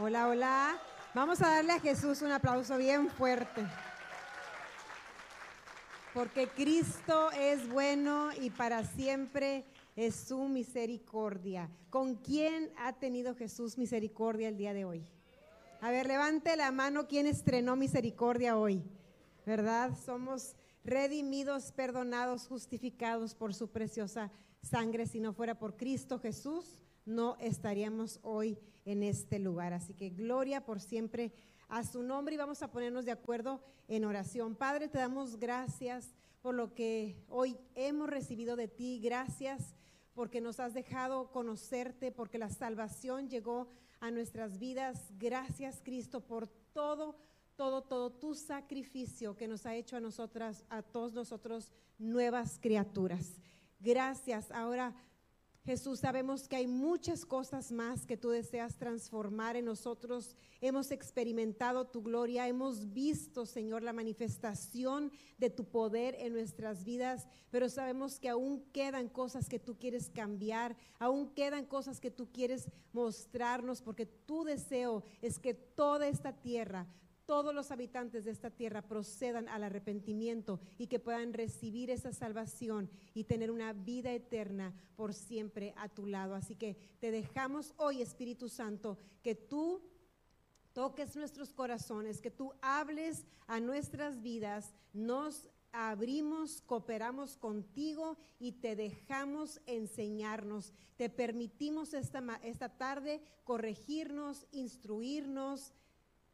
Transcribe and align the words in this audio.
Hola, 0.00 0.28
hola. 0.28 0.78
Vamos 1.12 1.42
a 1.42 1.48
darle 1.48 1.72
a 1.72 1.80
Jesús 1.80 2.22
un 2.22 2.30
aplauso 2.30 2.76
bien 2.78 3.08
fuerte. 3.10 3.66
Porque 6.14 6.46
Cristo 6.46 7.32
es 7.32 7.68
bueno 7.68 8.30
y 8.40 8.50
para 8.50 8.84
siempre 8.84 9.64
es 9.96 10.14
su 10.14 10.44
misericordia. 10.44 11.68
¿Con 11.90 12.14
quién 12.14 12.70
ha 12.78 12.92
tenido 12.92 13.34
Jesús 13.34 13.76
misericordia 13.76 14.46
el 14.46 14.56
día 14.56 14.72
de 14.72 14.84
hoy? 14.84 15.04
A 15.80 15.90
ver, 15.90 16.06
levante 16.06 16.56
la 16.56 16.70
mano 16.70 17.08
quien 17.08 17.26
estrenó 17.26 17.74
misericordia 17.74 18.56
hoy. 18.56 18.84
¿Verdad? 19.44 19.98
Somos 20.06 20.54
redimidos, 20.84 21.72
perdonados, 21.72 22.46
justificados 22.46 23.34
por 23.34 23.52
su 23.52 23.68
preciosa 23.68 24.30
sangre. 24.62 25.06
Si 25.06 25.18
no 25.18 25.32
fuera 25.32 25.58
por 25.58 25.76
Cristo 25.76 26.20
Jesús, 26.20 26.84
no 27.08 27.36
estaríamos 27.40 28.20
hoy 28.22 28.58
en 28.84 29.02
este 29.02 29.38
lugar. 29.38 29.72
Así 29.72 29.94
que 29.94 30.10
gloria 30.10 30.64
por 30.64 30.80
siempre 30.80 31.32
a 31.68 31.82
su 31.84 32.02
nombre 32.02 32.34
y 32.34 32.38
vamos 32.38 32.62
a 32.62 32.70
ponernos 32.70 33.04
de 33.04 33.12
acuerdo 33.12 33.60
en 33.88 34.04
oración. 34.04 34.54
Padre, 34.54 34.88
te 34.88 34.98
damos 34.98 35.38
gracias 35.38 36.14
por 36.42 36.54
lo 36.54 36.74
que 36.74 37.16
hoy 37.28 37.58
hemos 37.74 38.08
recibido 38.08 38.56
de 38.56 38.68
ti. 38.68 39.00
Gracias 39.02 39.74
porque 40.14 40.40
nos 40.40 40.60
has 40.60 40.74
dejado 40.74 41.30
conocerte, 41.30 42.12
porque 42.12 42.38
la 42.38 42.50
salvación 42.50 43.28
llegó 43.28 43.68
a 44.00 44.10
nuestras 44.10 44.58
vidas. 44.58 45.12
Gracias 45.18 45.80
Cristo 45.82 46.20
por 46.20 46.46
todo, 46.46 47.16
todo, 47.56 47.82
todo 47.82 48.10
tu 48.10 48.34
sacrificio 48.34 49.36
que 49.36 49.48
nos 49.48 49.64
ha 49.64 49.74
hecho 49.74 49.96
a 49.96 50.00
nosotras, 50.00 50.64
a 50.68 50.82
todos 50.82 51.14
nosotros, 51.14 51.72
nuevas 51.98 52.58
criaturas. 52.60 53.40
Gracias. 53.80 54.50
Ahora 54.50 54.94
Jesús, 55.68 56.00
sabemos 56.00 56.48
que 56.48 56.56
hay 56.56 56.66
muchas 56.66 57.26
cosas 57.26 57.72
más 57.72 58.06
que 58.06 58.16
tú 58.16 58.30
deseas 58.30 58.78
transformar 58.78 59.54
en 59.54 59.66
nosotros. 59.66 60.34
Hemos 60.62 60.90
experimentado 60.90 61.86
tu 61.86 62.02
gloria, 62.02 62.48
hemos 62.48 62.94
visto, 62.94 63.44
Señor, 63.44 63.82
la 63.82 63.92
manifestación 63.92 65.12
de 65.36 65.50
tu 65.50 65.66
poder 65.66 66.16
en 66.20 66.32
nuestras 66.32 66.86
vidas, 66.86 67.28
pero 67.50 67.68
sabemos 67.68 68.18
que 68.18 68.30
aún 68.30 68.64
quedan 68.72 69.10
cosas 69.10 69.46
que 69.46 69.58
tú 69.58 69.76
quieres 69.78 70.08
cambiar, 70.08 70.74
aún 70.98 71.34
quedan 71.34 71.66
cosas 71.66 72.00
que 72.00 72.10
tú 72.10 72.32
quieres 72.32 72.70
mostrarnos, 72.94 73.82
porque 73.82 74.06
tu 74.06 74.44
deseo 74.44 75.02
es 75.20 75.38
que 75.38 75.52
toda 75.52 76.08
esta 76.08 76.32
tierra 76.32 76.86
todos 77.28 77.54
los 77.54 77.70
habitantes 77.70 78.24
de 78.24 78.30
esta 78.30 78.48
tierra 78.48 78.80
procedan 78.80 79.50
al 79.50 79.62
arrepentimiento 79.62 80.60
y 80.78 80.86
que 80.86 80.98
puedan 80.98 81.34
recibir 81.34 81.90
esa 81.90 82.10
salvación 82.10 82.88
y 83.12 83.24
tener 83.24 83.50
una 83.50 83.74
vida 83.74 84.10
eterna 84.12 84.74
por 84.96 85.12
siempre 85.12 85.74
a 85.76 85.90
tu 85.90 86.06
lado. 86.06 86.34
Así 86.34 86.54
que 86.54 86.78
te 87.00 87.10
dejamos 87.10 87.74
hoy, 87.76 88.00
Espíritu 88.00 88.48
Santo, 88.48 88.96
que 89.22 89.34
tú 89.34 89.82
toques 90.72 91.16
nuestros 91.16 91.52
corazones, 91.52 92.22
que 92.22 92.30
tú 92.30 92.54
hables 92.62 93.26
a 93.46 93.60
nuestras 93.60 94.22
vidas, 94.22 94.74
nos 94.94 95.50
abrimos, 95.70 96.62
cooperamos 96.62 97.36
contigo 97.36 98.16
y 98.38 98.52
te 98.52 98.74
dejamos 98.74 99.60
enseñarnos. 99.66 100.72
Te 100.96 101.10
permitimos 101.10 101.92
esta, 101.92 102.40
esta 102.42 102.70
tarde 102.70 103.20
corregirnos, 103.44 104.46
instruirnos 104.50 105.74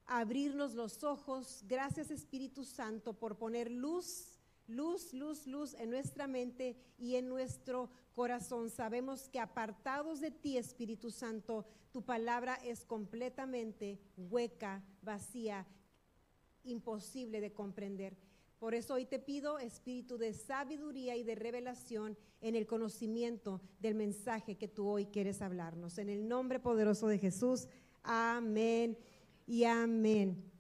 abrirnos 0.06 0.74
los 0.74 1.02
ojos. 1.04 1.64
Gracias 1.66 2.10
Espíritu 2.10 2.64
Santo 2.64 3.14
por 3.14 3.36
poner 3.36 3.70
luz, 3.70 4.38
luz, 4.66 5.12
luz, 5.12 5.46
luz 5.46 5.74
en 5.74 5.90
nuestra 5.90 6.26
mente 6.26 6.76
y 6.98 7.16
en 7.16 7.28
nuestro 7.28 7.90
corazón. 8.14 8.70
Sabemos 8.70 9.28
que 9.28 9.40
apartados 9.40 10.20
de 10.20 10.30
ti, 10.30 10.56
Espíritu 10.56 11.10
Santo, 11.10 11.66
tu 11.92 12.02
palabra 12.02 12.54
es 12.64 12.84
completamente 12.84 14.00
hueca, 14.16 14.82
vacía, 15.02 15.66
imposible 16.64 17.40
de 17.40 17.52
comprender. 17.52 18.16
Por 18.58 18.74
eso 18.74 18.94
hoy 18.94 19.04
te 19.04 19.18
pido 19.18 19.58
espíritu 19.58 20.16
de 20.16 20.32
sabiduría 20.32 21.16
y 21.16 21.22
de 21.22 21.34
revelación 21.34 22.16
en 22.40 22.54
el 22.54 22.66
conocimiento 22.66 23.60
del 23.78 23.94
mensaje 23.94 24.56
que 24.56 24.68
tú 24.68 24.88
hoy 24.88 25.06
quieres 25.06 25.42
hablarnos. 25.42 25.98
En 25.98 26.08
el 26.08 26.26
nombre 26.26 26.60
poderoso 26.60 27.06
de 27.08 27.18
Jesús. 27.18 27.68
Amén 28.02 28.96
y 29.46 29.64
amén. 29.64 30.50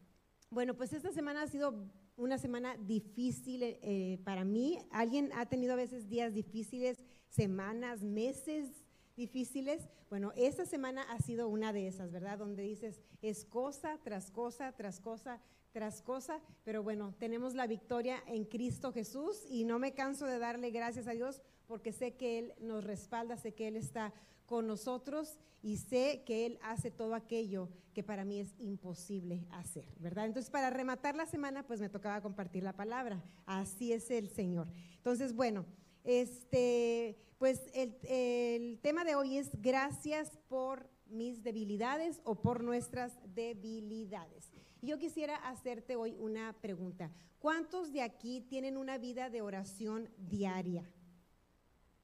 Bueno, 0.50 0.74
pues 0.74 0.92
esta 0.92 1.12
semana 1.12 1.42
ha 1.42 1.48
sido 1.48 1.90
una 2.16 2.38
semana 2.38 2.76
difícil 2.76 3.62
eh, 3.62 4.20
para 4.24 4.44
mí. 4.44 4.78
¿Alguien 4.90 5.30
ha 5.34 5.46
tenido 5.46 5.72
a 5.72 5.76
veces 5.76 6.08
días 6.08 6.32
difíciles, 6.32 7.02
semanas, 7.28 8.02
meses 8.02 8.84
difíciles? 9.16 9.88
Bueno, 10.10 10.32
esta 10.36 10.64
semana 10.64 11.02
ha 11.02 11.18
sido 11.18 11.48
una 11.48 11.72
de 11.72 11.88
esas, 11.88 12.12
¿verdad? 12.12 12.38
Donde 12.38 12.62
dices, 12.62 13.00
es 13.20 13.44
cosa 13.44 13.98
tras 14.04 14.30
cosa, 14.30 14.72
tras 14.72 15.00
cosa, 15.00 15.40
tras 15.72 16.02
cosa, 16.02 16.40
pero 16.62 16.84
bueno, 16.84 17.14
tenemos 17.18 17.54
la 17.54 17.66
victoria 17.66 18.22
en 18.28 18.44
Cristo 18.44 18.92
Jesús 18.92 19.42
y 19.48 19.64
no 19.64 19.80
me 19.80 19.92
canso 19.92 20.24
de 20.24 20.38
darle 20.38 20.70
gracias 20.70 21.08
a 21.08 21.12
Dios 21.12 21.42
porque 21.66 21.90
sé 21.90 22.14
que 22.14 22.38
Él 22.38 22.54
nos 22.60 22.84
respalda, 22.84 23.36
sé 23.36 23.54
que 23.54 23.66
Él 23.66 23.76
está 23.76 24.12
con 24.46 24.66
nosotros 24.66 25.38
y 25.62 25.78
sé 25.78 26.22
que 26.26 26.46
Él 26.46 26.58
hace 26.62 26.90
todo 26.90 27.14
aquello 27.14 27.68
que 27.94 28.02
para 28.02 28.24
mí 28.24 28.40
es 28.40 28.54
imposible 28.58 29.46
hacer, 29.50 29.86
¿verdad? 29.98 30.26
Entonces, 30.26 30.50
para 30.50 30.68
rematar 30.70 31.14
la 31.14 31.26
semana, 31.26 31.66
pues 31.66 31.80
me 31.80 31.88
tocaba 31.88 32.20
compartir 32.20 32.62
la 32.62 32.74
palabra. 32.74 33.22
Así 33.46 33.92
es 33.92 34.10
el 34.10 34.28
Señor. 34.28 34.68
Entonces, 34.96 35.34
bueno, 35.34 35.64
este, 36.02 37.16
pues 37.38 37.62
el, 37.72 37.96
el 38.02 38.80
tema 38.80 39.04
de 39.04 39.14
hoy 39.14 39.38
es 39.38 39.50
gracias 39.62 40.36
por 40.48 40.90
mis 41.06 41.42
debilidades 41.42 42.20
o 42.24 42.34
por 42.34 42.62
nuestras 42.62 43.12
debilidades. 43.34 44.52
Yo 44.82 44.98
quisiera 44.98 45.36
hacerte 45.36 45.96
hoy 45.96 46.14
una 46.18 46.52
pregunta. 46.60 47.10
¿Cuántos 47.38 47.92
de 47.92 48.02
aquí 48.02 48.42
tienen 48.42 48.76
una 48.76 48.98
vida 48.98 49.30
de 49.30 49.40
oración 49.40 50.10
diaria? 50.18 50.90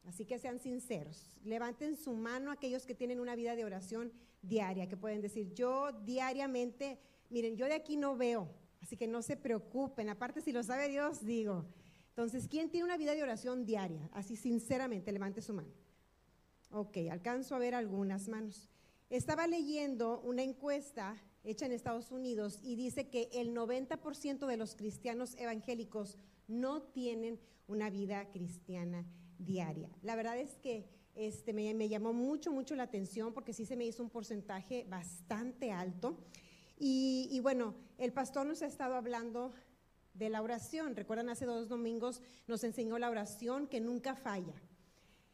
Así 0.05 0.25
que 0.25 0.38
sean 0.38 0.59
sinceros. 0.59 1.31
Levanten 1.44 1.97
su 1.97 2.15
mano 2.15 2.50
aquellos 2.50 2.87
que 2.87 2.94
tienen 2.94 3.21
una 3.21 3.37
vida 3.37 3.55
de 3.55 3.65
oración 3.65 4.12
diaria, 4.43 4.88
que 4.88 4.97
pueden 4.97 5.21
decir, 5.21 5.53
yo 5.53 5.93
diariamente, 5.93 6.99
miren, 7.28 7.56
yo 7.56 7.66
de 7.66 7.75
aquí 7.75 7.97
no 7.97 8.16
veo, 8.16 8.49
así 8.81 8.97
que 8.97 9.06
no 9.06 9.22
se 9.22 9.37
preocupen. 9.37 10.09
Aparte, 10.09 10.41
si 10.41 10.53
lo 10.53 10.62
sabe 10.62 10.88
Dios, 10.88 11.25
digo. 11.25 11.66
Entonces, 12.09 12.49
¿quién 12.49 12.71
tiene 12.71 12.84
una 12.84 12.97
vida 12.97 13.15
de 13.15 13.22
oración 13.22 13.65
diaria? 13.65 14.09
Así 14.12 14.37
sinceramente, 14.37 15.12
levante 15.12 15.43
su 15.43 15.55
mano. 15.55 15.72
Ok, 16.71 16.97
alcanzo 17.11 17.55
a 17.55 17.59
ver 17.59 17.75
algunas 17.75 18.28
manos. 18.28 18.69
Estaba 19.11 19.47
leyendo 19.47 20.21
una 20.21 20.43
encuesta 20.43 21.17
hecha 21.43 21.67
en 21.67 21.72
Estados 21.72 22.11
Unidos 22.11 22.61
y 22.62 22.77
dice 22.77 23.09
que 23.09 23.28
el 23.32 23.55
90% 23.55 24.47
de 24.47 24.56
los 24.56 24.77
cristianos 24.77 25.34
evangélicos 25.37 26.19
no 26.47 26.82
tienen 26.82 27.41
una 27.67 27.91
vida 27.91 28.31
cristiana 28.31 29.05
diaria. 29.44 29.90
La 30.02 30.16
verdad 30.16 30.38
es 30.38 30.56
que 30.58 30.88
este, 31.14 31.52
me, 31.52 31.88
llamó 31.88 32.12
mucho, 32.12 32.52
mucho 32.52 32.74
la 32.74 32.84
atención 32.84 33.32
porque 33.32 33.52
sí 33.52 33.66
se 33.66 33.76
me 33.76 33.86
hizo 33.86 34.02
un 34.02 34.10
porcentaje 34.10 34.86
bastante 34.88 35.72
alto. 35.72 36.18
Y, 36.78 37.38
bueno, 37.42 37.74
el 37.98 38.12
pastor 38.12 38.46
nos 38.46 38.62
ha 38.62 38.66
estado 38.66 38.94
hablando 38.94 39.52
de 40.14 40.30
la 40.30 40.40
oración. 40.40 40.96
Recuerdan, 40.96 41.28
hace 41.28 41.44
dos 41.44 41.68
domingos 41.68 42.22
nos 42.46 42.64
enseñó 42.64 42.98
la 42.98 43.10
oración 43.10 43.66
que 43.66 43.80
nunca 43.80 44.14
falla. 44.14 44.54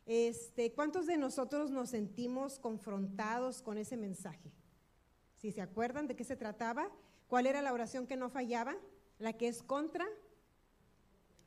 Este, 0.06 0.72
¿Cuántos 0.72 1.06
de 1.06 1.16
nosotros 1.16 1.70
nos 1.70 1.90
sentimos 1.90 2.58
confrontados 2.58 3.62
con 3.62 3.78
ese 3.78 3.96
mensaje? 3.96 4.50
Si 5.36 5.52
se 5.52 5.60
acuerdan 5.60 6.08
de 6.08 6.16
qué 6.16 6.24
se 6.24 6.36
trataba, 6.36 6.90
¿cuál 7.28 7.46
era 7.46 7.62
la 7.62 7.72
oración 7.72 8.08
que 8.08 8.16
no 8.16 8.28
fallaba? 8.28 8.76
La 9.20 9.34
que 9.34 9.46
es 9.46 9.62
contra 9.62 10.04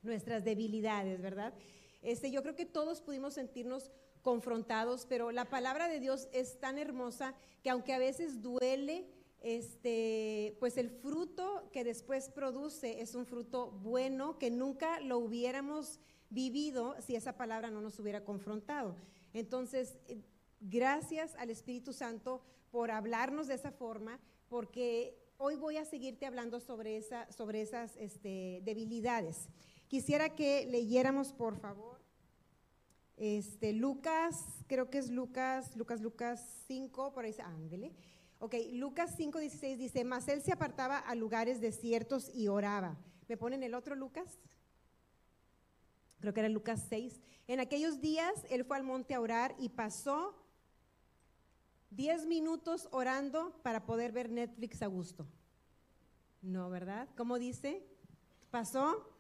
nuestras 0.01 0.45
debilidades, 0.45 1.21
¿verdad? 1.21 1.53
Este, 2.01 2.31
yo 2.31 2.41
creo 2.41 2.55
que 2.55 2.65
todos 2.65 3.01
pudimos 3.01 3.33
sentirnos 3.33 3.91
confrontados, 4.21 5.05
pero 5.07 5.31
la 5.31 5.45
palabra 5.45 5.87
de 5.87 5.99
Dios 5.99 6.27
es 6.31 6.59
tan 6.59 6.77
hermosa 6.77 7.35
que 7.63 7.69
aunque 7.69 7.93
a 7.93 7.99
veces 7.99 8.41
duele, 8.41 9.07
este, 9.41 10.57
pues 10.59 10.77
el 10.77 10.89
fruto 10.89 11.69
que 11.71 11.83
después 11.83 12.29
produce 12.29 13.01
es 13.01 13.15
un 13.15 13.25
fruto 13.25 13.71
bueno 13.71 14.37
que 14.37 14.51
nunca 14.51 14.99
lo 14.99 15.17
hubiéramos 15.17 15.99
vivido 16.29 16.95
si 17.01 17.15
esa 17.15 17.37
palabra 17.37 17.71
no 17.71 17.81
nos 17.81 17.99
hubiera 17.99 18.23
confrontado. 18.23 18.95
Entonces, 19.33 19.97
eh, 20.07 20.21
gracias 20.59 21.35
al 21.35 21.49
Espíritu 21.49 21.93
Santo 21.93 22.41
por 22.71 22.91
hablarnos 22.91 23.47
de 23.47 23.55
esa 23.55 23.71
forma, 23.71 24.19
porque 24.47 25.17
hoy 25.37 25.55
voy 25.55 25.77
a 25.77 25.85
seguirte 25.85 26.25
hablando 26.25 26.59
sobre, 26.59 26.97
esa, 26.97 27.31
sobre 27.31 27.61
esas 27.61 27.95
este, 27.97 28.61
debilidades. 28.63 29.47
Quisiera 29.89 30.35
que 30.35 30.67
leyéramos, 30.67 31.33
por 31.33 31.57
favor, 31.57 31.99
este, 33.17 33.73
Lucas, 33.73 34.45
creo 34.67 34.91
que 34.91 34.99
es 34.99 35.09
Lucas, 35.09 35.75
Lucas, 35.75 35.99
Lucas 35.99 36.63
5, 36.67 37.11
por 37.11 37.25
ahí, 37.25 37.35
ándele. 37.43 37.95
Ok, 38.37 38.53
Lucas 38.71 39.15
5, 39.17 39.39
16 39.39 39.79
dice, 39.79 40.03
mas 40.03 40.27
él 40.27 40.43
se 40.43 40.53
apartaba 40.53 40.99
a 40.99 41.15
lugares 41.15 41.59
desiertos 41.59 42.29
y 42.33 42.47
oraba. 42.49 42.97
¿Me 43.27 43.35
ponen 43.35 43.63
el 43.63 43.73
otro 43.73 43.95
Lucas? 43.95 44.37
Creo 46.19 46.35
que 46.35 46.39
era 46.41 46.49
Lucas 46.49 46.85
6. 46.87 47.19
En 47.47 47.59
aquellos 47.59 47.99
días 47.99 48.45
él 48.51 48.65
fue 48.65 48.77
al 48.77 48.83
monte 48.83 49.15
a 49.15 49.21
orar 49.21 49.55
y 49.57 49.69
pasó 49.69 50.35
10 51.89 52.27
minutos 52.27 52.87
orando 52.91 53.59
para 53.63 53.87
poder 53.87 54.11
ver 54.11 54.29
Netflix 54.29 54.83
a 54.83 54.87
gusto. 54.87 55.25
No, 56.43 56.69
¿verdad? 56.69 57.09
¿Cómo 57.17 57.39
dice? 57.39 57.83
Pasó 58.51 59.18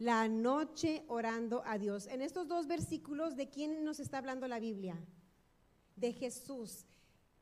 la 0.00 0.28
noche 0.28 1.04
orando 1.08 1.62
a 1.66 1.76
Dios. 1.76 2.06
En 2.06 2.22
estos 2.22 2.48
dos 2.48 2.66
versículos, 2.66 3.36
¿de 3.36 3.50
quién 3.50 3.84
nos 3.84 4.00
está 4.00 4.16
hablando 4.16 4.48
la 4.48 4.58
Biblia? 4.58 4.98
De 5.94 6.14
Jesús. 6.14 6.86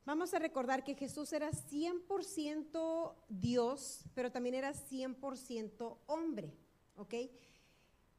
Vamos 0.05 0.33
a 0.33 0.39
recordar 0.39 0.83
que 0.83 0.93
Jesús 0.93 1.31
era 1.31 1.51
100% 1.51 3.15
Dios, 3.29 4.03
pero 4.13 4.29
también 4.29 4.55
era 4.55 4.73
100% 4.73 5.99
hombre, 6.07 6.53
¿ok? 6.97 7.13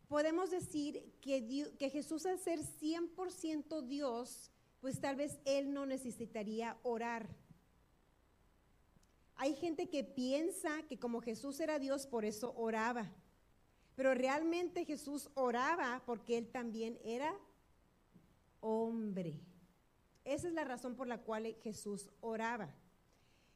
Podemos 0.09 0.51
decir 0.51 1.13
que, 1.21 1.75
que 1.79 1.91
Jesús 1.91 2.25
al 2.25 2.39
ser 2.39 2.61
100% 2.61 3.83
Dios, 3.83 4.51
pues 4.81 5.01
tal 5.01 5.17
vez 5.17 5.39
Él 5.45 5.75
no 5.75 5.85
necesitaría 5.85 6.79
orar. 6.83 7.29
Hay 9.37 9.55
gente 9.55 9.91
que 9.91 10.03
piensa 10.03 10.83
que 10.89 10.99
como 10.99 11.21
Jesús 11.21 11.61
era 11.61 11.79
Dios, 11.79 12.07
por 12.07 12.25
eso 12.25 12.55
oraba. 12.57 13.13
Pero 14.01 14.15
realmente 14.15 14.87
Jesús 14.87 15.29
oraba 15.35 16.03
porque 16.07 16.39
Él 16.39 16.49
también 16.49 16.99
era 17.05 17.37
hombre. 18.61 19.43
Esa 20.25 20.49
es 20.49 20.55
la 20.55 20.65
razón 20.65 20.97
por 20.97 21.07
la 21.07 21.19
cual 21.19 21.55
Jesús 21.63 22.09
oraba. 22.23 22.75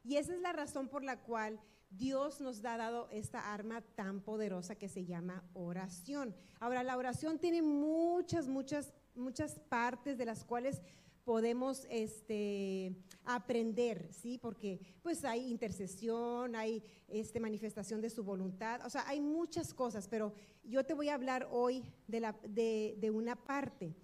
Y 0.03 0.17
esa 0.17 0.35
es 0.35 0.41
la 0.41 0.53
razón 0.53 0.87
por 0.87 1.03
la 1.03 1.19
cual 1.23 1.59
Dios 1.89 2.41
nos 2.41 2.63
ha 2.63 2.77
dado 2.77 3.09
esta 3.09 3.55
arma 3.55 3.81
tan 3.81 4.21
poderosa 4.21 4.75
que 4.75 4.87
se 4.87 5.03
llama 5.03 5.43
oración. 5.55 6.35
Ahora, 6.59 6.83
la 6.83 6.95
oración 6.95 7.39
tiene 7.39 7.63
muchas, 7.63 8.47
muchas, 8.47 8.93
muchas 9.15 9.59
partes 9.61 10.15
de 10.15 10.25
las 10.25 10.45
cuales 10.45 10.83
podemos 11.25 11.87
este, 11.89 12.95
aprender, 13.25 14.13
¿sí? 14.13 14.37
Porque 14.37 14.79
pues 15.01 15.25
hay 15.25 15.49
intercesión, 15.49 16.55
hay 16.55 16.83
este, 17.07 17.39
manifestación 17.39 17.99
de 17.99 18.11
su 18.11 18.23
voluntad, 18.23 18.85
o 18.85 18.89
sea, 18.89 19.07
hay 19.07 19.19
muchas 19.19 19.73
cosas, 19.73 20.07
pero 20.07 20.33
yo 20.63 20.85
te 20.85 20.93
voy 20.93 21.09
a 21.09 21.15
hablar 21.15 21.49
hoy 21.51 21.83
de, 22.07 22.19
la, 22.19 22.35
de, 22.47 22.95
de 22.99 23.09
una 23.09 23.35
parte. 23.35 23.95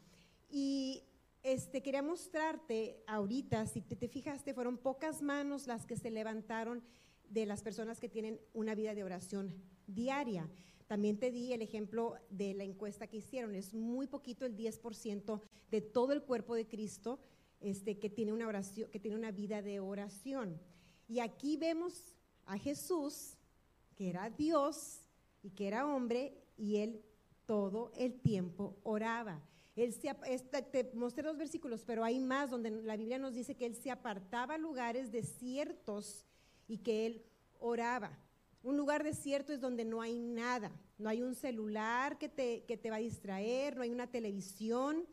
Y 0.50 1.04
este, 1.44 1.82
quería 1.82 2.02
mostrarte 2.02 3.04
ahorita, 3.08 3.66
si 3.68 3.82
te, 3.82 3.96
te, 3.96 4.08
fijaste, 4.08 4.54
fueron 4.54 4.78
pocas 4.78 5.22
manos 5.22 5.68
las 5.68 5.86
que 5.86 5.96
se 5.96 6.10
levantaron 6.10 6.84
de 7.30 7.46
las 7.46 7.62
personas 7.62 8.00
que 8.00 8.10
tienen 8.10 8.42
una 8.54 8.76
vida 8.76 8.94
de 8.94 9.04
oración 9.04 9.56
diaria. 9.88 10.50
También 10.92 11.18
te 11.18 11.32
di 11.32 11.54
el 11.54 11.62
ejemplo 11.62 12.16
de 12.30 12.54
la 12.54 12.66
encuesta 12.66 13.08
que 13.08 13.16
hicieron. 13.16 13.56
Es 13.56 13.74
muy 13.74 14.08
poquito 14.08 14.46
el 14.46 14.58
10% 14.58 15.40
de 15.72 15.80
todo 15.80 16.12
el 16.12 16.22
cuerpo 16.22 16.54
de 16.54 16.68
Cristo 16.68 17.18
este, 17.62 17.98
que, 17.98 18.10
tiene 18.10 18.34
una 18.34 18.46
oración, 18.46 18.92
que 18.92 19.00
tiene 19.00 19.16
una 19.16 19.32
vida 19.32 19.62
de 19.62 19.80
oración. 19.80 20.60
Y 21.08 21.22
aquí 21.22 21.56
vemos 21.56 22.14
a 22.46 22.58
Jesús, 22.58 23.38
que 23.96 24.10
era 24.10 24.30
Dios 24.32 25.08
y 25.42 25.52
que 25.52 25.68
era 25.68 25.88
hombre, 25.88 26.38
y 26.58 26.76
él 26.76 27.02
todo 27.46 27.94
el 27.96 28.20
tiempo 28.20 28.76
oraba. 28.84 29.42
Él 29.78 29.94
se, 29.94 30.14
te 30.14 30.92
mostré 30.94 31.24
dos 31.24 31.38
versículos, 31.38 31.86
pero 31.86 32.04
hay 32.04 32.20
más 32.20 32.50
donde 32.50 32.70
la 32.70 32.98
Biblia 32.98 33.18
nos 33.18 33.34
dice 33.34 33.56
que 33.56 33.66
él 33.66 33.76
se 33.76 33.92
apartaba 33.92 34.56
a 34.56 34.58
lugares 34.58 35.10
desiertos 35.10 36.26
y 36.68 36.80
que 36.80 37.06
él 37.06 37.24
oraba. 37.62 38.20
Un 38.64 38.78
lugar 38.78 39.04
desierto 39.04 39.54
es 39.54 39.60
donde 39.60 39.86
no 39.86 40.02
hay 40.02 40.20
nada, 40.20 40.72
no 40.98 41.10
hay 41.10 41.24
un 41.24 41.34
celular 41.34 42.18
que 42.18 42.30
te, 42.30 42.64
que 42.66 42.78
te 42.78 42.90
va 42.90 42.98
a 42.98 43.00
distraer, 43.00 43.76
no 43.76 43.82
hay 43.82 43.92
una 43.92 44.08
televisión, 44.08 45.06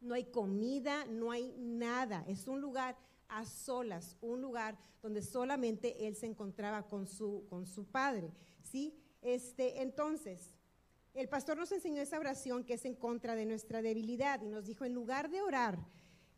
no 0.00 0.14
hay 0.14 0.24
comida, 0.24 1.04
no 1.06 1.30
hay 1.30 1.54
nada. 1.58 2.24
Es 2.26 2.48
un 2.48 2.60
lugar 2.60 2.96
a 3.28 3.44
solas, 3.44 4.16
un 4.20 4.40
lugar 4.40 4.78
donde 5.02 5.22
solamente 5.22 6.06
él 6.06 6.16
se 6.16 6.26
encontraba 6.26 6.88
con 6.88 7.06
su, 7.06 7.44
con 7.48 7.66
su 7.66 7.84
padre. 7.84 8.32
¿sí? 8.62 8.94
Este, 9.20 9.82
entonces, 9.82 10.54
el 11.14 11.28
pastor 11.28 11.58
nos 11.58 11.72
enseñó 11.72 12.00
esa 12.00 12.18
oración 12.18 12.64
que 12.64 12.74
es 12.74 12.84
en 12.84 12.94
contra 12.94 13.34
de 13.34 13.46
nuestra 13.46 13.82
debilidad 13.82 14.40
y 14.42 14.48
nos 14.48 14.66
dijo, 14.66 14.84
en 14.84 14.94
lugar 14.94 15.30
de 15.30 15.42
orar, 15.42 15.78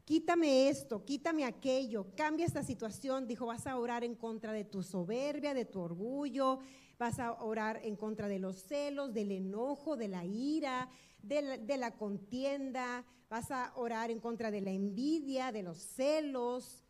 quítame 0.04 0.68
esto, 0.68 1.04
quítame 1.04 1.44
aquello, 1.44 2.06
cambia 2.16 2.46
esta 2.46 2.62
situación, 2.62 3.26
dijo, 3.26 3.46
vas 3.46 3.66
a 3.66 3.78
orar 3.78 4.04
en 4.04 4.14
contra 4.14 4.52
de 4.52 4.64
tu 4.64 4.82
soberbia, 4.82 5.54
de 5.54 5.64
tu 5.64 5.80
orgullo, 5.80 6.58
vas 6.98 7.18
a 7.18 7.32
orar 7.32 7.80
en 7.84 7.96
contra 7.96 8.28
de 8.28 8.38
los 8.38 8.56
celos, 8.56 9.12
del 9.12 9.32
enojo, 9.32 9.96
de 9.96 10.08
la 10.08 10.24
ira, 10.24 10.90
de 11.22 11.76
la, 11.78 11.96
contienda, 11.96 13.04
vas 13.30 13.50
a 13.50 13.72
orar 13.76 14.10
en 14.10 14.20
contra 14.20 14.50
de 14.50 14.60
la 14.60 14.70
envidia, 14.70 15.52
de 15.52 15.62
los 15.62 15.78
celos, 15.78 16.84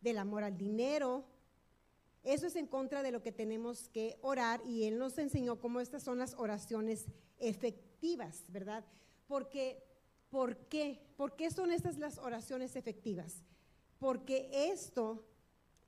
del 0.00 0.18
amor 0.18 0.42
al 0.42 0.56
dinero, 0.56 1.24
eso 2.24 2.46
es 2.46 2.56
en 2.56 2.66
contra 2.66 3.02
de 3.02 3.12
lo 3.12 3.22
que 3.22 3.32
tenemos 3.32 3.88
que 3.88 4.18
orar 4.20 4.60
y 4.66 4.84
Él 4.84 4.98
nos 4.98 5.16
enseñó 5.18 5.60
cómo 5.60 5.80
estas 5.80 6.02
son 6.02 6.18
las 6.18 6.34
oraciones 6.34 7.06
efectivas, 7.38 8.44
¿verdad? 8.48 8.84
Porque, 9.26 9.82
¿por 10.30 10.56
qué? 10.68 11.00
¿Por 11.16 11.36
qué 11.36 11.50
son 11.50 11.70
estas 11.72 11.98
las 11.98 12.18
oraciones 12.18 12.76
efectivas? 12.76 13.42
Porque 13.98 14.50
esto, 14.52 15.24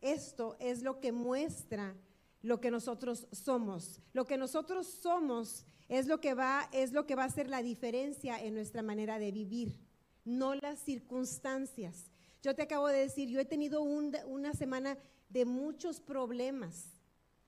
esto 0.00 0.56
es 0.58 0.82
lo 0.82 1.00
que 1.00 1.12
muestra 1.12 1.94
lo 2.42 2.60
que 2.60 2.70
nosotros 2.70 3.26
somos. 3.32 4.00
Lo 4.12 4.25
que 4.25 4.38
nosotros 4.38 4.87
somos 4.87 5.64
es 5.88 6.06
lo 6.06 6.20
que 6.20 6.34
va, 6.34 6.69
es 6.72 6.92
lo 6.92 7.06
que 7.06 7.14
va 7.14 7.25
a 7.25 7.26
hacer 7.26 7.48
la 7.48 7.62
diferencia 7.62 8.42
en 8.42 8.54
nuestra 8.54 8.82
manera 8.82 9.19
de 9.19 9.32
vivir, 9.32 9.78
no 10.25 10.54
las 10.54 10.78
circunstancias. 10.81 12.10
Yo 12.42 12.54
te 12.54 12.62
acabo 12.62 12.88
de 12.88 13.00
decir, 13.00 13.28
yo 13.28 13.40
he 13.40 13.44
tenido 13.44 13.82
una 13.82 14.54
semana 14.54 14.96
de 15.28 15.44
muchos 15.44 16.00
problemas. 16.00 17.00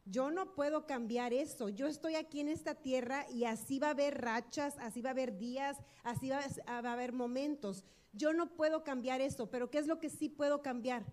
Yo 0.05 0.31
no 0.31 0.55
puedo 0.55 0.87
cambiar 0.87 1.33
eso. 1.33 1.69
Yo 1.69 1.87
estoy 1.87 2.17
aquí 2.17 2.41
en 2.41 2.49
esta 2.49 2.75
tierra 2.75 3.27
y 3.31 3.45
así 3.45 3.79
va 3.79 3.89
a 3.89 3.91
haber 3.91 4.21
rachas, 4.21 4.77
así 4.79 5.01
va 5.01 5.11
a 5.11 5.13
haber 5.13 5.39
días, 5.39 5.79
así 6.03 6.31
va, 6.31 6.41
a 6.67 6.93
haber 6.93 7.13
momentos. 7.13 7.85
Yo 8.13 8.33
no 8.33 8.55
puedo 8.55 8.83
cambiar 8.83 9.21
eso, 9.21 9.49
pero 9.51 9.71
¿qué 9.71 9.79
es 9.79 9.87
lo 9.87 10.01
que 10.01 10.11
sí 10.11 10.29
puedo 10.29 10.61
cambiar? 10.61 11.05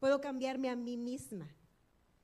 Puedo 0.00 0.20
cambiarme 0.20 0.68
a 0.68 0.76
mí 0.76 0.96
misma. 0.96 1.48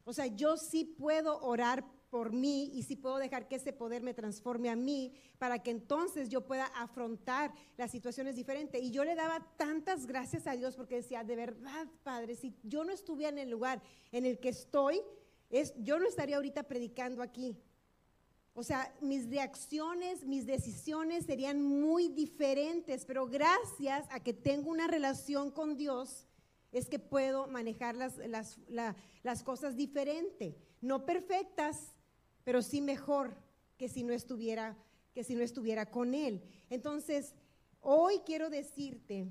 O 0.04 0.12
sea, 0.12 0.26
yo 0.26 0.56
sí 0.56 0.84
puedo 0.84 1.40
orar 1.40 1.84
por 2.10 2.32
mí 2.32 2.70
y 2.74 2.82
si 2.82 2.96
puedo 2.96 3.18
dejar 3.18 3.46
que 3.46 3.56
ese 3.56 3.72
poder 3.72 4.02
me 4.02 4.14
transforme 4.14 4.70
a 4.70 4.76
mí 4.76 5.12
para 5.38 5.62
que 5.62 5.70
entonces 5.70 6.28
yo 6.28 6.46
pueda 6.46 6.66
afrontar 6.66 7.52
las 7.76 7.90
situaciones 7.90 8.34
diferentes. 8.34 8.82
Y 8.82 8.90
yo 8.90 9.04
le 9.04 9.14
daba 9.14 9.46
tantas 9.56 10.06
gracias 10.06 10.46
a 10.46 10.52
Dios 10.52 10.74
porque 10.74 10.96
decía, 10.96 11.22
de 11.22 11.36
verdad, 11.36 11.86
Padre, 12.02 12.34
si 12.34 12.56
yo 12.62 12.84
no 12.84 12.92
estuviera 12.92 13.30
en 13.30 13.38
el 13.38 13.50
lugar 13.50 13.82
en 14.10 14.24
el 14.26 14.40
que 14.40 14.48
estoy, 14.48 15.02
es, 15.50 15.72
yo 15.78 15.98
no 15.98 16.06
estaría 16.06 16.36
ahorita 16.36 16.64
predicando 16.64 17.22
aquí. 17.22 17.56
O 18.54 18.64
sea, 18.64 18.92
mis 19.00 19.30
reacciones, 19.30 20.24
mis 20.24 20.44
decisiones 20.44 21.26
serían 21.26 21.62
muy 21.62 22.08
diferentes, 22.08 23.04
pero 23.04 23.28
gracias 23.28 24.06
a 24.10 24.20
que 24.20 24.34
tengo 24.34 24.70
una 24.70 24.88
relación 24.88 25.50
con 25.50 25.76
Dios, 25.76 26.26
es 26.72 26.88
que 26.88 26.98
puedo 26.98 27.46
manejar 27.46 27.94
las, 27.94 28.18
las, 28.18 28.58
las 29.22 29.42
cosas 29.42 29.76
diferente. 29.76 30.56
No 30.80 31.06
perfectas, 31.06 31.94
pero 32.44 32.62
sí 32.62 32.80
mejor 32.80 33.36
que 33.76 33.88
si 33.88 34.02
no 34.02 34.12
estuviera, 34.12 34.76
que 35.14 35.24
si 35.24 35.34
no 35.34 35.42
estuviera 35.42 35.90
con 35.90 36.14
Él. 36.14 36.42
Entonces, 36.68 37.34
hoy 37.80 38.20
quiero 38.26 38.50
decirte 38.50 39.28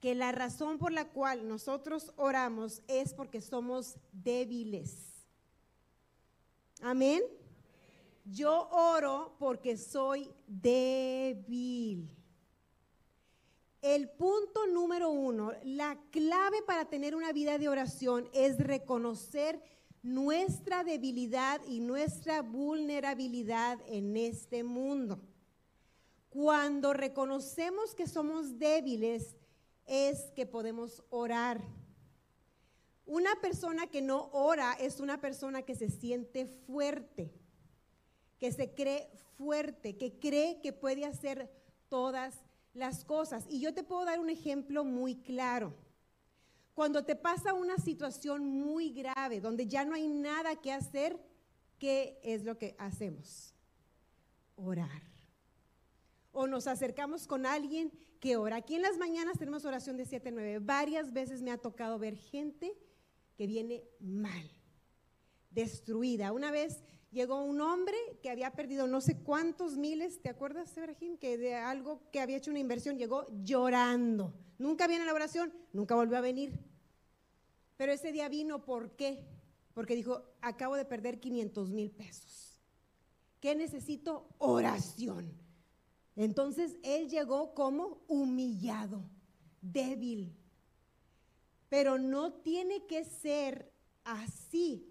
que 0.00 0.14
la 0.14 0.32
razón 0.32 0.78
por 0.78 0.92
la 0.92 1.08
cual 1.08 1.46
nosotros 1.46 2.12
oramos 2.16 2.82
es 2.88 3.12
porque 3.12 3.40
somos 3.40 3.96
débiles. 4.12 5.09
Amén. 6.80 7.22
Yo 8.24 8.68
oro 8.70 9.34
porque 9.38 9.76
soy 9.76 10.30
débil. 10.46 12.08
El 13.82 14.10
punto 14.10 14.66
número 14.66 15.10
uno, 15.10 15.52
la 15.64 15.98
clave 16.10 16.62
para 16.66 16.84
tener 16.84 17.14
una 17.14 17.32
vida 17.32 17.58
de 17.58 17.68
oración 17.68 18.28
es 18.32 18.58
reconocer 18.58 19.62
nuestra 20.02 20.84
debilidad 20.84 21.60
y 21.66 21.80
nuestra 21.80 22.42
vulnerabilidad 22.42 23.78
en 23.86 24.16
este 24.16 24.64
mundo. 24.64 25.20
Cuando 26.28 26.92
reconocemos 26.92 27.94
que 27.94 28.06
somos 28.06 28.58
débiles, 28.58 29.34
es 29.86 30.30
que 30.36 30.46
podemos 30.46 31.02
orar. 31.10 31.60
Una 33.10 33.34
persona 33.40 33.88
que 33.88 34.02
no 34.02 34.30
ora 34.30 34.72
es 34.74 35.00
una 35.00 35.20
persona 35.20 35.62
que 35.62 35.74
se 35.74 35.90
siente 35.90 36.46
fuerte, 36.46 37.34
que 38.38 38.52
se 38.52 38.72
cree 38.72 39.10
fuerte, 39.36 39.96
que 39.96 40.20
cree 40.20 40.60
que 40.60 40.72
puede 40.72 41.04
hacer 41.04 41.50
todas 41.88 42.38
las 42.72 43.04
cosas. 43.04 43.46
Y 43.48 43.58
yo 43.58 43.74
te 43.74 43.82
puedo 43.82 44.04
dar 44.04 44.20
un 44.20 44.30
ejemplo 44.30 44.84
muy 44.84 45.16
claro. 45.16 45.74
Cuando 46.72 47.04
te 47.04 47.16
pasa 47.16 47.52
una 47.52 47.78
situación 47.78 48.44
muy 48.48 48.92
grave, 48.92 49.40
donde 49.40 49.66
ya 49.66 49.84
no 49.84 49.96
hay 49.96 50.06
nada 50.06 50.54
que 50.54 50.72
hacer, 50.72 51.18
¿qué 51.80 52.20
es 52.22 52.44
lo 52.44 52.58
que 52.58 52.76
hacemos? 52.78 53.56
Orar. 54.54 55.02
o 56.30 56.46
nos 56.46 56.68
acercamos 56.68 57.26
con 57.26 57.44
alguien 57.44 57.90
que 58.20 58.36
ora. 58.36 58.58
Aquí 58.58 58.76
en 58.76 58.82
las 58.82 58.98
mañanas 58.98 59.36
tenemos 59.36 59.64
oración 59.64 59.96
de 59.96 60.04
7 60.04 60.28
a 60.28 60.32
9. 60.32 60.58
Varias 60.60 61.12
veces 61.12 61.42
me 61.42 61.50
ha 61.50 61.58
tocado 61.58 61.98
ver 61.98 62.14
gente 62.14 62.72
que 63.40 63.46
viene 63.46 63.82
mal, 64.00 64.50
destruida. 65.50 66.30
Una 66.30 66.50
vez 66.50 66.84
llegó 67.10 67.42
un 67.42 67.62
hombre 67.62 67.96
que 68.22 68.28
había 68.28 68.50
perdido 68.50 68.86
no 68.86 69.00
sé 69.00 69.16
cuántos 69.22 69.78
miles, 69.78 70.20
¿te 70.20 70.28
acuerdas, 70.28 70.76
Ibrahim? 70.76 71.16
Que 71.16 71.38
de 71.38 71.54
algo 71.54 72.02
que 72.12 72.20
había 72.20 72.36
hecho 72.36 72.50
una 72.50 72.60
inversión 72.60 72.98
llegó 72.98 73.24
llorando. 73.42 74.34
Nunca 74.58 74.86
viene 74.86 75.04
a 75.04 75.06
la 75.06 75.14
oración, 75.14 75.54
nunca 75.72 75.94
volvió 75.94 76.18
a 76.18 76.20
venir. 76.20 76.52
Pero 77.78 77.92
ese 77.92 78.12
día 78.12 78.28
vino, 78.28 78.62
¿por 78.62 78.94
qué? 78.94 79.24
Porque 79.72 79.96
dijo, 79.96 80.22
acabo 80.42 80.76
de 80.76 80.84
perder 80.84 81.18
500 81.18 81.70
mil 81.70 81.90
pesos. 81.92 82.60
¿Qué 83.40 83.54
necesito? 83.54 84.28
Oración. 84.36 85.32
Entonces 86.14 86.76
él 86.82 87.08
llegó 87.08 87.54
como 87.54 88.02
humillado, 88.06 89.02
débil. 89.62 90.36
Pero 91.70 91.98
no 91.98 92.34
tiene 92.34 92.84
que 92.84 93.04
ser 93.04 93.72
así. 94.04 94.86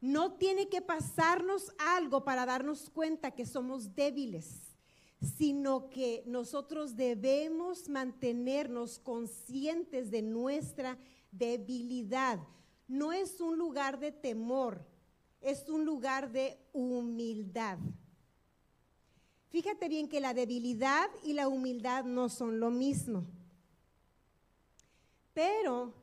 No 0.00 0.34
tiene 0.34 0.68
que 0.68 0.82
pasarnos 0.82 1.72
algo 1.78 2.24
para 2.24 2.44
darnos 2.44 2.90
cuenta 2.90 3.30
que 3.30 3.46
somos 3.46 3.94
débiles, 3.94 4.76
sino 5.20 5.88
que 5.90 6.22
nosotros 6.26 6.96
debemos 6.96 7.88
mantenernos 7.88 8.98
conscientes 8.98 10.10
de 10.10 10.22
nuestra 10.22 10.98
debilidad. 11.30 12.40
No 12.88 13.12
es 13.12 13.40
un 13.40 13.58
lugar 13.58 14.00
de 14.00 14.10
temor, 14.10 14.86
es 15.40 15.68
un 15.68 15.84
lugar 15.84 16.32
de 16.32 16.58
humildad. 16.72 17.78
Fíjate 19.50 19.88
bien 19.88 20.08
que 20.08 20.20
la 20.20 20.32
debilidad 20.32 21.10
y 21.22 21.34
la 21.34 21.48
humildad 21.48 22.04
no 22.04 22.28
son 22.28 22.58
lo 22.58 22.70
mismo. 22.70 23.26
Pero 25.34 25.99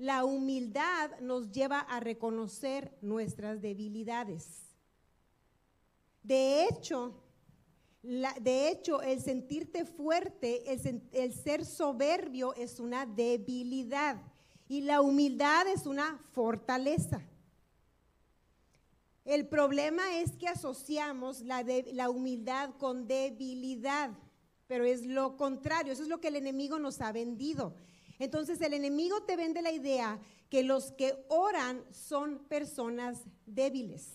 la 0.00 0.24
humildad 0.24 1.20
nos 1.20 1.52
lleva 1.52 1.80
a 1.80 2.00
reconocer 2.00 2.96
nuestras 3.02 3.60
debilidades. 3.60 4.62
De 6.22 6.64
hecho, 6.64 7.22
de 8.02 8.70
hecho, 8.70 9.02
el 9.02 9.20
sentirte 9.20 9.84
fuerte, 9.84 10.72
el, 11.12 11.34
ser 11.34 11.66
soberbio 11.66 12.54
es 12.54 12.80
una 12.80 13.04
debilidad 13.04 14.16
y 14.68 14.80
la 14.80 15.02
humildad 15.02 15.68
es 15.68 15.84
una 15.84 16.16
fortaleza. 16.32 17.20
El 19.26 19.48
problema 19.48 20.16
es 20.16 20.34
que 20.34 20.48
asociamos 20.48 21.42
la, 21.42 21.62
la, 21.92 22.08
humildad 22.08 22.70
con 22.78 23.06
debilidad, 23.06 24.12
pero 24.66 24.86
es 24.86 25.04
lo 25.04 25.36
contrario, 25.36 25.92
eso 25.92 26.04
es 26.04 26.08
lo 26.08 26.22
que 26.22 26.28
el 26.28 26.36
enemigo 26.36 26.78
nos 26.78 27.02
ha 27.02 27.12
vendido. 27.12 27.74
Entonces 28.20 28.60
el 28.60 28.74
enemigo 28.74 29.22
te 29.22 29.34
vende 29.34 29.62
la 29.62 29.72
idea 29.72 30.20
que 30.50 30.62
los 30.62 30.92
que 30.92 31.24
oran 31.28 31.82
son 31.90 32.38
personas 32.44 33.24
débiles. 33.46 34.12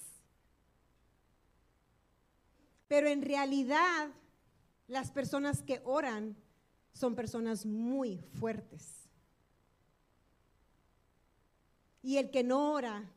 Pero 2.87 3.07
en 3.07 3.23
realidad 3.23 4.09
las 4.87 5.09
personas 5.09 5.63
que 5.63 5.81
oran 5.83 6.37
son 6.93 7.15
personas 7.15 7.65
muy 7.65 8.19
fuertes. 8.39 9.09
Y 12.03 12.17
el 12.17 12.29
que 12.29 12.43
no 12.43 12.73
ora 12.73 13.11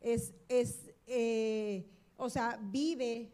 es, 0.00 0.34
eh, 0.48 1.88
o 2.16 2.28
sea, 2.28 2.58
vive 2.60 3.32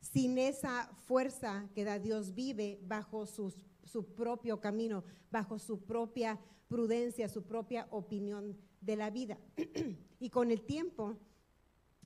sin 0.00 0.38
esa 0.38 0.88
fuerza 1.04 1.68
que 1.74 1.82
da 1.82 1.98
Dios, 1.98 2.32
vive 2.32 2.78
bajo 2.82 3.26
su 3.88 4.14
propio 4.14 4.60
camino, 4.60 5.04
bajo 5.30 5.58
su 5.58 5.84
propia 5.84 6.38
prudencia, 6.68 7.28
su 7.28 7.42
propia 7.42 7.88
opinión 7.90 8.56
de 8.80 8.96
la 8.96 9.10
vida. 9.10 9.38
y 10.20 10.30
con 10.30 10.50
el 10.50 10.62
tiempo 10.62 11.16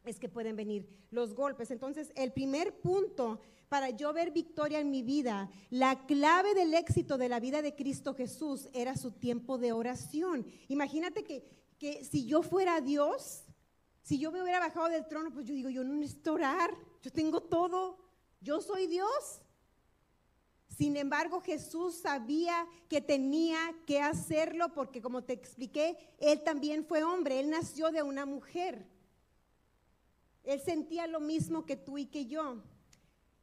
es 0.05 0.19
que 0.19 0.29
pueden 0.29 0.57
venir 0.57 0.89
los 1.11 1.35
golpes. 1.35 1.71
Entonces, 1.71 2.13
el 2.17 2.33
primer 2.33 2.81
punto 2.81 3.41
para 3.69 3.89
yo 3.89 4.13
ver 4.13 4.33
victoria 4.33 4.81
en 4.81 4.91
mi 4.91 5.03
vida, 5.03 5.49
la 5.71 6.05
clave 6.05 6.55
del 6.55 6.75
éxito 6.75 7.17
de 7.17 7.31
la 7.31 7.41
vida 7.41 7.63
de 7.63 7.75
Cristo 7.75 8.15
Jesús 8.15 8.69
era 8.75 8.97
su 8.97 9.13
tiempo 9.13 9.57
de 9.57 9.73
oración. 9.73 10.45
Imagínate 10.69 11.25
que, 11.25 11.43
que 11.79 12.05
si 12.05 12.27
yo 12.27 12.43
fuera 12.43 12.83
Dios, 12.83 13.45
si 14.03 14.19
yo 14.19 14.31
me 14.31 14.43
hubiera 14.43 14.61
bajado 14.61 14.89
del 14.89 15.07
trono, 15.07 15.33
pues 15.33 15.47
yo 15.47 15.55
digo, 15.55 15.71
yo 15.71 15.85
no 15.85 15.95
necesito 15.95 16.35
orar, 16.35 16.71
yo 17.01 17.11
tengo 17.11 17.41
todo, 17.41 17.97
yo 18.43 18.61
soy 18.61 18.87
Dios. 18.87 19.41
Sin 20.77 20.97
embargo, 20.97 21.41
Jesús 21.41 21.97
sabía 21.97 22.67
que 22.89 23.01
tenía 23.01 23.59
que 23.87 24.01
hacerlo 24.01 24.73
porque, 24.73 25.03
como 25.03 25.23
te 25.23 25.33
expliqué, 25.33 25.97
él 26.19 26.43
también 26.43 26.85
fue 26.85 27.05
hombre, 27.05 27.41
él 27.41 27.51
nació 27.51 27.91
de 27.91 28.03
una 28.03 28.25
mujer. 28.25 28.87
Él 30.45 30.61
sentía 30.61 31.07
lo 31.07 31.21
mismo 31.21 31.67
que 31.67 31.77
tú 31.77 31.99
y 31.99 32.07
que 32.07 32.27
yo. 32.27 32.63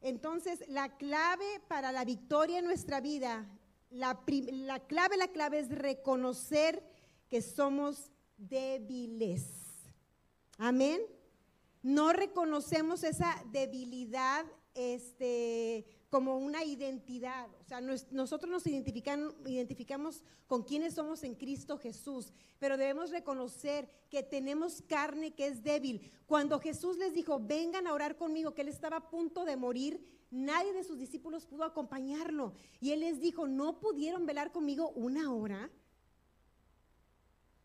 Entonces, 0.02 0.64
la 0.68 0.98
clave 0.98 1.62
para 1.68 1.92
la 1.92 2.04
victoria 2.04 2.60
en 2.60 2.66
nuestra 2.66 3.00
vida, 3.00 3.48
la, 3.90 4.20
la 4.52 4.80
clave, 4.80 5.18
la 5.18 5.28
clave 5.28 5.60
es 5.60 5.70
reconocer 5.70 6.84
que 7.30 7.42
somos 7.42 8.12
débiles. 8.38 9.44
Amén. 10.58 11.02
No 11.82 12.12
reconocemos 12.12 13.04
esa 13.04 13.42
debilidad 13.52 14.46
este, 14.74 15.86
como 16.10 16.38
una 16.38 16.64
identidad. 16.64 17.48
O 17.62 17.64
sea, 17.64 17.82
nosotros 17.82 18.50
nos 18.50 18.66
identificamos 18.66 20.24
con 20.48 20.64
quienes 20.64 20.96
somos 20.96 21.24
en 21.24 21.36
Cristo 21.36 21.78
Jesús, 21.78 22.34
pero 22.58 22.78
debemos 22.78 23.12
reconocer 23.12 23.90
que 24.10 24.24
tenemos 24.24 24.82
carne 24.82 25.34
que 25.36 25.48
es 25.48 25.64
débil. 25.64 26.12
Cuando 26.26 26.60
Jesús 26.60 26.98
les 26.98 27.14
dijo, 27.14 27.40
vengan 27.40 27.86
a 27.86 27.94
orar 27.94 28.18
conmigo, 28.18 28.54
que 28.54 28.62
él 28.62 28.70
estaba 28.70 28.98
a 28.98 29.10
punto 29.10 29.46
de 29.46 29.56
morir, 29.56 30.04
nadie 30.32 30.74
de 30.74 30.84
sus 30.84 30.98
discípulos 30.98 31.46
pudo 31.46 31.64
acompañarlo. 31.64 32.54
Y 32.80 32.92
él 32.92 33.02
les 33.02 33.20
dijo, 33.20 33.48
¿no 33.48 33.80
pudieron 33.80 34.26
velar 34.26 34.52
conmigo 34.52 34.90
una 34.90 35.32
hora? 35.32 35.70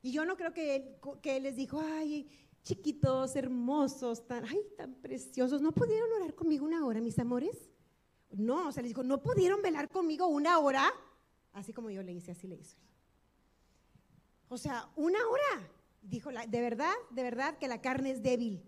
Y 0.02 0.12
yo 0.12 0.26
no 0.26 0.36
creo 0.36 0.52
que 0.52 0.76
él, 0.76 0.96
que 1.22 1.38
él 1.38 1.44
les 1.44 1.56
dijo, 1.56 1.80
ay, 1.80 2.28
chiquitos, 2.62 3.36
hermosos, 3.36 4.26
tan, 4.26 4.44
ay, 4.44 4.60
tan 4.76 4.94
preciosos, 4.96 5.62
¿no 5.62 5.72
pudieron 5.72 6.12
orar 6.12 6.34
conmigo 6.34 6.66
una 6.66 6.84
hora, 6.84 7.00
mis 7.00 7.18
amores? 7.18 7.70
No, 8.36 8.68
o 8.68 8.72
sea, 8.72 8.82
les 8.82 8.90
dijo, 8.90 9.02
¿no 9.02 9.22
pudieron 9.22 9.62
velar 9.62 9.88
conmigo 9.88 10.26
una 10.26 10.58
hora? 10.58 10.92
Así 11.52 11.72
como 11.72 11.90
yo 11.90 12.02
le 12.02 12.12
hice, 12.12 12.32
así 12.32 12.46
le 12.46 12.56
hice. 12.56 12.76
O 14.48 14.58
sea, 14.58 14.88
una 14.96 15.18
hora. 15.26 15.70
Dijo, 16.02 16.30
de 16.30 16.60
verdad, 16.60 16.92
de 17.10 17.22
verdad 17.22 17.56
que 17.58 17.68
la 17.68 17.80
carne 17.80 18.10
es 18.10 18.22
débil. 18.22 18.62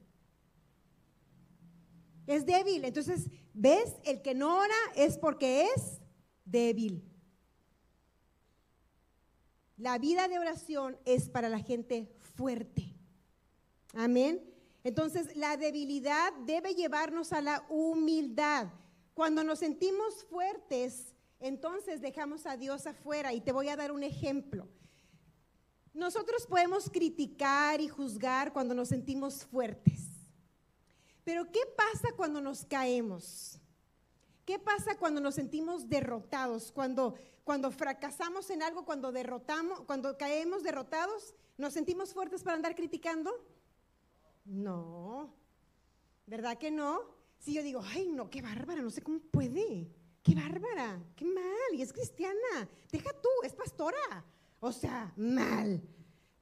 Es 2.27 2.47
débil. 2.47 2.85
Entonces, 2.85 3.29
¿ves? 3.53 3.95
El 4.05 4.23
que 4.23 4.35
no 4.35 4.59
ora 4.59 4.75
es 4.95 5.19
porque 5.19 5.67
es 5.75 6.01
débil. 6.45 7.05
La 9.77 9.99
vida 9.99 10.27
de 10.29 10.39
oración 10.39 10.97
es 11.05 11.29
para 11.29 11.49
la 11.49 11.59
gente 11.59 12.11
fuerte. 12.35 12.95
Amén. 13.95 14.43
Entonces, 14.85 15.37
la 15.37 15.57
debilidad 15.57 16.33
debe 16.47 16.75
llevarnos 16.75 17.33
a 17.33 17.43
la 17.43 17.67
humildad. 17.69 18.69
Cuando 19.17 19.43
nos 19.43 19.61
sentimos 19.61 20.25
fuertes, 20.25 21.15
entonces 21.41 22.03
dejamos 22.03 22.45
a 22.45 22.59
Dios 22.59 22.87
afuera. 22.87 23.33
Y 23.33 23.41
te 23.41 23.51
voy 23.51 23.71
a 23.71 23.77
dar 23.77 23.91
un 23.91 24.03
ejemplo. 24.03 24.69
Nosotros 25.95 26.47
podemos 26.47 26.91
criticar 26.91 27.81
y 27.81 27.89
juzgar 27.89 28.53
cuando 28.53 28.75
nos 28.75 28.89
sentimos 28.89 29.47
fuertes. 29.47 30.03
Pero 31.25 31.51
¿qué 31.51 31.61
pasa 31.75 32.15
cuando 32.15 32.43
nos 32.43 32.67
caemos? 32.67 33.59
¿Qué 34.45 34.59
pasa 34.59 34.99
cuando 34.99 35.23
nos 35.23 35.35
sentimos 35.35 35.89
derrotados? 35.89 36.71
Cuando, 36.71 37.15
cuando 37.43 37.71
fracasamos 37.71 38.51
en 38.51 38.63
algo, 38.63 38.85
cuando 38.85 39.13
derrotamos, 39.13 39.81
cuando 39.87 40.19
caemos 40.19 40.63
derrotados, 40.63 41.35
¿nos 41.57 41.73
sentimos 41.73 42.13
fuertes 42.13 42.43
para 42.43 42.57
andar 42.57 42.75
criticando? 42.75 43.33
No, 44.45 45.33
¿verdad 46.27 46.59
que 46.59 46.71
no? 46.71 47.16
Si 47.47 47.53
yo 47.53 47.63
digo, 47.63 47.81
ay, 47.81 48.09
no, 48.09 48.29
qué 48.29 48.43
bárbara, 48.43 48.83
no 48.83 48.91
sé 48.91 49.03
cómo 49.03 49.21
puede, 49.21 49.89
qué 50.21 50.35
bárbara, 50.35 51.01
qué 51.15 51.25
mal, 51.25 51.45
y 51.75 51.81
es 51.81 51.93
cristiana, 51.93 52.69
deja 52.91 53.13
tú, 53.23 53.29
es 53.45 53.55
pastora, 53.55 54.27
o 54.59 54.73
sea, 54.73 55.15
mal. 55.17 55.81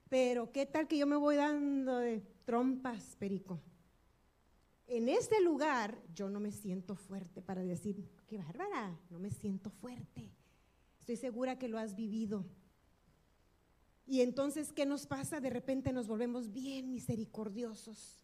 Pero 0.08 0.50
qué 0.50 0.64
tal 0.64 0.88
que 0.88 0.96
yo 0.96 1.06
me 1.06 1.16
voy 1.16 1.37
dando 1.37 1.99
de 1.99 2.23
trompas, 2.46 3.16
perico. 3.16 3.61
En 4.87 5.11
este 5.11 5.42
lugar 5.42 6.02
yo 6.14 6.30
no 6.30 6.40
me 6.40 6.50
siento 6.50 6.96
fuerte 6.96 7.42
para 7.42 7.62
decir, 7.62 8.08
qué 8.26 8.38
bárbara, 8.38 8.99
no 9.11 9.18
me 9.18 9.30
siento 9.30 9.68
fuerte. 9.68 10.32
Estoy 11.00 11.16
segura 11.16 11.58
que 11.58 11.68
lo 11.68 11.76
has 11.76 11.94
vivido. 11.94 12.46
Y 14.06 14.23
entonces, 14.23 14.73
¿qué 14.73 14.87
nos 14.87 15.04
pasa? 15.04 15.38
De 15.38 15.50
repente 15.50 15.92
nos 15.92 16.06
volvemos 16.06 16.50
bien 16.50 16.90
misericordiosos. 16.90 18.23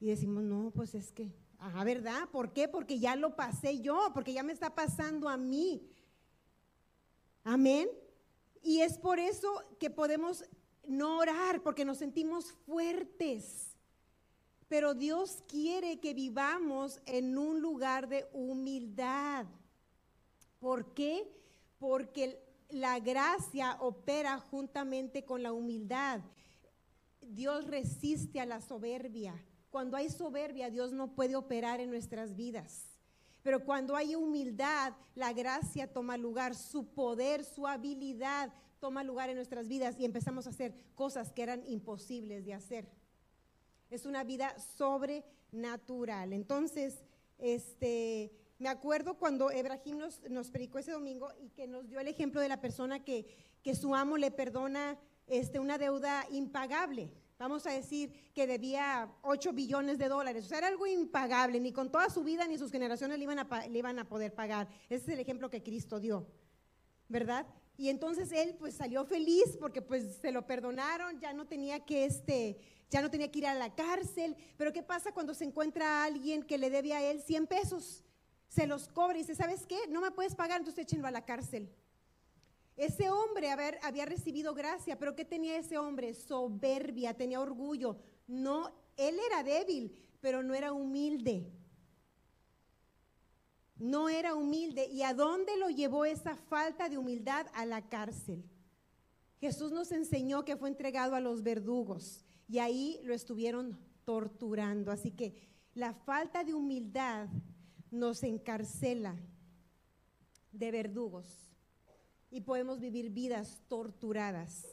Y 0.00 0.06
decimos, 0.06 0.42
no, 0.42 0.70
pues 0.74 0.94
es 0.94 1.12
que 1.12 1.34
Ajá, 1.58 1.84
¿verdad? 1.84 2.28
¿Por 2.30 2.52
qué? 2.52 2.68
Porque 2.68 2.98
ya 2.98 3.16
lo 3.16 3.34
pasé 3.34 3.80
yo, 3.80 4.10
porque 4.12 4.32
ya 4.32 4.42
me 4.42 4.52
está 4.52 4.74
pasando 4.74 5.28
a 5.28 5.36
mí. 5.36 5.88
Amén. 7.44 7.88
Y 8.62 8.80
es 8.80 8.98
por 8.98 9.18
eso 9.18 9.62
que 9.78 9.90
podemos 9.90 10.44
no 10.86 11.18
orar, 11.18 11.62
porque 11.62 11.84
nos 11.84 11.98
sentimos 11.98 12.52
fuertes. 12.66 13.76
Pero 14.68 14.94
Dios 14.94 15.42
quiere 15.46 16.00
que 16.00 16.12
vivamos 16.12 17.00
en 17.06 17.38
un 17.38 17.60
lugar 17.60 18.08
de 18.08 18.28
humildad. 18.32 19.46
¿Por 20.58 20.92
qué? 20.92 21.30
Porque 21.78 22.42
la 22.70 22.98
gracia 22.98 23.76
opera 23.80 24.38
juntamente 24.38 25.24
con 25.24 25.42
la 25.42 25.52
humildad. 25.52 26.20
Dios 27.20 27.66
resiste 27.66 28.40
a 28.40 28.46
la 28.46 28.60
soberbia. 28.60 29.34
Cuando 29.76 29.98
hay 29.98 30.08
soberbia, 30.08 30.70
Dios 30.70 30.94
no 30.94 31.14
puede 31.14 31.36
operar 31.36 31.82
en 31.82 31.90
nuestras 31.90 32.34
vidas. 32.34 32.88
Pero 33.42 33.62
cuando 33.62 33.94
hay 33.94 34.14
humildad, 34.14 34.94
la 35.14 35.34
gracia 35.34 35.92
toma 35.92 36.16
lugar, 36.16 36.54
su 36.54 36.86
poder, 36.94 37.44
su 37.44 37.66
habilidad 37.66 38.50
toma 38.80 39.04
lugar 39.04 39.28
en 39.28 39.36
nuestras 39.36 39.68
vidas 39.68 39.94
y 39.98 40.06
empezamos 40.06 40.46
a 40.46 40.48
hacer 40.48 40.74
cosas 40.94 41.30
que 41.30 41.42
eran 41.42 41.62
imposibles 41.66 42.46
de 42.46 42.54
hacer. 42.54 42.88
Es 43.90 44.06
una 44.06 44.24
vida 44.24 44.58
sobrenatural. 44.58 46.32
Entonces, 46.32 47.04
este, 47.36 48.32
me 48.58 48.70
acuerdo 48.70 49.18
cuando 49.18 49.50
Ebrahim 49.50 49.98
nos, 49.98 50.22
nos, 50.30 50.50
predicó 50.50 50.78
ese 50.78 50.92
domingo 50.92 51.28
y 51.38 51.50
que 51.50 51.66
nos 51.66 51.86
dio 51.86 52.00
el 52.00 52.08
ejemplo 52.08 52.40
de 52.40 52.48
la 52.48 52.62
persona 52.62 53.04
que, 53.04 53.26
que 53.62 53.74
su 53.74 53.94
amo 53.94 54.16
le 54.16 54.30
perdona 54.30 54.98
este, 55.26 55.60
una 55.60 55.76
deuda 55.76 56.26
impagable. 56.30 57.10
Vamos 57.38 57.66
a 57.66 57.70
decir 57.70 58.10
que 58.34 58.46
debía 58.46 59.12
8 59.22 59.52
billones 59.52 59.98
de 59.98 60.08
dólares. 60.08 60.46
O 60.46 60.48
sea, 60.48 60.58
era 60.58 60.68
algo 60.68 60.86
impagable. 60.86 61.60
Ni 61.60 61.70
con 61.70 61.90
toda 61.90 62.08
su 62.08 62.24
vida 62.24 62.46
ni 62.46 62.56
sus 62.56 62.72
generaciones 62.72 63.18
le 63.18 63.24
iban 63.24 63.38
a, 63.38 63.66
le 63.66 63.78
iban 63.78 63.98
a 63.98 64.08
poder 64.08 64.34
pagar. 64.34 64.68
Ese 64.88 65.04
es 65.04 65.08
el 65.10 65.20
ejemplo 65.20 65.50
que 65.50 65.62
Cristo 65.62 66.00
dio. 66.00 66.26
¿Verdad? 67.08 67.46
Y 67.76 67.90
entonces 67.90 68.32
él 68.32 68.56
pues 68.58 68.74
salió 68.74 69.04
feliz 69.04 69.56
porque 69.60 69.82
pues 69.82 70.16
se 70.16 70.32
lo 70.32 70.46
perdonaron, 70.46 71.20
ya 71.20 71.34
no 71.34 71.46
tenía 71.46 71.84
que 71.84 72.06
este, 72.06 72.58
ya 72.88 73.02
no 73.02 73.10
tenía 73.10 73.30
que 73.30 73.40
ir 73.40 73.46
a 73.46 73.54
la 73.54 73.74
cárcel. 73.74 74.34
Pero 74.56 74.72
¿qué 74.72 74.82
pasa 74.82 75.12
cuando 75.12 75.34
se 75.34 75.44
encuentra 75.44 75.86
a 75.86 76.04
alguien 76.04 76.42
que 76.42 76.56
le 76.56 76.70
debe 76.70 76.94
a 76.94 77.02
él 77.02 77.20
100 77.20 77.46
pesos? 77.46 78.02
Se 78.48 78.66
los 78.66 78.88
cobra 78.88 79.18
y 79.18 79.20
dice, 79.20 79.34
¿sabes 79.34 79.66
qué? 79.66 79.76
No 79.90 80.00
me 80.00 80.10
puedes 80.10 80.34
pagar, 80.34 80.60
entonces 80.60 80.84
échenlo 80.84 81.06
a 81.06 81.10
la 81.10 81.26
cárcel. 81.26 81.70
Ese 82.76 83.08
hombre 83.08 83.50
había 83.50 84.04
recibido 84.04 84.54
gracia, 84.54 84.98
pero 84.98 85.16
¿qué 85.16 85.24
tenía 85.24 85.56
ese 85.56 85.78
hombre? 85.78 86.12
Soberbia, 86.12 87.14
tenía 87.14 87.40
orgullo. 87.40 87.96
No, 88.26 88.70
él 88.98 89.18
era 89.26 89.42
débil, 89.42 89.92
pero 90.20 90.42
no 90.42 90.54
era 90.54 90.72
humilde. 90.72 91.50
No 93.76 94.10
era 94.10 94.34
humilde. 94.34 94.86
¿Y 94.88 95.02
a 95.02 95.14
dónde 95.14 95.56
lo 95.56 95.70
llevó 95.70 96.04
esa 96.04 96.34
falta 96.34 96.90
de 96.90 96.98
humildad? 96.98 97.46
A 97.54 97.64
la 97.64 97.88
cárcel. 97.88 98.44
Jesús 99.40 99.72
nos 99.72 99.90
enseñó 99.92 100.44
que 100.44 100.56
fue 100.56 100.68
entregado 100.68 101.14
a 101.14 101.20
los 101.20 101.42
verdugos 101.42 102.26
y 102.46 102.58
ahí 102.58 103.00
lo 103.04 103.14
estuvieron 103.14 103.78
torturando. 104.04 104.90
Así 104.90 105.12
que 105.12 105.48
la 105.74 105.94
falta 105.94 106.44
de 106.44 106.52
humildad 106.52 107.28
nos 107.90 108.22
encarcela 108.22 109.16
de 110.52 110.70
verdugos 110.70 111.55
y 112.30 112.40
podemos 112.40 112.80
vivir 112.80 113.10
vidas 113.10 113.60
torturadas 113.68 114.66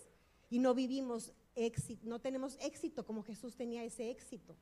y 0.49 0.59
no 0.59 0.73
vivimos 0.73 1.33
éxito, 1.55 2.07
no 2.07 2.19
tenemos 2.19 2.57
éxito 2.59 3.05
como 3.05 3.23
Jesús 3.23 3.55
tenía 3.55 3.83
ese 3.83 4.09
éxito. 4.09 4.55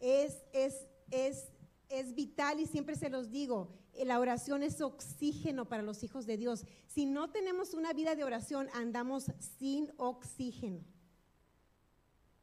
Es, 0.00 0.42
es, 0.52 0.86
es, 1.10 1.48
es 1.88 2.14
vital 2.14 2.60
y 2.60 2.66
siempre 2.66 2.96
se 2.96 3.10
los 3.10 3.30
digo, 3.30 3.68
la 4.02 4.18
oración 4.18 4.62
es 4.62 4.80
oxígeno 4.80 5.68
para 5.68 5.82
los 5.82 6.02
hijos 6.02 6.26
de 6.26 6.36
Dios. 6.36 6.64
Si 6.86 7.06
no 7.06 7.30
tenemos 7.30 7.74
una 7.74 7.92
vida 7.92 8.14
de 8.14 8.24
oración, 8.24 8.68
andamos 8.74 9.26
sin 9.58 9.92
oxígeno. 9.96 10.80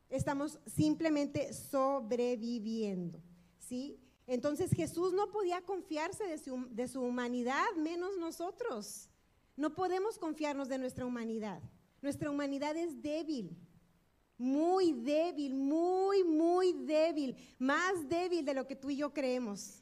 Estamos 0.09 0.59
simplemente 0.65 1.53
sobreviviendo, 1.53 3.21
¿sí? 3.59 3.99
Entonces 4.27 4.71
Jesús 4.71 5.13
no 5.13 5.31
podía 5.31 5.61
confiarse 5.61 6.25
de 6.25 6.37
su, 6.37 6.67
de 6.69 6.87
su 6.87 7.01
humanidad, 7.01 7.65
menos 7.77 8.17
nosotros. 8.17 9.10
No 9.55 9.73
podemos 9.73 10.17
confiarnos 10.17 10.69
de 10.69 10.77
nuestra 10.77 11.05
humanidad. 11.05 11.61
Nuestra 12.01 12.31
humanidad 12.31 12.75
es 12.75 13.01
débil, 13.01 13.55
muy 14.37 14.91
débil, 14.91 15.53
muy, 15.53 16.23
muy 16.23 16.73
débil, 16.73 17.35
más 17.59 18.09
débil 18.09 18.43
de 18.43 18.55
lo 18.55 18.65
que 18.65 18.75
tú 18.75 18.89
y 18.89 18.97
yo 18.97 19.13
creemos. 19.13 19.80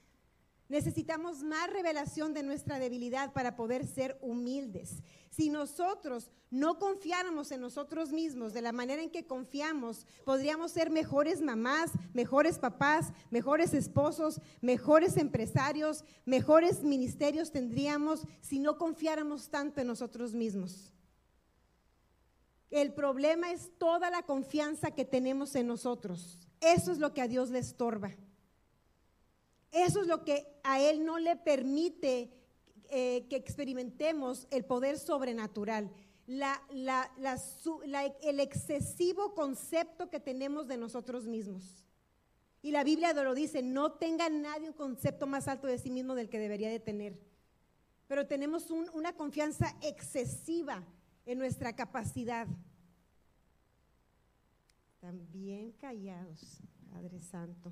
Necesitamos 0.69 1.41
más 1.41 1.67
revelación 1.71 2.35
de 2.35 2.43
nuestra 2.43 2.77
debilidad 2.77 3.33
para 3.33 3.55
poder 3.55 3.87
ser 3.87 4.19
humildes. 4.21 5.01
Si 5.31 5.49
nosotros 5.49 6.29
no 6.51 6.77
confiáramos 6.77 7.51
en 7.51 7.61
nosotros 7.61 8.11
mismos 8.11 8.53
de 8.53 8.61
la 8.61 8.71
manera 8.71 9.01
en 9.01 9.09
que 9.09 9.25
confiamos, 9.25 10.05
podríamos 10.25 10.71
ser 10.71 10.91
mejores 10.91 11.41
mamás, 11.41 11.91
mejores 12.13 12.59
papás, 12.59 13.13
mejores 13.31 13.73
esposos, 13.73 14.41
mejores 14.61 15.17
empresarios, 15.17 16.03
mejores 16.25 16.83
ministerios 16.83 17.51
tendríamos 17.51 18.27
si 18.39 18.59
no 18.59 18.77
confiáramos 18.77 19.49
tanto 19.49 19.81
en 19.81 19.87
nosotros 19.87 20.35
mismos. 20.35 20.93
El 22.69 22.93
problema 22.93 23.51
es 23.51 23.71
toda 23.79 24.11
la 24.11 24.21
confianza 24.21 24.91
que 24.91 25.03
tenemos 25.03 25.55
en 25.55 25.65
nosotros. 25.65 26.37
Eso 26.61 26.91
es 26.91 26.99
lo 26.99 27.11
que 27.15 27.23
a 27.23 27.27
Dios 27.27 27.49
le 27.49 27.57
estorba. 27.57 28.11
Eso 29.71 30.01
es 30.01 30.07
lo 30.07 30.23
que 30.23 30.47
a 30.63 30.81
Él 30.81 31.05
no 31.05 31.19
le 31.19 31.35
permite 31.35 32.31
eh, 32.89 33.27
que 33.29 33.35
experimentemos 33.35 34.47
el 34.49 34.65
poder 34.65 34.97
sobrenatural. 34.97 35.91
el 36.27 38.39
excesivo 38.39 39.35
concepto 39.35 40.09
que 40.09 40.19
tenemos 40.19 40.67
de 40.67 40.77
nosotros 40.77 41.25
mismos. 41.25 41.85
Y 42.61 42.71
la 42.71 42.83
Biblia 42.83 43.13
lo 43.13 43.35
dice, 43.35 43.61
no 43.61 43.93
tenga 43.93 44.29
nadie 44.29 44.67
un 44.67 44.73
concepto 44.73 45.27
más 45.27 45.47
alto 45.47 45.67
de 45.67 45.77
sí 45.77 45.91
mismo 45.91 46.15
del 46.15 46.29
que 46.29 46.39
debería 46.39 46.69
de 46.69 46.79
tener. 46.79 47.17
Pero 48.07 48.27
tenemos 48.27 48.71
una 48.71 49.13
confianza 49.13 49.75
excesiva 49.81 50.83
en 51.25 51.37
nuestra 51.37 51.75
capacidad. 51.75 52.47
También 54.99 55.71
callados, 55.73 56.59
Padre 56.91 57.19
Santo. 57.19 57.71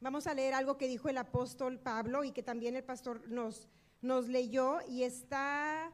Vamos 0.00 0.26
a 0.26 0.34
leer 0.34 0.54
algo 0.54 0.78
que 0.78 0.88
dijo 0.88 1.08
el 1.08 1.18
apóstol 1.18 1.78
Pablo 1.78 2.24
y 2.24 2.32
que 2.32 2.42
también 2.42 2.74
el 2.74 2.84
pastor 2.84 3.28
nos, 3.28 3.68
nos 4.00 4.28
leyó 4.28 4.78
y 4.88 5.02
está, 5.02 5.92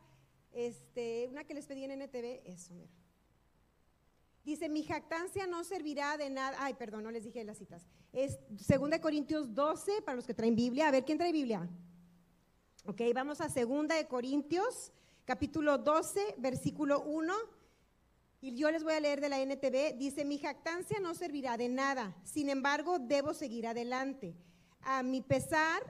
este, 0.53 1.27
una 1.29 1.43
que 1.43 1.55
les 1.55 1.67
pedí 1.67 1.85
en 1.85 1.91
NTV, 1.91 2.43
eso, 2.45 2.73
mira. 2.75 2.93
Dice, 4.45 4.69
mi 4.69 4.85
jactancia 4.85 5.49
no 5.49 5.65
servirá 5.65 6.17
de 6.17 6.31
nada. 6.31 6.57
Ay, 6.61 6.75
perdón, 6.75 7.03
no 7.03 7.11
les 7.11 7.25
dije 7.25 7.43
las 7.43 7.59
citas. 7.59 7.89
Es 8.13 8.39
2 8.49 9.01
Corintios 9.01 9.53
12, 9.53 10.03
para 10.03 10.15
los 10.15 10.25
que 10.25 10.35
traen 10.35 10.55
Biblia. 10.55 10.87
A 10.87 10.93
ver, 10.93 11.05
¿quién 11.05 11.19
trae 11.19 11.33
Biblia? 11.33 11.69
Ok, 12.85 13.01
vamos 13.13 13.41
a 13.41 13.49
2 13.49 14.05
Corintios, 14.09 14.93
capítulo 15.25 15.79
12, 15.79 16.37
versículo 16.39 17.03
1 17.03 17.56
y 18.41 18.55
yo 18.55 18.71
les 18.71 18.85
voy 18.85 18.93
a 18.93 19.01
leer 19.01 19.21
de 19.21 19.29
la 19.29 19.41
NTV, 19.41 19.97
dice, 19.97 20.25
mi 20.25 20.39
jactancia 20.39 21.01
no 21.01 21.15
servirá 21.15 21.57
de 21.57 21.69
nada, 21.69 22.17
sin 22.25 22.49
embargo, 22.49 22.99
debo 22.99 23.35
seguir 23.35 23.67
adelante. 23.67 24.35
A 24.83 25.03
mi 25.03 25.21
pesar, 25.21 25.83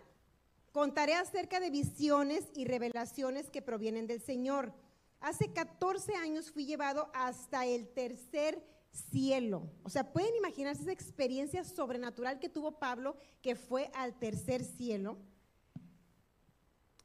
contaré 0.72 1.14
acerca 1.14 1.60
de 1.60 1.70
visiones 1.70 2.44
y 2.54 2.64
revelaciones 2.64 3.50
que 3.50 3.62
provienen 3.62 4.06
del 4.06 4.20
Señor. 4.20 4.72
Hace 5.20 5.52
14 5.52 6.14
años 6.16 6.50
fui 6.50 6.66
llevado 6.66 7.10
hasta 7.14 7.66
el 7.66 7.88
tercer 7.88 8.62
cielo. 9.10 9.68
O 9.82 9.90
sea, 9.90 10.12
pueden 10.12 10.34
imaginarse 10.36 10.82
esa 10.82 10.92
experiencia 10.92 11.64
sobrenatural 11.64 12.38
que 12.38 12.48
tuvo 12.48 12.78
Pablo, 12.78 13.16
que 13.42 13.54
fue 13.54 13.90
al 13.94 14.18
tercer 14.18 14.64
cielo. 14.64 15.18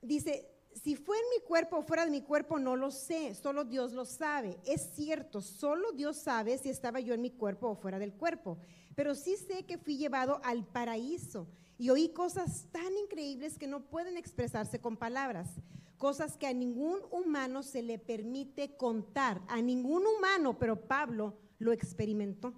Dice, 0.02 0.50
si 0.76 0.96
fue 0.96 1.18
en 1.18 1.30
mi 1.36 1.46
cuerpo 1.46 1.78
o 1.78 1.82
fuera 1.82 2.06
de 2.06 2.12
mi 2.12 2.22
cuerpo, 2.22 2.60
no 2.60 2.76
lo 2.76 2.92
sé, 2.92 3.36
solo 3.36 3.66
Dios 3.66 3.94
lo 3.94 4.06
sabe. 4.06 4.58
Es 4.66 4.94
cierto, 4.96 5.42
solo 5.42 5.92
Dios 5.92 6.18
sabe 6.18 6.58
si 6.58 6.70
estaba 6.70 7.00
yo 7.00 7.14
en 7.14 7.22
mi 7.22 7.32
cuerpo 7.32 7.70
o 7.70 7.76
fuera 7.76 8.00
del 8.00 8.14
cuerpo. 8.14 8.58
Pero 8.96 9.16
sí 9.16 9.36
sé 9.38 9.66
que 9.66 9.78
fui 9.78 9.98
llevado 9.98 10.42
al 10.44 10.66
paraíso 10.66 11.48
y 11.78 11.90
oí 11.90 12.10
cosas 12.10 12.68
tan 12.72 12.98
increíbles 12.98 13.58
que 13.58 13.68
no 13.68 13.90
pueden 13.90 14.18
expresarse 14.18 14.80
con 14.80 14.98
palabras. 14.98 15.50
Cosas 15.98 16.38
que 16.38 16.48
a 16.48 16.54
ningún 16.54 17.00
humano 17.12 17.64
se 17.64 17.84
le 17.84 18.00
permite 18.00 18.76
contar, 18.76 19.42
a 19.48 19.62
ningún 19.62 20.04
humano, 20.08 20.58
pero 20.58 20.88
Pablo 20.88 21.38
lo 21.60 21.72
experimentó. 21.72 22.54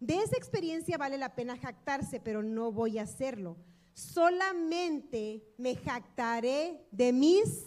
De 0.00 0.16
esa 0.16 0.36
experiencia 0.36 0.96
vale 0.96 1.18
la 1.18 1.34
pena 1.34 1.56
jactarse, 1.56 2.20
pero 2.20 2.42
no 2.42 2.72
voy 2.72 2.98
a 2.98 3.02
hacerlo 3.02 3.56
solamente 3.96 5.42
me 5.56 5.74
jactaré 5.74 6.86
de 6.90 7.14
mis 7.14 7.64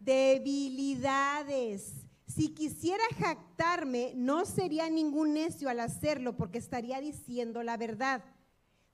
debilidades. 0.00 1.92
Si 2.26 2.48
quisiera 2.54 3.04
jactarme, 3.18 4.14
no 4.16 4.46
sería 4.46 4.88
ningún 4.88 5.34
necio 5.34 5.68
al 5.68 5.80
hacerlo 5.80 6.34
porque 6.34 6.56
estaría 6.56 6.98
diciendo 7.02 7.62
la 7.62 7.76
verdad. 7.76 8.24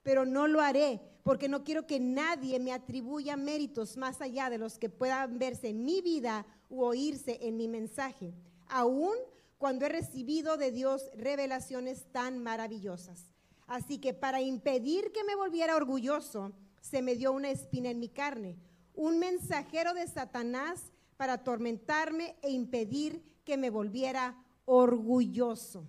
Pero 0.03 0.25
no 0.25 0.47
lo 0.47 0.59
haré 0.59 0.99
porque 1.23 1.47
no 1.47 1.63
quiero 1.63 1.87
que 1.87 2.01
nadie 2.01 2.59
me 2.59 2.73
atribuya 2.73 3.37
méritos 3.37 3.95
más 3.95 4.19
allá 4.19 4.49
de 4.49 4.57
los 4.57 4.77
que 4.77 4.89
puedan 4.89 5.39
verse 5.39 5.69
en 5.69 5.85
mi 5.85 6.01
vida 6.01 6.45
u 6.69 6.83
oírse 6.83 7.39
en 7.41 7.55
mi 7.55 7.69
mensaje, 7.69 8.33
aun 8.67 9.15
cuando 9.57 9.85
he 9.85 9.89
recibido 9.89 10.57
de 10.57 10.71
Dios 10.71 11.09
revelaciones 11.15 12.11
tan 12.11 12.39
maravillosas. 12.39 13.31
Así 13.71 13.99
que 13.99 14.13
para 14.13 14.41
impedir 14.41 15.13
que 15.13 15.23
me 15.23 15.33
volviera 15.33 15.77
orgulloso, 15.77 16.51
se 16.81 17.01
me 17.01 17.15
dio 17.15 17.31
una 17.31 17.51
espina 17.51 17.89
en 17.89 17.99
mi 17.99 18.09
carne, 18.09 18.57
un 18.93 19.17
mensajero 19.17 19.93
de 19.93 20.05
Satanás 20.09 20.91
para 21.15 21.33
atormentarme 21.35 22.35
e 22.41 22.51
impedir 22.51 23.23
que 23.45 23.55
me 23.55 23.69
volviera 23.69 24.35
orgulloso. 24.65 25.87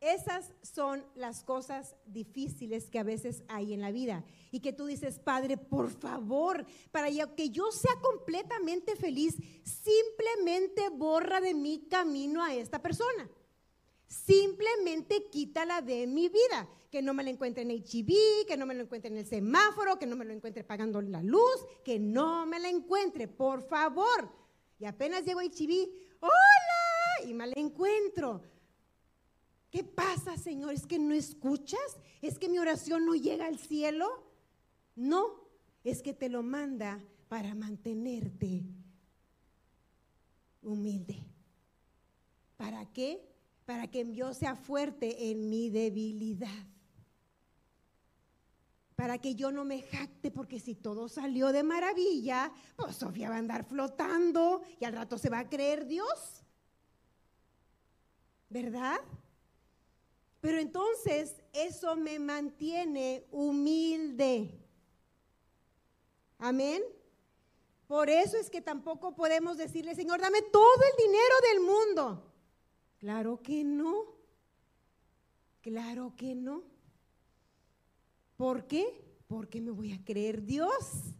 Esas 0.00 0.54
son 0.62 1.04
las 1.16 1.44
cosas 1.44 1.94
difíciles 2.06 2.88
que 2.88 2.98
a 2.98 3.02
veces 3.02 3.44
hay 3.48 3.74
en 3.74 3.82
la 3.82 3.90
vida 3.90 4.24
y 4.50 4.60
que 4.60 4.72
tú 4.72 4.86
dices, 4.86 5.18
Padre, 5.18 5.58
por 5.58 5.90
favor, 5.90 6.64
para 6.92 7.10
que 7.36 7.50
yo 7.50 7.70
sea 7.70 7.92
completamente 8.00 8.96
feliz, 8.96 9.36
simplemente 9.64 10.88
borra 10.88 11.42
de 11.42 11.52
mi 11.52 11.80
camino 11.90 12.42
a 12.42 12.54
esta 12.54 12.80
persona. 12.80 13.28
Simplemente 14.10 15.28
quítala 15.30 15.80
de 15.80 16.06
mi 16.06 16.28
vida. 16.28 16.68
Que 16.90 17.00
no 17.00 17.14
me 17.14 17.22
la 17.22 17.30
encuentre 17.30 17.62
en 17.62 17.70
HIV, 17.70 18.46
que 18.48 18.56
no 18.56 18.66
me 18.66 18.74
lo 18.74 18.82
encuentre 18.82 19.12
en 19.12 19.16
el 19.16 19.24
semáforo, 19.24 19.96
que 19.96 20.06
no 20.06 20.16
me 20.16 20.24
lo 20.24 20.32
encuentre 20.32 20.64
pagando 20.64 21.00
la 21.00 21.22
luz, 21.22 21.64
que 21.84 22.00
no 22.00 22.44
me 22.46 22.58
la 22.58 22.68
encuentre, 22.68 23.28
por 23.28 23.62
favor. 23.62 24.28
Y 24.80 24.86
apenas 24.86 25.24
llego 25.24 25.38
a 25.38 25.44
HIV, 25.44 25.88
hola, 26.18 27.30
y 27.30 27.32
me 27.32 27.46
la 27.46 27.54
encuentro. 27.56 28.42
¿Qué 29.70 29.84
pasa, 29.84 30.36
Señor? 30.36 30.74
¿Es 30.74 30.84
que 30.84 30.98
no 30.98 31.14
escuchas? 31.14 31.96
¿Es 32.20 32.40
que 32.40 32.48
mi 32.48 32.58
oración 32.58 33.06
no 33.06 33.14
llega 33.14 33.46
al 33.46 33.60
cielo? 33.60 34.24
No, 34.96 35.48
es 35.84 36.02
que 36.02 36.12
te 36.12 36.28
lo 36.28 36.42
manda 36.42 37.00
para 37.28 37.54
mantenerte 37.54 38.64
humilde. 40.60 41.22
¿Para 42.56 42.84
qué? 42.92 43.30
Para 43.70 43.86
que 43.86 44.04
yo 44.12 44.34
sea 44.34 44.56
fuerte 44.56 45.30
en 45.30 45.48
mi 45.48 45.70
debilidad. 45.70 46.66
Para 48.96 49.18
que 49.18 49.36
yo 49.36 49.52
no 49.52 49.64
me 49.64 49.82
jacte, 49.82 50.32
porque 50.32 50.58
si 50.58 50.74
todo 50.74 51.08
salió 51.08 51.52
de 51.52 51.62
maravilla, 51.62 52.52
pues 52.74 52.96
Sofía 52.96 53.28
va 53.28 53.36
a 53.36 53.38
andar 53.38 53.64
flotando 53.64 54.62
y 54.80 54.84
al 54.84 54.94
rato 54.94 55.18
se 55.18 55.30
va 55.30 55.38
a 55.38 55.48
creer 55.48 55.86
Dios. 55.86 56.42
¿Verdad? 58.48 58.98
Pero 60.40 60.58
entonces 60.58 61.36
eso 61.52 61.94
me 61.94 62.18
mantiene 62.18 63.24
humilde. 63.30 64.50
Amén. 66.38 66.82
Por 67.86 68.10
eso 68.10 68.36
es 68.36 68.50
que 68.50 68.62
tampoco 68.62 69.14
podemos 69.14 69.56
decirle, 69.56 69.94
Señor, 69.94 70.20
dame 70.20 70.42
todo 70.42 70.82
el 70.90 71.06
dinero 71.06 71.34
del 71.52 71.60
mundo. 71.60 72.29
Claro 73.00 73.42
que 73.42 73.64
no. 73.64 74.04
Claro 75.62 76.14
que 76.16 76.34
no. 76.34 76.62
¿Por 78.36 78.66
qué? 78.66 78.86
Porque 79.26 79.60
me 79.60 79.70
voy 79.70 79.92
a 79.92 80.04
creer 80.04 80.44
Dios. 80.44 81.14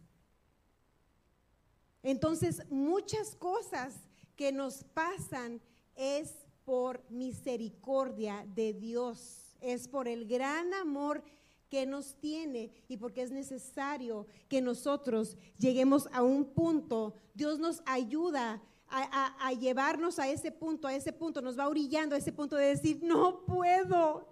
Entonces, 2.03 2.63
muchas 2.69 3.35
cosas 3.35 3.95
que 4.35 4.51
nos 4.51 4.83
pasan 4.83 5.59
es 5.95 6.33
por 6.65 7.03
misericordia 7.09 8.45
de 8.55 8.73
Dios, 8.73 9.55
es 9.59 9.87
por 9.87 10.07
el 10.07 10.27
gran 10.27 10.73
amor 10.75 11.23
que 11.69 11.85
nos 11.85 12.15
tiene 12.15 12.71
y 12.87 12.97
porque 12.97 13.21
es 13.21 13.31
necesario 13.31 14.27
que 14.49 14.61
nosotros 14.61 15.37
lleguemos 15.57 16.07
a 16.11 16.21
un 16.21 16.45
punto. 16.45 17.13
Dios 17.33 17.59
nos 17.59 17.81
ayuda 17.85 18.61
a, 18.91 19.53
llevarnos 19.53 20.19
a 20.19 20.27
ese 20.27 20.51
punto, 20.51 20.87
a 20.87 20.93
ese 20.93 21.13
punto, 21.13 21.41
nos 21.41 21.57
va 21.57 21.67
orillando 21.67 22.15
a 22.15 22.17
ese 22.17 22.31
punto 22.31 22.55
de 22.55 22.67
decir, 22.67 22.99
no 23.01 23.45
puedo, 23.45 24.27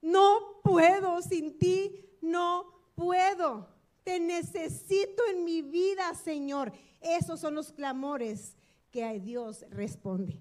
no 0.00 0.60
puedo, 0.62 1.20
sin 1.22 1.58
ti 1.58 2.04
no 2.22 2.92
puedo. 2.94 3.68
Te 4.02 4.18
necesito 4.18 5.22
en 5.30 5.44
mi 5.44 5.62
vida, 5.62 6.14
Señor. 6.14 6.72
Esos 7.00 7.40
son 7.40 7.54
los 7.54 7.72
clamores 7.72 8.56
que 8.90 9.20
Dios 9.20 9.66
responde. 9.70 10.40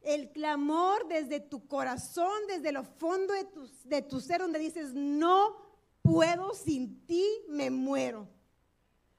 El 0.00 0.30
clamor 0.30 1.08
desde 1.08 1.40
tu 1.40 1.66
corazón, 1.66 2.46
desde 2.48 2.72
lo 2.72 2.84
fondo 2.84 3.34
de 3.34 3.44
tu, 3.44 3.68
de 3.84 4.02
tu 4.02 4.20
ser, 4.20 4.40
donde 4.40 4.58
dices, 4.58 4.94
no 4.94 5.56
puedo, 6.02 6.54
sin 6.54 7.04
ti 7.06 7.26
me 7.48 7.70
muero 7.70 8.28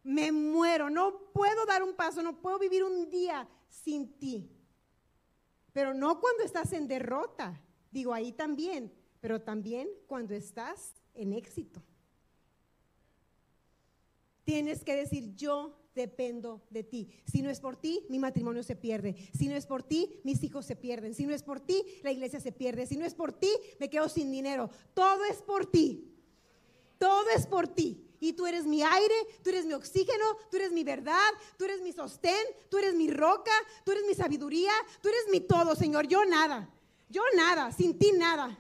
me 0.04 0.32
muero, 0.32 0.90
no 0.90 1.32
puedo 1.34 1.66
dar 1.66 1.84
un 1.84 1.94
paso, 1.94 2.22
no 2.22 2.42
puedo 2.42 2.58
vivir 2.60 2.84
un 2.84 3.10
día 3.10 3.48
sin 3.70 4.18
ti. 4.18 4.50
Pero 5.74 5.94
no 5.94 6.20
cuando 6.20 6.44
estás 6.44 6.74
en 6.74 6.88
derrota, 6.88 7.62
digo 7.92 8.14
ahí 8.14 8.32
también, 8.32 8.92
pero 9.20 9.42
también 9.42 9.88
cuando 10.08 10.34
estás 10.34 10.94
en 11.14 11.34
éxito. 11.34 11.82
Tienes 14.44 14.84
que 14.84 14.96
decir, 14.96 15.36
yo 15.36 15.78
dependo 15.94 16.62
de 16.70 16.84
ti. 16.84 17.10
Si 17.26 17.42
no 17.42 17.50
es 17.50 17.60
por 17.60 17.76
ti, 17.76 18.06
mi 18.10 18.18
matrimonio 18.18 18.64
se 18.64 18.76
pierde. 18.76 19.16
Si 19.34 19.48
no 19.48 19.56
es 19.56 19.66
por 19.66 19.84
ti, 19.84 20.20
mis 20.24 20.44
hijos 20.44 20.66
se 20.66 20.76
pierden. 20.76 21.14
Si 21.14 21.26
no 21.26 21.34
es 21.34 21.44
por 21.44 21.60
ti, 21.60 21.84
la 22.02 22.12
iglesia 22.12 22.40
se 22.40 22.52
pierde. 22.52 22.88
Si 22.88 22.98
no 22.98 23.06
es 23.06 23.14
por 23.14 23.34
ti, 23.34 23.52
me 23.80 23.90
quedo 23.90 24.10
sin 24.10 24.32
dinero. 24.32 24.70
Todo 24.94 25.24
es 25.26 25.42
por 25.42 25.68
ti. 25.68 26.18
Todo 26.98 27.30
es 27.36 27.46
por 27.46 27.68
ti 27.68 28.11
y 28.22 28.34
tú 28.34 28.46
eres 28.46 28.66
mi 28.66 28.84
aire, 28.84 29.16
tú 29.44 29.50
eres 29.50 29.66
mi 29.66 29.74
oxígeno, 29.74 30.26
tú 30.52 30.58
eres 30.58 30.72
mi 30.72 30.84
verdad, 30.84 31.32
tú 31.58 31.66
eres 31.66 31.82
mi 31.82 31.92
sostén, 31.92 32.46
tú 32.70 32.78
eres 32.78 32.94
mi 32.94 33.10
roca, 33.10 33.52
tú 33.84 33.92
eres 33.92 34.06
mi 34.08 34.14
sabiduría, 34.14 34.72
tú 35.02 35.10
eres 35.10 35.24
mi 35.32 35.42
todo, 35.42 35.76
Señor. 35.76 36.08
Yo 36.08 36.24
nada, 36.24 36.70
yo 37.10 37.24
nada, 37.36 37.72
sin 37.72 37.98
ti 37.98 38.12
nada. 38.14 38.58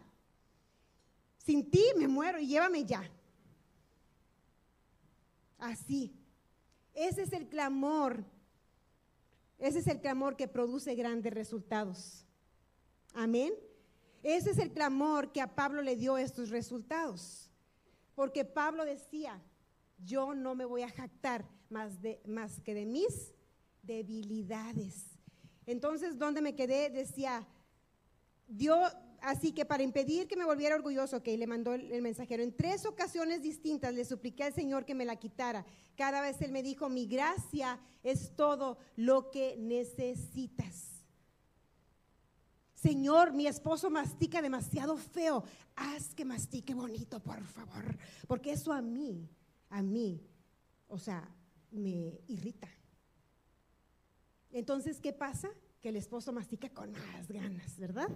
Sin 1.38 1.69
ti 1.69 1.84
me 1.95 2.08
muero 2.08 2.39
y 2.39 2.47
llévame 2.47 2.86
ya. 2.86 3.08
Así. 5.60 6.12
Ese 6.95 7.21
es 7.21 7.32
el 7.32 7.47
clamor. 7.47 8.26
Ese 9.60 9.80
es 9.80 9.88
el 9.88 10.02
clamor 10.02 10.36
que 10.38 10.47
produce 10.47 10.95
grandes 10.95 11.34
resultados. 11.34 12.26
Amén. 13.13 13.54
Ese 14.24 14.50
es 14.50 14.58
el 14.58 14.71
clamor 14.71 15.32
que 15.32 15.41
a 15.41 15.54
Pablo 15.54 15.84
le 15.84 15.95
dio 15.95 16.17
estos 16.17 16.50
resultados. 16.50 17.52
Porque 18.15 18.43
Pablo 18.43 18.86
decía, 18.86 19.39
yo 20.03 20.33
no 20.33 20.55
me 20.55 20.65
voy 20.65 20.81
a 20.81 20.89
jactar 20.89 21.45
más, 21.69 22.01
de, 22.01 22.21
que 22.63 22.73
de 22.73 22.85
mis 22.85 23.33
debilidades. 23.83 25.05
Entonces, 25.65 26.17
¿dónde 26.17 26.41
me 26.41 26.55
quedé? 26.55 26.89
Decía, 26.89 27.47
Dios, 28.47 28.91
así 29.21 29.51
que 29.53 29.65
para 29.65 29.83
impedir 29.83 30.27
que 30.27 30.35
me 30.35 30.45
volviera 30.45 30.75
orgulloso, 30.75 31.23
que 31.23 31.37
le 31.37 31.47
mandó 31.47 31.73
el, 31.73 32.01
mensajero, 32.01 32.43
en 32.43 32.55
tres 32.55 32.85
ocasiones 32.85 33.41
distintas 33.41 33.93
le 33.93 34.05
supliqué 34.05 34.43
al 34.43 34.53
Señor 34.53 34.85
que 34.85 34.95
me 34.95 35.05
la 35.05 35.15
quitara. 35.15 35.65
Cada 35.95 36.21
vez 36.21 36.41
Él 36.41 36.51
me 36.51 36.63
dijo, 36.63 36.89
mi 36.89 37.05
gracia 37.05 37.79
es 38.03 38.35
todo 38.35 38.77
lo 38.95 39.31
que 39.31 39.55
necesitas. 39.57 40.87
Señor, 42.73 43.33
mi 43.33 43.45
esposo 43.45 43.91
mastica 43.91 44.41
demasiado 44.41 44.97
feo. 44.97 45.43
Haz 45.75 46.15
que 46.15 46.25
mastique 46.25 46.73
bonito, 46.73 47.21
por 47.21 47.43
favor. 47.43 47.95
Porque 48.27 48.53
eso 48.53 48.73
a 48.73 48.81
mí 48.81 49.29
a 49.71 49.81
mí, 49.81 50.21
o 50.88 50.99
sea, 50.99 51.27
me 51.71 52.21
irrita. 52.27 52.69
Entonces, 54.51 54.99
¿qué 54.99 55.13
pasa? 55.13 55.49
Que 55.79 55.89
el 55.89 55.95
esposo 55.95 56.31
mastica 56.34 56.69
con 56.69 56.91
más 56.91 57.29
ganas, 57.29 57.79
¿verdad? 57.79 58.10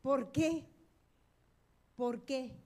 ¿Por 0.00 0.32
qué? 0.32 0.64
¿Por 1.96 2.24
qué? 2.24 2.56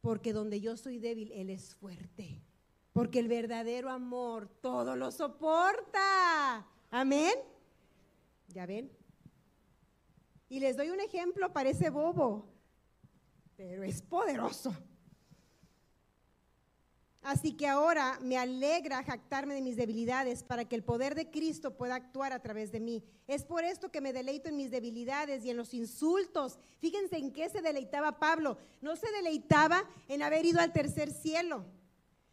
Porque 0.00 0.32
donde 0.32 0.60
yo 0.60 0.76
soy 0.76 0.98
débil, 0.98 1.30
Él 1.32 1.50
es 1.50 1.74
fuerte. 1.74 2.42
Porque 2.92 3.18
el 3.18 3.28
verdadero 3.28 3.90
amor 3.90 4.48
todo 4.60 4.96
lo 4.96 5.10
soporta. 5.12 6.66
Amén. 6.90 7.34
¿Ya 8.48 8.64
ven? 8.64 8.90
Y 10.48 10.60
les 10.60 10.78
doy 10.78 10.88
un 10.88 11.00
ejemplo, 11.00 11.52
parece 11.52 11.90
bobo, 11.90 12.48
pero 13.56 13.82
es 13.82 14.00
poderoso. 14.00 14.74
Así 17.22 17.52
que 17.52 17.66
ahora 17.66 18.18
me 18.22 18.38
alegra 18.38 19.02
jactarme 19.02 19.54
de 19.54 19.60
mis 19.60 19.76
debilidades 19.76 20.42
para 20.42 20.64
que 20.64 20.76
el 20.76 20.84
poder 20.84 21.14
de 21.14 21.30
Cristo 21.30 21.76
pueda 21.76 21.96
actuar 21.96 22.32
a 22.32 22.40
través 22.40 22.72
de 22.72 22.80
mí. 22.80 23.04
Es 23.26 23.44
por 23.44 23.64
esto 23.64 23.90
que 23.90 24.00
me 24.00 24.12
deleito 24.12 24.48
en 24.48 24.56
mis 24.56 24.70
debilidades 24.70 25.44
y 25.44 25.50
en 25.50 25.56
los 25.56 25.74
insultos. 25.74 26.58
Fíjense 26.78 27.16
en 27.16 27.32
qué 27.32 27.48
se 27.50 27.60
deleitaba 27.60 28.18
Pablo. 28.18 28.56
No 28.80 28.96
se 28.96 29.10
deleitaba 29.10 29.84
en 30.06 30.22
haber 30.22 30.46
ido 30.46 30.60
al 30.60 30.72
tercer 30.72 31.10
cielo. 31.10 31.66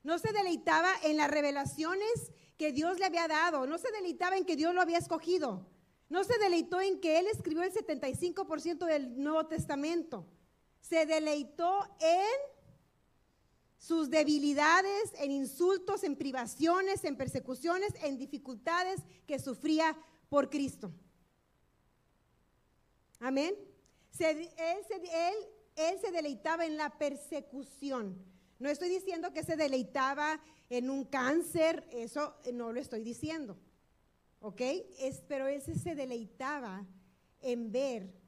No 0.04 0.20
se 0.20 0.32
deleitaba 0.32 0.92
en 1.04 1.18
las 1.18 1.32
revelaciones 1.32 2.32
que 2.58 2.72
Dios 2.72 3.00
le 3.00 3.06
había 3.06 3.28
dado, 3.28 3.68
no 3.68 3.78
se 3.78 3.92
deleitaba 3.92 4.38
en 4.38 4.46
que 4.46 4.56
Dios 4.56 4.74
lo 4.74 4.82
había 4.82 4.98
escogido, 4.98 5.66
no 6.10 6.24
se 6.24 6.38
deleitó 6.38 6.80
en 6.82 7.00
que 7.00 7.20
Él 7.20 7.28
escribió 7.28 7.64
el 7.64 7.74
75% 7.74 8.86
del 8.86 9.22
Nuevo 9.22 9.48
Testamento, 9.48 10.26
se 10.80 11.06
deleitó 11.06 11.84
en 12.00 12.55
sus 13.78 14.10
debilidades, 14.10 15.14
en 15.20 15.32
insultos, 15.32 16.04
en 16.04 16.16
privaciones, 16.16 17.04
en 17.04 17.16
persecuciones, 17.16 17.94
en 18.02 18.18
dificultades 18.18 19.02
que 19.28 19.40
sufría 19.40 19.98
por 20.30 20.50
Cristo. 20.50 20.92
Amén. 23.20 23.56
él, 24.20 24.50
él, 25.76 26.00
se 26.00 26.12
deleitaba 26.12 26.66
en 26.66 26.78
la 26.78 26.98
persecución. 26.98 28.18
No 28.60 28.70
estoy 28.70 28.90
diciendo 28.90 29.34
que 29.34 29.44
se 29.44 29.56
deleitaba 29.56 30.42
en 30.70 30.90
un 30.90 31.06
cáncer, 31.06 31.88
eso 31.92 32.36
no 32.54 32.72
lo 32.72 32.80
estoy 32.80 33.04
diciendo. 33.04 33.58
¿Ok? 34.40 34.62
Pero 35.28 35.48
él 35.48 35.62
se 35.62 35.96
deleitaba 35.96 36.86
en 37.42 37.72
ver 37.72 38.25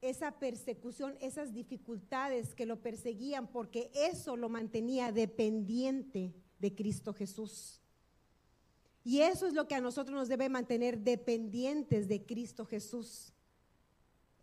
esa 0.00 0.32
persecución, 0.32 1.16
esas 1.20 1.52
dificultades 1.52 2.54
que 2.54 2.66
lo 2.66 2.80
perseguían, 2.80 3.48
porque 3.48 3.90
eso 3.94 4.36
lo 4.36 4.48
mantenía 4.48 5.12
dependiente 5.12 6.34
de 6.58 6.74
Cristo 6.74 7.12
Jesús. 7.12 7.80
Y 9.04 9.20
eso 9.20 9.46
es 9.46 9.54
lo 9.54 9.66
que 9.66 9.74
a 9.74 9.80
nosotros 9.80 10.14
nos 10.14 10.28
debe 10.28 10.48
mantener 10.48 10.98
dependientes 10.98 12.06
de 12.08 12.24
Cristo 12.24 12.64
Jesús. 12.64 13.32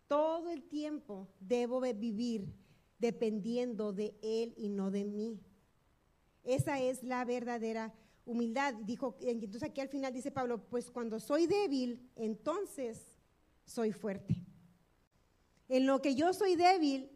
Todo 0.06 0.50
el 0.50 0.62
tiempo 0.64 1.28
debo 1.38 1.80
vivir 1.80 2.52
dependiendo 2.98 3.92
de 3.92 4.16
Él 4.22 4.54
y 4.56 4.68
no 4.68 4.90
de 4.90 5.04
mí. 5.04 5.38
Esa 6.44 6.80
es 6.80 7.02
la 7.02 7.24
verdadera 7.24 7.94
humildad. 8.24 8.74
Dijo, 8.74 9.16
entonces 9.20 9.62
aquí 9.62 9.80
al 9.80 9.88
final 9.88 10.12
dice 10.12 10.30
Pablo, 10.30 10.64
pues 10.68 10.90
cuando 10.90 11.20
soy 11.20 11.46
débil, 11.46 12.10
entonces 12.16 13.12
soy 13.64 13.92
fuerte. 13.92 14.47
En 15.68 15.86
lo 15.86 16.00
que 16.00 16.14
yo 16.14 16.32
soy 16.32 16.56
débil, 16.56 17.10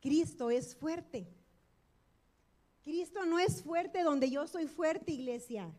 Cristo 0.00 0.50
es 0.50 0.74
fuerte. 0.74 1.26
Cristo 2.82 3.24
no 3.24 3.38
es 3.38 3.62
fuerte 3.62 4.02
donde 4.02 4.30
yo 4.30 4.46
soy 4.46 4.66
fuerte, 4.66 5.12
iglesia. 5.12 5.70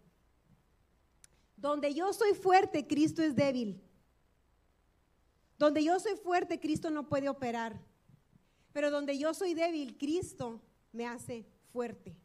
Donde 1.57 1.93
yo 1.93 2.13
soy 2.13 2.33
fuerte, 2.33 2.87
Cristo 2.87 3.21
es 3.21 3.35
débil. 3.35 3.81
Donde 5.57 5.83
yo 5.83 5.99
soy 5.99 6.15
fuerte, 6.15 6.59
Cristo 6.59 6.89
no 6.89 7.09
puede 7.09 7.29
operar. 7.29 7.79
Pero 8.71 8.91
donde 8.91 9.17
yo 9.17 9.33
soy 9.33 9.53
débil, 9.53 9.97
Cristo 9.97 10.61
me 10.91 11.05
hace 11.05 11.45
fuerte. 11.71 12.15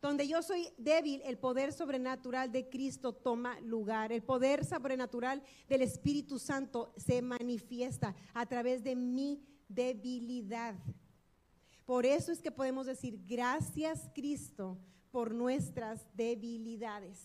Donde 0.00 0.28
yo 0.28 0.42
soy 0.42 0.68
débil, 0.76 1.22
el 1.24 1.38
poder 1.38 1.72
sobrenatural 1.72 2.52
de 2.52 2.68
Cristo 2.68 3.12
toma 3.12 3.58
lugar. 3.60 4.12
El 4.12 4.22
poder 4.22 4.64
sobrenatural 4.64 5.42
del 5.68 5.82
Espíritu 5.82 6.38
Santo 6.38 6.92
se 6.96 7.22
manifiesta 7.22 8.14
a 8.34 8.46
través 8.46 8.84
de 8.84 8.94
mi 8.94 9.42
debilidad. 9.68 10.74
Por 11.86 12.04
eso 12.04 12.32
es 12.32 12.40
que 12.40 12.50
podemos 12.50 12.86
decir, 12.86 13.20
gracias 13.26 14.10
Cristo 14.14 14.78
por 15.10 15.34
nuestras 15.34 16.04
debilidades. 16.14 17.20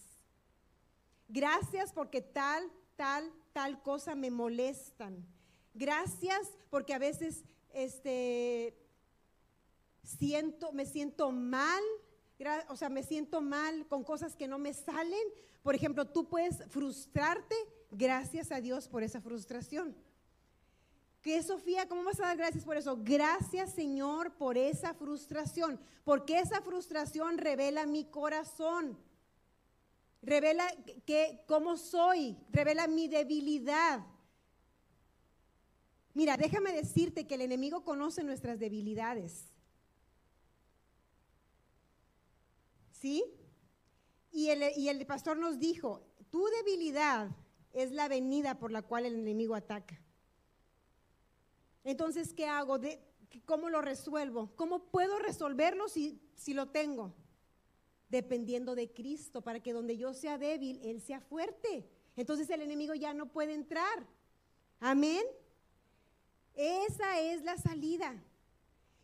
Gracias 1.27 1.91
porque 1.91 2.21
tal, 2.21 2.71
tal, 2.95 3.31
tal 3.53 3.81
cosa 3.81 4.15
me 4.15 4.29
molestan. 4.29 5.25
Gracias 5.73 6.51
porque 6.69 6.93
a 6.93 6.99
veces 6.99 7.43
este, 7.73 8.77
siento, 10.03 10.71
me 10.73 10.85
siento 10.85 11.31
mal 11.31 11.81
o 12.69 12.75
sea, 12.75 12.89
me 12.89 13.03
siento 13.03 13.41
mal 13.41 13.87
con 13.87 14.03
cosas 14.03 14.35
que 14.35 14.47
no 14.47 14.57
me 14.57 14.73
salen. 14.73 15.27
Por 15.63 15.75
ejemplo, 15.75 16.07
tú 16.07 16.27
puedes 16.27 16.63
frustrarte, 16.69 17.55
gracias 17.91 18.51
a 18.51 18.61
Dios 18.61 18.87
por 18.87 19.03
esa 19.03 19.21
frustración. 19.21 19.95
¿Qué, 21.21 21.43
Sofía? 21.43 21.87
¿Cómo 21.87 22.03
vas 22.03 22.19
a 22.19 22.27
dar 22.27 22.37
gracias 22.37 22.65
por 22.65 22.77
eso? 22.77 22.97
Gracias, 22.99 23.73
Señor, 23.73 24.33
por 24.33 24.57
esa 24.57 24.95
frustración, 24.95 25.79
porque 26.03 26.39
esa 26.39 26.61
frustración 26.61 27.37
revela 27.37 27.85
mi 27.85 28.05
corazón, 28.05 28.97
revela 30.23 30.65
que, 31.05 31.43
cómo 31.47 31.77
soy, 31.77 32.37
revela 32.49 32.87
mi 32.87 33.07
debilidad. 33.07 34.03
Mira, 36.15 36.37
déjame 36.37 36.73
decirte 36.73 37.27
que 37.27 37.35
el 37.35 37.41
enemigo 37.41 37.85
conoce 37.85 38.23
nuestras 38.23 38.57
debilidades. 38.57 39.50
¿Sí? 43.01 43.25
Y 44.31 44.49
el, 44.49 44.63
y 44.77 44.89
el 44.89 45.03
pastor 45.07 45.37
nos 45.37 45.57
dijo, 45.57 46.05
tu 46.29 46.45
debilidad 46.45 47.31
es 47.73 47.91
la 47.91 48.07
venida 48.07 48.59
por 48.59 48.71
la 48.71 48.83
cual 48.83 49.07
el 49.07 49.15
enemigo 49.15 49.55
ataca. 49.55 49.99
Entonces, 51.83 52.31
¿qué 52.33 52.45
hago? 52.45 52.77
De, 52.77 53.01
¿Cómo 53.45 53.71
lo 53.71 53.81
resuelvo? 53.81 54.51
¿Cómo 54.55 54.83
puedo 54.91 55.17
resolverlo 55.17 55.89
si, 55.89 56.21
si 56.35 56.53
lo 56.53 56.69
tengo? 56.69 57.15
Dependiendo 58.09 58.75
de 58.75 58.91
Cristo, 58.91 59.41
para 59.41 59.61
que 59.61 59.73
donde 59.73 59.97
yo 59.97 60.13
sea 60.13 60.37
débil, 60.37 60.79
Él 60.83 61.01
sea 61.01 61.21
fuerte. 61.21 61.89
Entonces 62.15 62.51
el 62.51 62.61
enemigo 62.61 62.93
ya 62.93 63.15
no 63.15 63.31
puede 63.31 63.55
entrar. 63.55 64.05
Amén. 64.79 65.25
Esa 66.53 67.19
es 67.19 67.41
la 67.41 67.57
salida. 67.57 68.23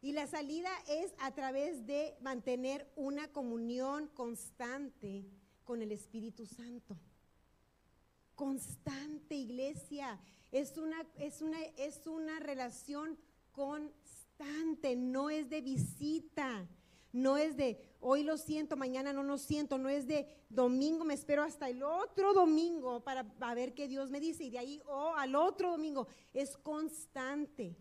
Y 0.07 0.13
la 0.13 0.25
salida 0.25 0.69
es 0.87 1.13
a 1.19 1.31
través 1.31 1.85
de 1.85 2.15
mantener 2.21 2.89
una 2.95 3.27
comunión 3.33 4.07
constante 4.13 5.25
con 5.65 5.81
el 5.81 5.91
Espíritu 5.91 6.45
Santo. 6.45 6.97
Constante, 8.33 9.35
iglesia. 9.35 10.17
Es 10.49 10.77
una, 10.77 11.05
es 11.17 11.41
una, 11.41 11.61
es 11.75 12.07
una 12.07 12.39
relación 12.39 13.17
constante, 13.51 14.95
no 14.95 15.29
es 15.29 15.49
de 15.49 15.59
visita. 15.59 16.69
No 17.11 17.35
es 17.35 17.57
de 17.57 17.77
hoy 17.99 18.23
lo 18.23 18.37
siento, 18.37 18.77
mañana 18.77 19.11
no 19.11 19.23
lo 19.23 19.37
siento, 19.37 19.77
no 19.77 19.89
es 19.89 20.07
de 20.07 20.27
domingo 20.49 21.03
me 21.03 21.15
espero 21.15 21.41
hasta 21.41 21.67
el 21.67 21.81
otro 21.83 22.33
domingo 22.33 23.03
para 23.03 23.23
ver 23.55 23.73
qué 23.73 23.87
Dios 23.89 24.09
me 24.09 24.19
dice 24.21 24.43
y 24.45 24.51
de 24.51 24.59
ahí 24.59 24.81
o 24.85 24.91
oh, 24.91 25.15
al 25.15 25.35
otro 25.35 25.71
domingo. 25.71 26.07
Es 26.33 26.55
constante. 26.55 27.75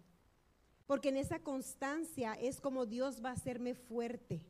Porque 0.87 1.09
en 1.09 1.16
esa 1.16 1.40
constancia 1.40 2.35
es 2.35 2.61
como 2.61 2.87
Dios 2.87 3.25
va 3.25 3.31
a 3.31 3.35
hacerme 3.35 3.75
fuerte. 3.75 4.40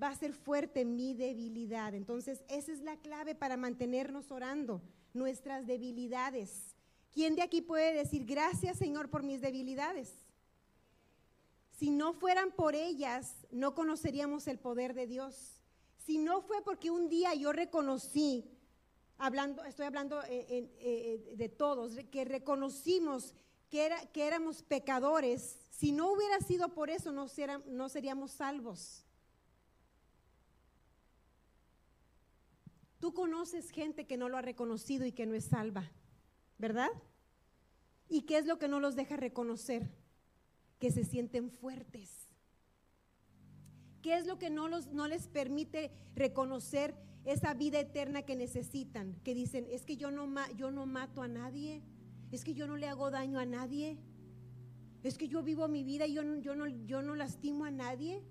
Va 0.00 0.08
a 0.08 0.16
ser 0.16 0.32
fuerte 0.32 0.84
mi 0.84 1.14
debilidad. 1.14 1.94
Entonces, 1.94 2.44
esa 2.48 2.72
es 2.72 2.80
la 2.80 2.96
clave 2.96 3.34
para 3.34 3.56
mantenernos 3.56 4.30
orando, 4.30 4.82
nuestras 5.14 5.66
debilidades. 5.66 6.74
¿Quién 7.12 7.34
de 7.34 7.42
aquí 7.42 7.62
puede 7.62 7.94
decir, 7.94 8.26
gracias 8.26 8.76
Señor 8.76 9.08
por 9.08 9.22
mis 9.22 9.40
debilidades? 9.40 10.12
Si 11.78 11.90
no 11.90 12.12
fueran 12.12 12.52
por 12.52 12.74
ellas, 12.74 13.46
no 13.50 13.74
conoceríamos 13.74 14.46
el 14.46 14.58
poder 14.58 14.94
de 14.94 15.06
Dios. 15.06 15.56
Si 16.06 16.18
no 16.18 16.40
fue 16.40 16.62
porque 16.62 16.90
un 16.90 17.08
día 17.08 17.34
yo 17.34 17.52
reconocí, 17.52 18.44
hablando, 19.18 19.64
estoy 19.64 19.86
hablando 19.86 20.22
eh, 20.24 20.46
eh, 20.48 20.70
eh, 20.78 21.34
de 21.36 21.48
todos, 21.48 21.96
que 22.10 22.24
reconocimos 22.24 23.34
que, 23.70 23.86
era, 23.86 24.00
que 24.12 24.26
éramos 24.26 24.62
pecadores, 24.62 25.58
si 25.70 25.92
no 25.92 26.12
hubiera 26.12 26.40
sido 26.40 26.70
por 26.74 26.90
eso, 26.90 27.12
no, 27.12 27.26
no 27.66 27.88
seríamos 27.88 28.32
salvos. 28.32 29.04
Tú 32.98 33.12
conoces 33.12 33.70
gente 33.70 34.06
que 34.06 34.16
no 34.16 34.28
lo 34.28 34.38
ha 34.38 34.42
reconocido 34.42 35.04
y 35.04 35.12
que 35.12 35.26
no 35.26 35.34
es 35.34 35.44
salva, 35.44 35.90
¿verdad? 36.58 36.90
¿Y 38.08 38.22
qué 38.22 38.38
es 38.38 38.46
lo 38.46 38.58
que 38.58 38.68
no 38.68 38.80
los 38.80 38.96
deja 38.96 39.16
reconocer? 39.16 39.90
Que 40.78 40.90
se 40.90 41.04
sienten 41.04 41.50
fuertes. 41.50 42.26
¿Qué 44.02 44.16
es 44.16 44.26
lo 44.26 44.38
que 44.38 44.50
no, 44.50 44.68
los, 44.68 44.86
no 44.88 45.08
les 45.08 45.26
permite 45.26 45.90
reconocer 46.14 46.94
esa 47.24 47.54
vida 47.54 47.80
eterna 47.80 48.22
que 48.22 48.36
necesitan? 48.36 49.14
Que 49.24 49.34
dicen, 49.34 49.66
es 49.70 49.84
que 49.84 49.96
yo 49.96 50.10
no, 50.10 50.28
yo 50.56 50.70
no 50.70 50.86
mato 50.86 51.22
a 51.22 51.28
nadie, 51.28 51.82
es 52.32 52.44
que 52.44 52.54
yo 52.54 52.66
no 52.66 52.76
le 52.76 52.88
hago 52.88 53.10
daño 53.10 53.38
a 53.38 53.46
nadie. 53.46 53.98
Es 55.02 55.16
que 55.18 55.28
yo 55.28 55.42
vivo 55.42 55.68
mi 55.68 55.84
vida 55.84 56.06
y 56.06 56.14
yo, 56.14 56.22
yo, 56.40 56.54
no, 56.56 56.66
yo 56.66 57.02
no 57.02 57.14
lastimo 57.14 57.64
a 57.64 57.70
nadie. 57.70 58.22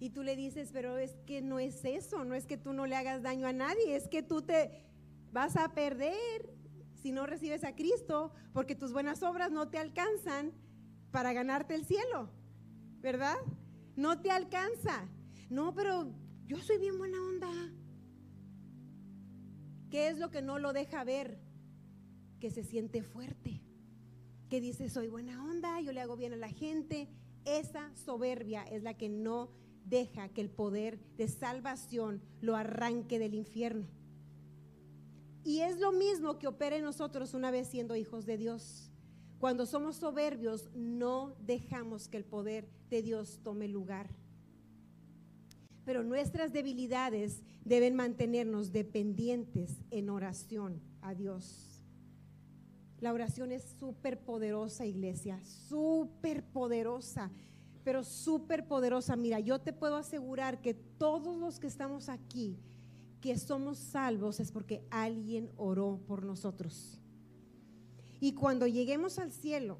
Y 0.00 0.10
tú 0.10 0.22
le 0.22 0.36
dices, 0.36 0.70
pero 0.72 0.96
es 0.98 1.16
que 1.26 1.42
no 1.42 1.58
es 1.58 1.84
eso, 1.84 2.24
no 2.24 2.34
es 2.34 2.46
que 2.46 2.56
tú 2.56 2.72
no 2.72 2.86
le 2.86 2.96
hagas 2.96 3.22
daño 3.22 3.46
a 3.46 3.52
nadie, 3.52 3.96
es 3.96 4.08
que 4.08 4.22
tú 4.22 4.42
te 4.42 4.84
vas 5.32 5.56
a 5.56 5.74
perder 5.74 6.58
si 6.94 7.12
no 7.12 7.26
recibes 7.26 7.64
a 7.64 7.74
Cristo, 7.74 8.32
porque 8.52 8.74
tus 8.74 8.92
buenas 8.92 9.22
obras 9.22 9.50
no 9.50 9.68
te 9.68 9.78
alcanzan 9.78 10.52
para 11.10 11.32
ganarte 11.32 11.74
el 11.74 11.84
cielo, 11.84 12.30
¿verdad? 13.00 13.36
No 13.96 14.20
te 14.20 14.30
alcanza. 14.30 15.08
No, 15.50 15.74
pero 15.74 16.12
yo 16.46 16.58
soy 16.58 16.78
bien 16.78 16.98
buena 16.98 17.18
onda. 17.20 17.50
¿Qué 19.90 20.08
es 20.08 20.18
lo 20.18 20.30
que 20.30 20.42
no 20.42 20.58
lo 20.58 20.72
deja 20.72 21.04
ver? 21.04 21.38
Que 22.38 22.50
se 22.50 22.62
siente 22.62 23.02
fuerte, 23.02 23.60
que 24.48 24.60
dice, 24.60 24.88
soy 24.88 25.08
buena 25.08 25.44
onda, 25.44 25.80
yo 25.80 25.92
le 25.92 26.00
hago 26.00 26.16
bien 26.16 26.32
a 26.32 26.36
la 26.36 26.48
gente. 26.48 27.08
Esa 27.44 27.94
soberbia 27.96 28.62
es 28.64 28.82
la 28.82 28.94
que 28.94 29.08
no 29.08 29.50
deja 29.84 30.28
que 30.28 30.40
el 30.40 30.50
poder 30.50 30.98
de 31.16 31.28
salvación 31.28 32.22
lo 32.40 32.56
arranque 32.56 33.18
del 33.18 33.34
infierno. 33.34 33.86
Y 35.44 35.60
es 35.60 35.78
lo 35.78 35.92
mismo 35.92 36.38
que 36.38 36.46
opera 36.46 36.76
en 36.76 36.84
nosotros 36.84 37.32
una 37.34 37.50
vez 37.50 37.68
siendo 37.68 37.96
hijos 37.96 38.26
de 38.26 38.36
Dios. 38.36 38.90
Cuando 39.38 39.66
somos 39.66 39.96
soberbios, 39.96 40.68
no 40.74 41.36
dejamos 41.46 42.08
que 42.08 42.16
el 42.16 42.24
poder 42.24 42.68
de 42.90 43.02
Dios 43.02 43.40
tome 43.42 43.68
lugar. 43.68 44.10
Pero 45.84 46.02
nuestras 46.02 46.52
debilidades 46.52 47.42
deben 47.64 47.94
mantenernos 47.94 48.72
dependientes 48.72 49.80
en 49.90 50.10
oración 50.10 50.82
a 51.00 51.14
Dios. 51.14 51.77
La 53.00 53.12
oración 53.12 53.52
es 53.52 53.62
súper 53.78 54.18
poderosa, 54.18 54.84
iglesia, 54.84 55.40
súper 55.44 56.42
poderosa, 56.44 57.30
pero 57.84 58.02
súper 58.02 58.66
poderosa. 58.66 59.14
Mira, 59.14 59.38
yo 59.40 59.60
te 59.60 59.72
puedo 59.72 59.96
asegurar 59.96 60.60
que 60.60 60.74
todos 60.74 61.36
los 61.36 61.60
que 61.60 61.68
estamos 61.68 62.08
aquí, 62.08 62.58
que 63.20 63.38
somos 63.38 63.78
salvos, 63.78 64.40
es 64.40 64.50
porque 64.50 64.84
alguien 64.90 65.50
oró 65.56 66.00
por 66.06 66.24
nosotros. 66.24 67.00
Y 68.20 68.32
cuando 68.32 68.66
lleguemos 68.66 69.18
al 69.18 69.30
cielo, 69.30 69.78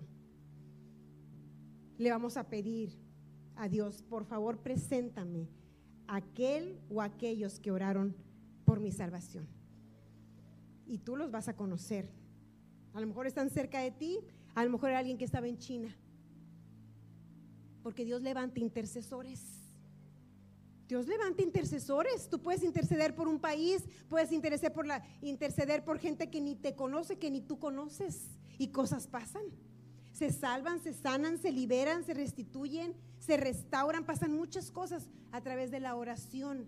le 1.99 2.11
vamos 2.11 2.37
a 2.37 2.49
pedir 2.49 2.97
a 3.57 3.69
Dios, 3.69 4.03
por 4.03 4.25
favor, 4.25 4.59
preséntame 4.59 5.49
aquel 6.07 6.81
o 6.89 7.03
aquellos 7.03 7.59
que 7.59 7.73
oraron 7.73 8.15
por 8.65 8.79
mi 8.79 8.93
salvación. 8.93 9.49
Y 10.87 10.99
tú 10.99 11.17
los 11.17 11.33
vas 11.33 11.49
a 11.49 11.57
conocer. 11.57 12.09
A 12.95 13.01
lo 13.01 13.07
mejor 13.07 13.27
están 13.27 13.51
cerca 13.51 13.81
de 13.81 13.91
ti, 13.91 14.19
a 14.55 14.65
lo 14.65 14.71
mejor 14.71 14.91
era 14.91 14.99
alguien 14.99 15.19
que 15.19 15.25
estaba 15.25 15.47
en 15.47 15.59
China. 15.59 15.95
Porque 17.83 18.05
Dios 18.05 18.23
levanta 18.23 18.61
intercesores. 18.61 19.41
Dios 20.89 21.07
levanta 21.07 21.43
intercesores. 21.43 22.29
Tú 22.29 22.41
puedes 22.41 22.65
interceder 22.65 23.15
por 23.15 23.29
un 23.29 23.39
país, 23.39 23.85
puedes 24.09 24.33
interceder 24.33 24.73
por, 24.73 24.87
la, 24.87 25.05
interceder 25.21 25.85
por 25.85 25.99
gente 25.99 26.31
que 26.31 26.41
ni 26.41 26.57
te 26.57 26.75
conoce, 26.75 27.19
que 27.19 27.31
ni 27.31 27.41
tú 27.43 27.59
conoces. 27.59 28.31
Y 28.59 28.69
cosas 28.69 29.07
pasan. 29.07 29.45
Se 30.13 30.33
salvan, 30.33 30.83
se 30.83 30.93
sanan, 30.93 31.39
se 31.39 31.53
liberan, 31.53 32.05
se 32.05 32.15
restituyen, 32.15 32.95
se 33.19 33.37
restauran, 33.37 34.05
pasan 34.05 34.33
muchas 34.33 34.71
cosas 34.73 35.09
a 35.31 35.41
través 35.43 35.71
de 35.71 35.79
la 35.79 35.95
oración. 35.95 36.67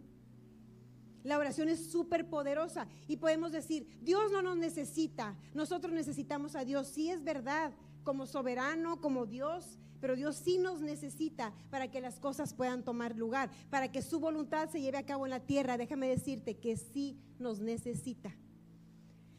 La 1.23 1.39
oración 1.39 1.69
es 1.69 1.91
súper 1.91 2.29
poderosa 2.29 2.87
y 3.07 3.17
podemos 3.17 3.53
decir, 3.53 3.87
Dios 4.03 4.33
no 4.33 4.43
nos 4.43 4.57
necesita, 4.57 5.37
nosotros 5.55 5.93
necesitamos 5.93 6.55
a 6.55 6.65
Dios. 6.65 6.89
Sí 6.89 7.11
es 7.11 7.23
verdad, 7.23 7.73
como 8.05 8.27
soberano, 8.27 9.01
como 9.01 9.27
Dios, 9.27 9.79
pero 10.01 10.17
Dios 10.17 10.37
sí 10.37 10.59
nos 10.59 10.81
necesita 10.81 11.53
para 11.71 11.91
que 11.91 12.01
las 12.01 12.19
cosas 12.19 12.55
puedan 12.55 12.85
tomar 12.85 13.17
lugar, 13.17 13.51
para 13.69 13.93
que 13.93 14.01
su 14.01 14.19
voluntad 14.19 14.71
se 14.71 14.81
lleve 14.81 14.97
a 14.97 15.05
cabo 15.05 15.27
en 15.27 15.31
la 15.31 15.41
tierra. 15.41 15.77
Déjame 15.77 16.09
decirte 16.09 16.57
que 16.57 16.77
sí 16.77 17.19
nos 17.39 17.61
necesita. 17.61 18.35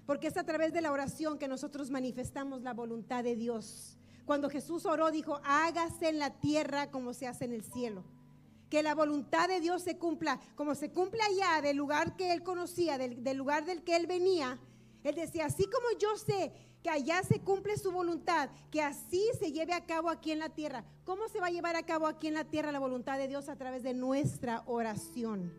Porque 0.06 0.28
es 0.28 0.38
a 0.38 0.44
través 0.44 0.74
de 0.74 0.82
la 0.82 0.92
oración 0.92 1.40
que 1.40 1.48
nosotros 1.48 1.90
manifestamos 1.90 2.62
la 2.62 2.74
voluntad 2.74 3.24
de 3.24 3.36
Dios. 3.36 3.98
Cuando 4.26 4.50
Jesús 4.50 4.86
oró, 4.86 5.10
dijo, 5.10 5.42
hágase 5.44 6.10
en 6.10 6.20
la 6.20 6.40
tierra 6.40 6.92
como 6.92 7.14
se 7.14 7.28
hace 7.28 7.46
en 7.46 7.54
el 7.54 7.64
cielo 7.64 8.04
que 8.72 8.82
la 8.82 8.96
voluntad 8.96 9.50
de 9.50 9.60
Dios 9.60 9.84
se 9.84 9.98
cumpla, 9.98 10.40
como 10.56 10.76
se 10.76 10.92
cumple 10.92 11.20
allá 11.22 11.62
del 11.62 11.76
lugar 11.76 12.16
que 12.16 12.32
él 12.32 12.42
conocía, 12.42 12.98
del, 12.98 13.38
lugar 13.38 13.66
del 13.66 13.84
que 13.84 13.98
él 13.98 14.08
venía. 14.08 14.58
Él 15.04 15.14
decía, 15.14 15.48
así 15.48 15.66
como 15.66 15.88
yo 16.00 16.16
sé 16.16 16.54
que 16.82 16.90
allá 16.90 17.22
se 17.22 17.42
cumple 17.42 17.78
su 17.78 17.92
voluntad, 17.92 18.50
que 18.72 18.82
así 18.82 19.30
se 19.38 19.52
lleve 19.52 19.74
a 19.74 19.86
cabo 19.86 20.10
aquí 20.10 20.32
en 20.32 20.40
la 20.40 20.48
tierra. 20.48 20.86
¿Cómo 21.04 21.28
se 21.28 21.42
va 21.42 21.48
a 21.48 21.52
llevar 21.52 21.76
a 21.76 21.86
cabo 21.86 22.08
aquí 22.08 22.28
en 22.28 22.34
la 22.34 22.46
tierra 22.46 22.72
la 22.72 22.80
voluntad 22.80 23.18
de 23.18 23.28
Dios 23.28 23.50
a 23.50 23.58
través 23.58 23.84
de 23.84 23.94
nuestra 23.94 24.64
oración? 24.66 25.54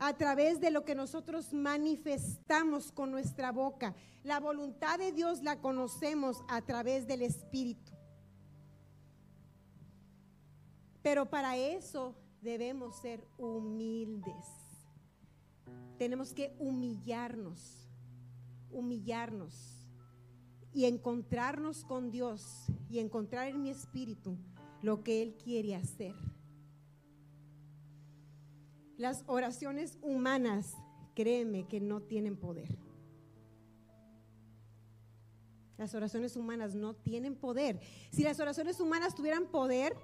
A 0.00 0.16
través 0.16 0.60
de 0.60 0.72
lo 0.72 0.84
que 0.84 0.96
nosotros 0.96 1.54
manifestamos 1.54 2.90
con 2.90 3.12
nuestra 3.12 3.52
boca. 3.52 3.94
La 4.24 4.40
voluntad 4.40 4.98
de 4.98 5.12
Dios 5.12 5.44
la 5.44 5.60
conocemos 5.60 6.42
a 6.48 6.62
través 6.62 7.06
del 7.06 7.22
Espíritu. 7.22 7.93
Pero 11.04 11.28
para 11.28 11.58
eso 11.58 12.16
debemos 12.40 12.96
ser 12.96 13.22
humildes. 13.36 14.46
Tenemos 15.98 16.32
que 16.32 16.56
humillarnos, 16.58 17.90
humillarnos 18.70 19.86
y 20.72 20.86
encontrarnos 20.86 21.84
con 21.84 22.10
Dios 22.10 22.64
y 22.88 23.00
encontrar 23.00 23.48
en 23.48 23.60
mi 23.60 23.68
espíritu 23.68 24.38
lo 24.80 25.04
que 25.04 25.20
Él 25.20 25.36
quiere 25.36 25.76
hacer. 25.76 26.14
Las 28.96 29.24
oraciones 29.26 29.98
humanas, 30.00 30.72
créeme 31.14 31.68
que 31.68 31.82
no 31.82 32.00
tienen 32.00 32.34
poder. 32.34 32.78
Las 35.76 35.94
oraciones 35.94 36.34
humanas 36.34 36.74
no 36.74 36.94
tienen 36.94 37.36
poder. 37.36 37.78
Si 38.10 38.22
las 38.22 38.40
oraciones 38.40 38.80
humanas 38.80 39.14
tuvieran 39.14 39.48
poder, 39.48 39.94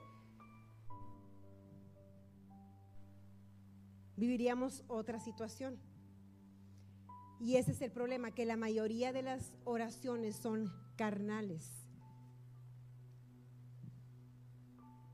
viviríamos 4.21 4.85
otra 4.87 5.19
situación. 5.19 5.81
Y 7.41 7.57
ese 7.57 7.73
es 7.73 7.81
el 7.81 7.91
problema, 7.91 8.33
que 8.33 8.45
la 8.45 8.57
mayoría 8.57 9.13
de 9.13 9.23
las 9.23 9.57
oraciones 9.65 10.37
son 10.37 10.71
carnales. 10.97 11.67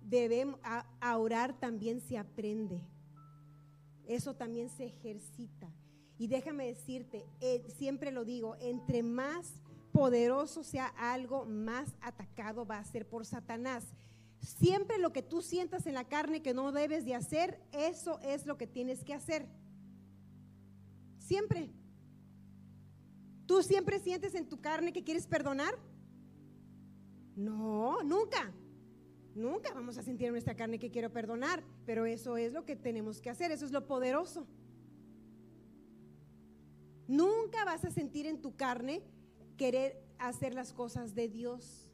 Debemos, 0.02 0.58
a, 0.64 1.18
orar 1.18 1.58
también 1.58 2.00
se 2.00 2.18
aprende. 2.18 2.82
Eso 4.06 4.34
también 4.34 4.68
se 4.70 4.86
ejercita. 4.86 5.72
Y 6.18 6.26
déjame 6.26 6.66
decirte, 6.66 7.24
eh, 7.40 7.64
siempre 7.78 8.10
lo 8.10 8.24
digo, 8.24 8.56
entre 8.58 9.04
más 9.04 9.54
poderoso 9.92 10.64
sea 10.64 10.86
algo, 10.98 11.44
más 11.44 11.94
atacado 12.00 12.66
va 12.66 12.78
a 12.78 12.84
ser 12.84 13.08
por 13.08 13.24
Satanás. 13.24 13.84
Siempre 14.46 14.98
lo 14.98 15.12
que 15.12 15.22
tú 15.22 15.42
sientas 15.42 15.86
en 15.86 15.94
la 15.94 16.04
carne 16.04 16.40
que 16.40 16.54
no 16.54 16.70
debes 16.70 17.04
de 17.04 17.16
hacer, 17.16 17.60
eso 17.72 18.20
es 18.20 18.46
lo 18.46 18.56
que 18.56 18.68
tienes 18.68 19.02
que 19.02 19.12
hacer. 19.12 19.48
Siempre. 21.18 21.72
¿Tú 23.46 23.64
siempre 23.64 23.98
sientes 23.98 24.36
en 24.36 24.48
tu 24.48 24.60
carne 24.60 24.92
que 24.92 25.02
quieres 25.02 25.26
perdonar? 25.26 25.76
No, 27.34 28.04
nunca. 28.04 28.52
Nunca 29.34 29.74
vamos 29.74 29.98
a 29.98 30.04
sentir 30.04 30.28
en 30.28 30.34
nuestra 30.34 30.54
carne 30.54 30.78
que 30.78 30.92
quiero 30.92 31.12
perdonar, 31.12 31.64
pero 31.84 32.06
eso 32.06 32.36
es 32.36 32.52
lo 32.52 32.64
que 32.64 32.76
tenemos 32.76 33.20
que 33.20 33.30
hacer, 33.30 33.50
eso 33.50 33.66
es 33.66 33.72
lo 33.72 33.88
poderoso. 33.88 34.46
Nunca 37.08 37.64
vas 37.64 37.84
a 37.84 37.90
sentir 37.90 38.26
en 38.26 38.40
tu 38.40 38.54
carne 38.54 39.02
querer 39.56 40.00
hacer 40.18 40.54
las 40.54 40.72
cosas 40.72 41.16
de 41.16 41.28
Dios 41.28 41.85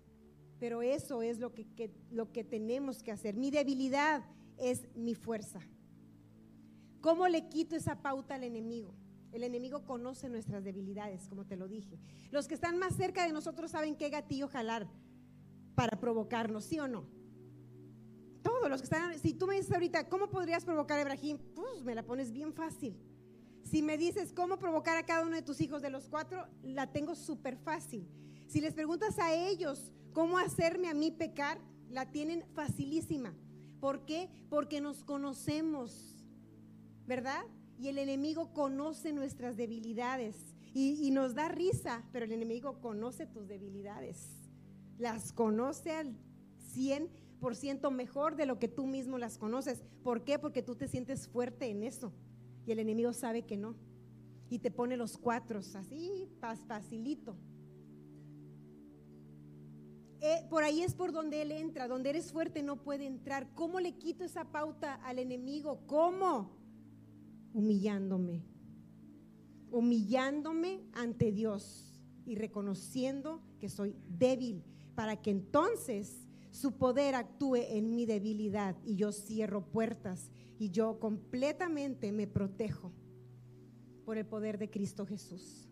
pero 0.62 0.80
eso 0.80 1.22
es 1.22 1.40
lo 1.40 1.52
que, 1.52 1.90
lo 2.12 2.30
que 2.30 2.44
tenemos 2.44 3.02
que 3.02 3.10
hacer. 3.10 3.34
Mi 3.34 3.50
debilidad 3.50 4.22
es 4.56 4.86
mi 4.94 5.16
fuerza. 5.16 5.58
¿Cómo 7.00 7.26
le 7.26 7.48
quito 7.48 7.74
esa 7.74 8.00
pauta 8.00 8.36
al 8.36 8.44
enemigo? 8.44 8.94
El 9.32 9.42
enemigo 9.42 9.84
conoce 9.84 10.28
nuestras 10.28 10.62
debilidades, 10.62 11.26
como 11.26 11.44
te 11.44 11.56
lo 11.56 11.66
dije. 11.66 11.98
Los 12.30 12.46
que 12.46 12.54
están 12.54 12.78
más 12.78 12.94
cerca 12.94 13.26
de 13.26 13.32
nosotros 13.32 13.72
saben 13.72 13.96
qué 13.96 14.08
gatillo 14.08 14.46
jalar 14.46 14.88
para 15.74 15.98
provocarnos, 15.98 16.62
¿sí 16.62 16.78
o 16.78 16.86
no? 16.86 17.06
Todos 18.44 18.70
los 18.70 18.82
que 18.82 18.84
están, 18.84 19.18
si 19.18 19.34
tú 19.34 19.48
me 19.48 19.56
dices 19.56 19.72
ahorita, 19.72 20.08
¿cómo 20.08 20.30
podrías 20.30 20.64
provocar 20.64 20.96
a 20.96 21.02
Ibrahim? 21.02 21.38
Pues 21.56 21.82
me 21.82 21.96
la 21.96 22.04
pones 22.04 22.30
bien 22.30 22.52
fácil. 22.52 22.96
Si 23.64 23.82
me 23.82 23.98
dices 23.98 24.32
cómo 24.32 24.60
provocar 24.60 24.96
a 24.96 25.06
cada 25.06 25.26
uno 25.26 25.34
de 25.34 25.42
tus 25.42 25.60
hijos 25.60 25.82
de 25.82 25.90
los 25.90 26.08
cuatro, 26.08 26.46
la 26.62 26.92
tengo 26.92 27.16
súper 27.16 27.56
fácil. 27.56 28.06
Si 28.46 28.60
les 28.60 28.74
preguntas 28.74 29.18
a 29.18 29.34
ellos 29.34 29.92
cómo 30.12 30.38
hacerme 30.38 30.88
a 30.88 30.94
mí 30.94 31.10
pecar, 31.10 31.58
la 31.90 32.10
tienen 32.10 32.44
facilísima. 32.54 33.34
¿Por 33.80 34.04
qué? 34.04 34.28
Porque 34.48 34.80
nos 34.80 35.04
conocemos, 35.04 36.16
¿verdad? 37.06 37.42
Y 37.78 37.88
el 37.88 37.98
enemigo 37.98 38.52
conoce 38.52 39.12
nuestras 39.12 39.56
debilidades 39.56 40.36
y, 40.74 41.10
nos 41.10 41.34
da 41.34 41.48
risa, 41.48 42.02
pero 42.12 42.24
el 42.24 42.32
enemigo 42.32 42.80
conoce 42.80 43.26
tus 43.26 43.46
debilidades. 43.46 44.50
Las 44.98 45.32
conoce 45.32 45.90
al 45.90 46.16
100% 46.74 47.90
mejor 47.90 48.36
de 48.36 48.46
lo 48.46 48.58
que 48.58 48.68
tú 48.68 48.86
mismo 48.86 49.18
las 49.18 49.36
conoces. 49.36 49.82
¿Por 50.02 50.24
qué? 50.24 50.38
Porque 50.38 50.62
tú 50.62 50.74
te 50.74 50.88
sientes 50.88 51.28
fuerte 51.28 51.68
en 51.68 51.82
eso 51.82 52.12
y 52.66 52.72
el 52.72 52.78
enemigo 52.78 53.12
sabe 53.12 53.42
que 53.42 53.56
no. 53.56 53.74
Y 54.48 54.60
te 54.60 54.70
pone 54.70 54.96
los 54.96 55.18
cuatro 55.18 55.58
así, 55.58 56.28
facilito. 56.66 57.36
Eh, 60.24 60.46
por 60.48 60.62
ahí 60.62 60.82
es 60.82 60.94
por 60.94 61.10
donde 61.10 61.42
Él 61.42 61.50
entra, 61.50 61.88
donde 61.88 62.10
eres 62.10 62.30
fuerte 62.30 62.62
no 62.62 62.80
puede 62.80 63.06
entrar. 63.06 63.52
¿Cómo 63.56 63.80
le 63.80 63.98
quito 63.98 64.22
esa 64.22 64.44
pauta 64.44 64.94
al 65.04 65.18
enemigo? 65.18 65.80
¿Cómo? 65.88 66.52
Humillándome. 67.52 68.44
Humillándome 69.72 70.84
ante 70.92 71.32
Dios 71.32 72.00
y 72.24 72.36
reconociendo 72.36 73.42
que 73.58 73.68
soy 73.68 73.96
débil, 74.16 74.62
para 74.94 75.20
que 75.20 75.32
entonces 75.32 76.28
su 76.52 76.78
poder 76.78 77.16
actúe 77.16 77.56
en 77.56 77.92
mi 77.92 78.06
debilidad 78.06 78.76
y 78.84 78.94
yo 78.94 79.10
cierro 79.10 79.66
puertas 79.66 80.30
y 80.56 80.70
yo 80.70 81.00
completamente 81.00 82.12
me 82.12 82.28
protejo 82.28 82.92
por 84.04 84.18
el 84.18 84.26
poder 84.26 84.56
de 84.58 84.70
Cristo 84.70 85.04
Jesús. 85.04 85.68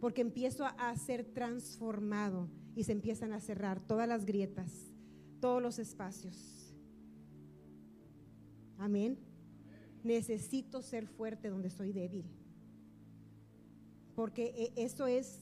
Porque 0.00 0.22
empiezo 0.22 0.64
a 0.64 0.96
ser 0.96 1.24
transformado 1.24 2.48
y 2.74 2.84
se 2.84 2.92
empiezan 2.92 3.32
a 3.32 3.40
cerrar 3.40 3.80
todas 3.80 4.08
las 4.08 4.24
grietas, 4.24 4.72
todos 5.40 5.62
los 5.62 5.78
espacios. 5.78 6.74
Amén. 8.78 9.18
Necesito 10.02 10.82
ser 10.82 11.06
fuerte 11.06 11.48
donde 11.48 11.70
soy 11.70 11.92
débil. 11.92 12.26
Porque 14.14 14.54
eh, 14.56 14.72
eso 14.76 15.06
es, 15.06 15.40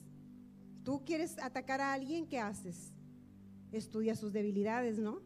tú 0.84 1.04
quieres 1.04 1.38
atacar 1.38 1.80
a 1.80 1.92
alguien, 1.92 2.26
¿qué 2.26 2.38
haces? 2.38 2.92
Estudia 3.72 4.14
sus 4.14 4.32
debilidades, 4.32 4.98
¿no? 4.98 5.20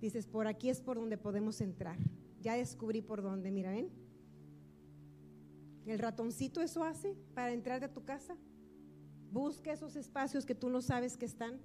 Dices, 0.00 0.26
por 0.26 0.46
aquí 0.46 0.70
es 0.70 0.80
por 0.80 0.96
donde 0.96 1.18
podemos 1.18 1.60
entrar. 1.60 1.96
Ya 2.40 2.54
descubrí 2.54 3.02
por 3.02 3.22
dónde, 3.22 3.50
mira, 3.50 3.70
ven. 3.70 3.90
El 5.86 5.98
ratoncito 5.98 6.60
eso 6.60 6.84
hace 6.84 7.16
para 7.34 7.52
entrar 7.52 7.80
de 7.80 7.88
tu 7.88 8.04
casa. 8.04 8.36
Busca 9.30 9.72
esos 9.72 9.96
espacios 9.96 10.44
que 10.44 10.54
tú 10.54 10.68
no 10.68 10.82
sabes 10.82 11.16
que 11.16 11.26
están. 11.26 11.60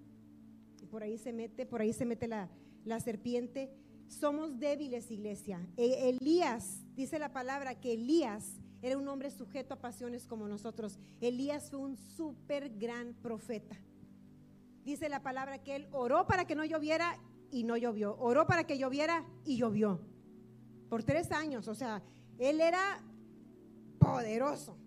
Y 0.81 0.85
por 0.85 1.03
ahí 1.03 1.17
se 1.17 1.33
mete, 1.33 1.65
por 1.65 1.81
ahí 1.81 1.93
se 1.93 2.05
mete 2.05 2.27
la, 2.27 2.49
la 2.83 2.99
serpiente. 2.99 3.71
Somos 4.07 4.59
débiles, 4.59 5.09
iglesia. 5.09 5.67
E, 5.77 6.09
Elías, 6.09 6.81
dice 6.95 7.17
la 7.17 7.33
palabra 7.33 7.79
que 7.79 7.93
Elías 7.93 8.59
era 8.81 8.97
un 8.97 9.07
hombre 9.07 9.31
sujeto 9.31 9.73
a 9.73 9.81
pasiones 9.81 10.27
como 10.27 10.47
nosotros. 10.47 10.99
Elías 11.19 11.71
fue 11.71 11.79
un 11.79 11.97
súper 11.97 12.69
gran 12.77 13.13
profeta. 13.15 13.75
Dice 14.83 15.09
la 15.09 15.23
palabra 15.23 15.63
que 15.63 15.75
él 15.75 15.87
oró 15.91 16.27
para 16.27 16.45
que 16.45 16.55
no 16.55 16.63
lloviera 16.63 17.17
y 17.49 17.63
no 17.63 17.77
llovió. 17.77 18.15
Oró 18.19 18.45
para 18.45 18.65
que 18.65 18.77
lloviera 18.77 19.25
y 19.43 19.57
llovió. 19.57 19.99
Por 20.89 21.03
tres 21.03 21.31
años. 21.31 21.67
O 21.67 21.73
sea, 21.73 22.03
él 22.37 22.61
era 22.61 23.01
poderoso. 23.97 24.77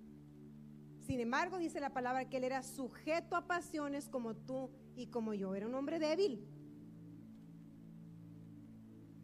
Sin 1.08 1.20
embargo, 1.20 1.56
dice 1.56 1.80
la 1.80 1.94
palabra 1.94 2.28
que 2.28 2.36
él 2.36 2.44
era 2.44 2.62
sujeto 2.62 3.34
a 3.34 3.46
pasiones 3.46 4.10
como 4.10 4.36
tú 4.36 4.68
y 4.94 5.06
como 5.06 5.32
yo. 5.32 5.54
Era 5.54 5.66
un 5.66 5.74
hombre 5.74 5.98
débil. 5.98 6.46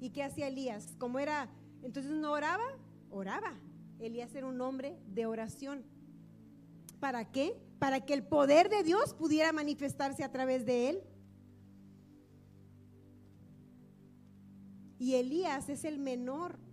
¿Y 0.01 0.09
qué 0.09 0.23
hacía 0.23 0.49
Elías? 0.49 0.97
Como 0.97 1.19
era, 1.19 1.51
entonces 1.83 2.11
no 2.11 2.33
oraba, 2.33 2.65
oraba. 3.11 3.53
Elías 3.99 4.35
era 4.35 4.47
un 4.47 4.63
hombre 4.63 4.99
de 5.09 5.27
oración. 5.27 5.85
¿Para 7.01 7.31
qué? 7.31 7.55
Para 7.79 8.01
que 8.01 8.15
el 8.15 8.27
poder 8.27 8.71
de 8.71 8.83
Dios 8.83 9.13
pudiera 9.13 9.53
manifestarse 9.53 10.25
a 10.25 10.33
través 10.33 10.65
de 10.65 10.89
él. 10.89 11.03
Y 14.99 15.17
Elías 15.17 15.69
es 15.69 15.85
el 15.85 15.99
menor 15.99 16.64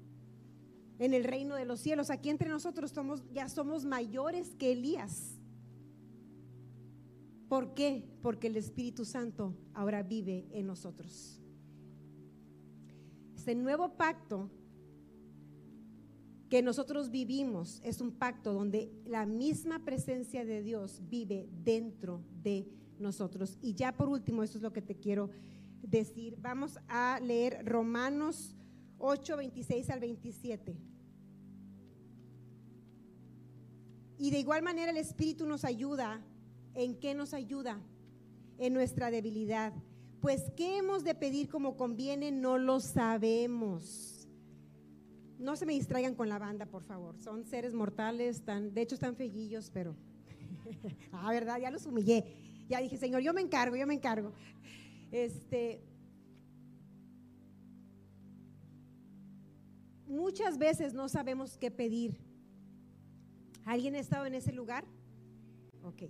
en 1.02 1.16
el 1.16 1.24
reino 1.24 1.56
de 1.56 1.66
los 1.66 1.80
cielos. 1.80 2.12
Aquí 2.12 2.30
entre 2.30 2.48
nosotros 2.48 2.92
somos, 2.92 3.24
ya 3.34 3.50
somos 3.50 3.86
mayores 3.86 4.54
que 4.54 4.72
Elías. 4.72 5.40
¿Por 7.50 7.74
qué? 7.74 8.08
Porque 8.22 8.48
el 8.48 8.56
Espíritu 8.56 9.04
Santo 9.04 9.56
ahora 9.74 10.04
vive 10.04 10.48
en 10.52 10.68
nosotros. 10.68 11.42
Este 13.36 13.56
nuevo 13.56 13.98
pacto 13.98 14.52
que 16.50 16.62
nosotros 16.62 17.10
vivimos 17.10 17.82
es 17.84 18.00
un 18.00 18.12
pacto 18.12 18.54
donde 18.54 18.94
la 19.08 19.26
misma 19.26 19.84
presencia 19.84 20.46
de 20.46 20.62
Dios 20.62 21.02
vive 21.10 21.50
dentro 21.64 22.22
de 22.44 22.68
nosotros. 23.00 23.58
Y 23.60 23.74
ya 23.74 23.92
por 23.92 24.08
último, 24.08 24.44
eso 24.44 24.60
es 24.60 24.62
lo 24.62 24.72
que 24.72 24.84
te 24.84 24.94
quiero 24.94 25.32
decir. 25.82 26.38
Vamos 26.40 26.78
a 26.88 27.20
leer 27.24 27.66
Romanos 27.66 28.56
8, 29.00 29.38
26 29.38 29.90
al 29.90 30.00
27. 30.00 30.91
Y 34.22 34.32
de 34.32 34.40
igual 34.40 34.62
manera 34.62 34.92
el 34.92 34.98
Espíritu 34.98 35.46
nos 35.46 35.66
ayuda. 35.66 36.22
¿En 36.76 36.96
qué 37.00 37.14
nos 37.14 37.34
ayuda? 37.34 37.82
En 38.58 38.74
nuestra 38.74 39.12
debilidad. 39.12 39.74
Pues 40.22 40.52
qué 40.56 40.78
hemos 40.78 41.04
de 41.04 41.16
pedir 41.16 41.50
como 41.50 41.76
conviene, 41.76 42.32
no 42.32 42.58
lo 42.58 42.80
sabemos 42.80 44.22
no 45.42 45.56
se 45.56 45.66
me 45.66 45.74
distraigan 45.74 46.16
con 46.16 46.30
la 46.30 46.38
banda, 46.38 46.66
por 46.68 46.84
favor. 46.84 47.18
Son 47.20 47.44
seres 47.46 47.74
mortales, 47.74 48.38
están, 48.38 48.74
de 48.74 48.82
hecho 48.82 48.96
están 48.96 49.16
fellillos, 49.16 49.72
pero... 49.72 49.96
ah, 51.12 51.32
¿verdad? 51.32 51.60
Ya 51.60 51.72
los 51.72 51.86
humillé. 51.86 52.24
Ya 52.70 52.80
dije, 52.80 52.98
Señor, 52.98 53.22
yo 53.22 53.34
me 53.34 53.42
encargo, 53.42 53.76
yo 53.76 53.88
me 53.88 53.96
encargo. 53.96 54.34
Este... 55.12 55.82
Muchas 60.08 60.58
veces 60.58 60.94
no 60.94 61.10
sabemos 61.10 61.58
qué 61.58 61.72
pedir. 61.72 62.18
¿Alguien 63.66 63.96
ha 63.96 64.00
estado 64.00 64.26
en 64.26 64.36
ese 64.36 64.52
lugar? 64.52 64.86
Ok. 65.84 66.04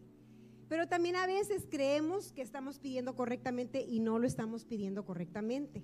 Pero 0.70 0.88
también 0.88 1.16
a 1.16 1.28
veces 1.28 1.68
creemos 1.70 2.32
que 2.32 2.42
estamos 2.42 2.80
pidiendo 2.80 3.16
correctamente 3.16 3.82
y 3.82 4.00
no 4.00 4.20
lo 4.20 4.28
estamos 4.28 4.64
pidiendo 4.66 5.06
correctamente. 5.06 5.84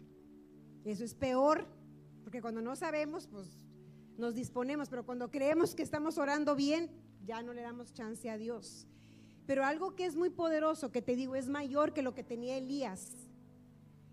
Eso 0.85 1.03
es 1.03 1.13
peor 1.13 1.67
porque 2.23 2.41
cuando 2.41 2.61
no 2.61 2.75
sabemos, 2.75 3.27
pues 3.27 3.47
nos 4.17 4.35
disponemos, 4.35 4.89
pero 4.89 5.05
cuando 5.05 5.29
creemos 5.29 5.75
que 5.75 5.83
estamos 5.83 6.17
orando 6.17 6.55
bien, 6.55 6.89
ya 7.25 7.41
no 7.41 7.53
le 7.53 7.61
damos 7.61 7.93
chance 7.93 8.29
a 8.29 8.37
Dios. 8.37 8.87
Pero 9.45 9.63
algo 9.63 9.95
que 9.95 10.05
es 10.05 10.15
muy 10.15 10.29
poderoso, 10.29 10.91
que 10.91 11.01
te 11.01 11.15
digo, 11.15 11.35
es 11.35 11.47
mayor 11.47 11.93
que 11.93 12.01
lo 12.01 12.13
que 12.13 12.23
tenía 12.23 12.57
Elías, 12.57 13.11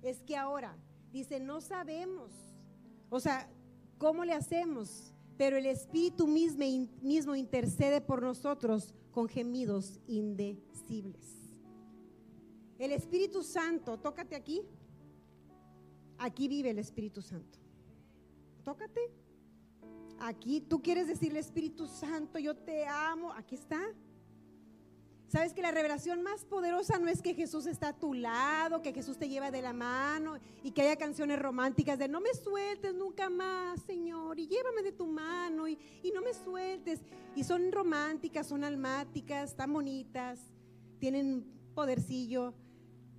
es 0.03 0.23
que 0.23 0.37
ahora 0.37 0.77
dice, 1.13 1.41
no 1.41 1.61
sabemos, 1.61 2.31
o 3.11 3.21
sea, 3.21 3.49
¿cómo 3.99 4.25
le 4.25 4.33
hacemos? 4.33 5.14
Pero 5.37 5.57
el 5.57 5.67
Espíritu 5.67 6.27
mismo, 6.27 7.35
intercede 7.35 8.01
por 8.01 8.23
nosotros 8.23 8.95
con 9.11 9.29
gemidos 9.29 9.99
indecibles. 10.07 11.53
El 12.79 12.93
Espíritu 12.93 13.43
Santo, 13.43 13.99
tócate 13.99 14.37
aquí, 14.37 14.63
aquí 16.19 16.49
vive 16.49 16.71
el 16.71 16.79
Espíritu 16.79 17.23
Santo 17.23 17.65
tócate. 18.65 19.11
Aquí 20.19 20.61
tú 20.61 20.83
quieres 20.83 21.07
decirle, 21.07 21.39
Espíritu 21.39 21.87
Santo, 21.87 22.39
yo 22.39 22.57
te 22.57 22.87
amo. 22.87 23.33
Aquí 23.33 23.55
está. 23.55 23.81
Sabes 25.29 25.53
que 25.53 25.63
la 25.63 25.73
revelación 25.73 26.23
más 26.23 26.45
poderosa 26.45 26.99
no 26.99 27.09
es 27.09 27.21
que 27.21 27.35
Jesús 27.35 27.67
está 27.67 27.89
a 27.89 27.99
tu 27.99 28.15
lado, 28.15 28.83
que 28.83 28.93
Jesús 28.93 29.19
te 29.19 29.29
lleva 29.29 29.51
de 29.51 29.63
la 29.63 29.73
mano 29.73 30.39
y 30.63 30.71
que 30.71 30.83
haya 30.83 30.97
canciones 30.97 31.41
románticas 31.41 31.99
de 31.99 32.09
no 32.09 32.21
me 32.21 32.33
sueltes 32.35 32.95
nunca 32.95 33.29
más, 33.31 33.81
Señor, 33.83 34.39
y 34.39 34.47
llévame 34.47 34.83
de 34.83 34.93
tu 34.93 35.07
mano 35.07 35.67
y, 35.67 35.79
y 36.03 36.13
no 36.13 36.23
me 36.23 36.35
sueltes. 36.35 37.01
Y 37.35 37.43
son 37.43 37.73
románticas, 37.73 38.47
son 38.47 38.63
almáticas, 38.63 39.51
están 39.51 39.73
bonitas, 39.73 40.39
tienen 41.01 41.45
podercillo, 41.75 42.55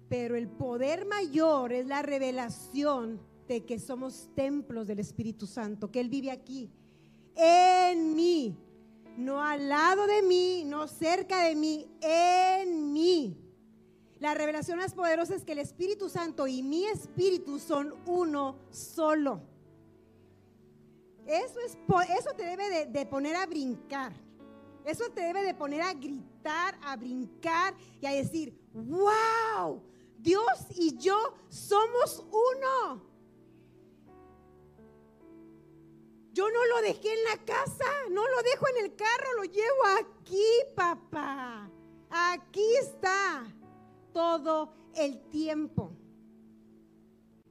pero 0.08 0.36
el 0.36 0.48
poder 0.48 1.06
mayor 1.06 1.74
es 1.74 1.86
la 1.86 2.02
revelación 2.02 3.20
de 3.48 3.66
que 3.66 3.80
somos 3.80 4.30
templos 4.36 4.88
del 4.88 5.00
Espíritu 5.00 5.46
Santo, 5.48 5.92
que 5.92 6.00
Él 6.00 6.10
vive 6.10 6.32
aquí, 6.32 6.72
en 7.36 8.16
mí, 8.16 8.58
no 9.18 9.42
al 9.42 9.70
lado 9.70 10.08
de 10.08 10.22
mí, 10.22 10.64
no 10.66 10.88
cerca 10.88 11.44
de 11.44 11.56
mí, 11.56 11.90
en 12.02 12.94
mí. 12.94 13.38
La 14.20 14.34
revelación 14.34 14.80
más 14.80 14.94
poderosa 14.94 15.36
es 15.36 15.44
que 15.44 15.52
el 15.52 15.60
Espíritu 15.60 16.10
Santo 16.10 16.48
y 16.48 16.64
mi 16.64 16.86
Espíritu 16.86 17.60
son 17.60 17.94
uno 18.06 18.58
solo. 18.72 19.42
Eso, 21.26 21.60
es, 21.60 21.78
eso 22.18 22.30
te 22.36 22.44
debe 22.44 22.70
de, 22.70 22.86
de 22.86 23.06
poner 23.06 23.36
a 23.36 23.46
brincar. 23.46 24.14
Eso 24.86 25.10
te 25.10 25.22
debe 25.22 25.44
de 25.44 25.56
poner 25.56 25.82
a 25.82 25.94
gritar, 25.94 26.78
a 26.84 26.96
brincar 26.96 27.74
y 28.00 28.06
a 28.06 28.12
decir, 28.12 28.56
wow, 28.74 29.82
Dios 30.20 30.46
y 30.76 30.96
yo 30.98 31.18
somos 31.50 32.24
uno. 32.32 33.15
Yo 36.36 36.50
no 36.50 36.66
lo 36.66 36.82
dejé 36.82 37.14
en 37.14 37.24
la 37.24 37.46
casa, 37.46 37.86
no 38.12 38.22
lo 38.28 38.44
dejo 38.44 38.68
en 38.68 38.84
el 38.84 38.96
carro, 38.98 39.36
lo 39.38 39.44
llevo 39.46 39.86
aquí, 40.02 40.46
papá. 40.76 41.72
Aquí 42.10 42.76
está 42.82 43.48
todo 44.12 44.74
el 44.96 45.22
tiempo. 45.30 45.94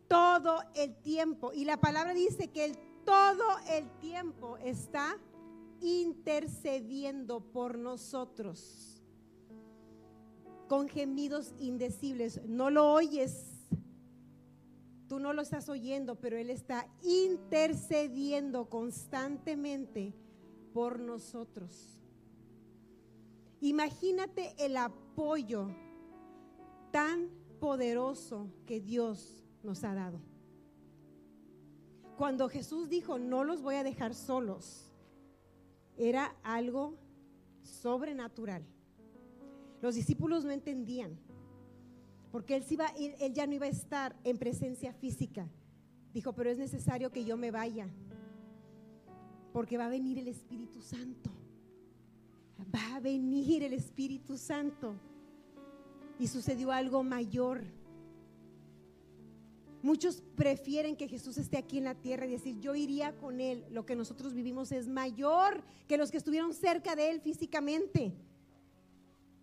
Todo 0.06 0.60
el 0.74 1.00
tiempo. 1.00 1.50
Y 1.54 1.64
la 1.64 1.78
palabra 1.78 2.12
dice 2.12 2.48
que 2.48 2.66
el, 2.66 2.78
todo 3.06 3.56
el 3.70 3.88
tiempo 4.00 4.58
está 4.58 5.18
intercediendo 5.80 7.40
por 7.40 7.78
nosotros 7.78 9.02
con 10.68 10.88
gemidos 10.88 11.54
indecibles. 11.58 12.42
No 12.44 12.68
lo 12.68 12.92
oyes 12.92 13.53
Tú 15.08 15.18
no 15.20 15.32
lo 15.32 15.42
estás 15.42 15.68
oyendo, 15.68 16.16
pero 16.16 16.36
Él 16.36 16.50
está 16.50 16.88
intercediendo 17.02 18.68
constantemente 18.68 20.14
por 20.72 20.98
nosotros. 20.98 21.98
Imagínate 23.60 24.54
el 24.58 24.76
apoyo 24.76 25.68
tan 26.90 27.30
poderoso 27.60 28.50
que 28.66 28.80
Dios 28.80 29.42
nos 29.62 29.84
ha 29.84 29.94
dado. 29.94 30.20
Cuando 32.16 32.48
Jesús 32.48 32.88
dijo, 32.88 33.18
no 33.18 33.42
los 33.44 33.62
voy 33.62 33.74
a 33.76 33.84
dejar 33.84 34.14
solos, 34.14 34.92
era 35.96 36.36
algo 36.42 36.94
sobrenatural. 37.62 38.64
Los 39.80 39.94
discípulos 39.94 40.44
no 40.44 40.50
entendían, 40.50 41.18
porque 42.34 42.56
él, 42.56 43.32
ya 43.32 43.46
no 43.46 43.54
iba 43.54 43.66
a 43.66 43.68
estar 43.68 44.16
en 44.24 44.38
presencia 44.38 44.92
física. 44.92 45.48
Dijo, 46.12 46.32
pero 46.32 46.50
es 46.50 46.58
necesario 46.58 47.12
que 47.12 47.24
yo 47.24 47.36
me 47.36 47.52
vaya, 47.52 47.86
porque 49.52 49.78
va 49.78 49.86
a 49.86 49.88
venir 49.88 50.18
el 50.18 50.26
Espíritu 50.26 50.82
Santo. 50.82 51.30
Va 52.74 52.96
a 52.96 52.98
venir 52.98 53.62
el 53.62 53.72
Espíritu 53.72 54.36
Santo. 54.36 54.96
Y 56.18 56.26
sucedió 56.26 56.72
algo 56.72 57.04
mayor. 57.04 57.62
Muchos 59.80 60.20
prefieren 60.34 60.96
que 60.96 61.06
Jesús 61.06 61.38
esté 61.38 61.56
aquí 61.56 61.78
en 61.78 61.84
la 61.84 61.94
tierra 61.94 62.26
y 62.26 62.32
decir, 62.32 62.58
yo 62.58 62.74
iría 62.74 63.16
con 63.16 63.40
Él. 63.40 63.64
Lo 63.70 63.86
que 63.86 63.94
nosotros 63.94 64.34
vivimos 64.34 64.72
es 64.72 64.88
mayor 64.88 65.62
que 65.86 65.98
los 65.98 66.10
que 66.10 66.16
estuvieron 66.16 66.52
cerca 66.52 66.96
de 66.96 67.10
Él 67.10 67.20
físicamente. 67.20 68.12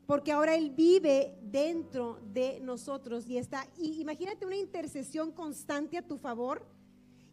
Porque 0.05 0.31
ahora 0.31 0.55
Él 0.55 0.71
vive 0.71 1.37
dentro 1.41 2.19
de 2.33 2.59
nosotros 2.59 3.27
y 3.27 3.37
está. 3.37 3.67
Y 3.77 4.01
imagínate 4.01 4.45
una 4.45 4.57
intercesión 4.57 5.31
constante 5.31 5.97
a 5.97 6.07
tu 6.07 6.17
favor. 6.17 6.65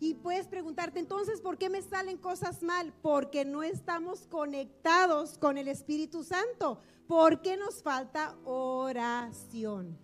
Y 0.00 0.14
puedes 0.14 0.46
preguntarte, 0.46 1.00
entonces, 1.00 1.40
¿por 1.40 1.58
qué 1.58 1.68
me 1.68 1.82
salen 1.82 2.18
cosas 2.18 2.62
mal? 2.62 2.94
Porque 3.02 3.44
no 3.44 3.64
estamos 3.64 4.28
conectados 4.28 5.38
con 5.38 5.58
el 5.58 5.66
Espíritu 5.66 6.22
Santo. 6.22 6.78
Porque 7.08 7.56
nos 7.56 7.82
falta 7.82 8.36
oración 8.44 9.98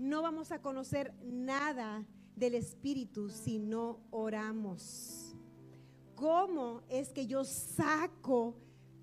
no 0.00 0.22
vamos 0.22 0.50
a 0.50 0.62
conocer 0.62 1.12
nada 1.22 2.06
del 2.34 2.54
Espíritu 2.54 3.28
si 3.28 3.58
no 3.58 4.00
oramos. 4.10 5.36
¿Cómo 6.14 6.82
es 6.88 7.12
que 7.12 7.26
yo 7.26 7.44
saco 7.44 8.56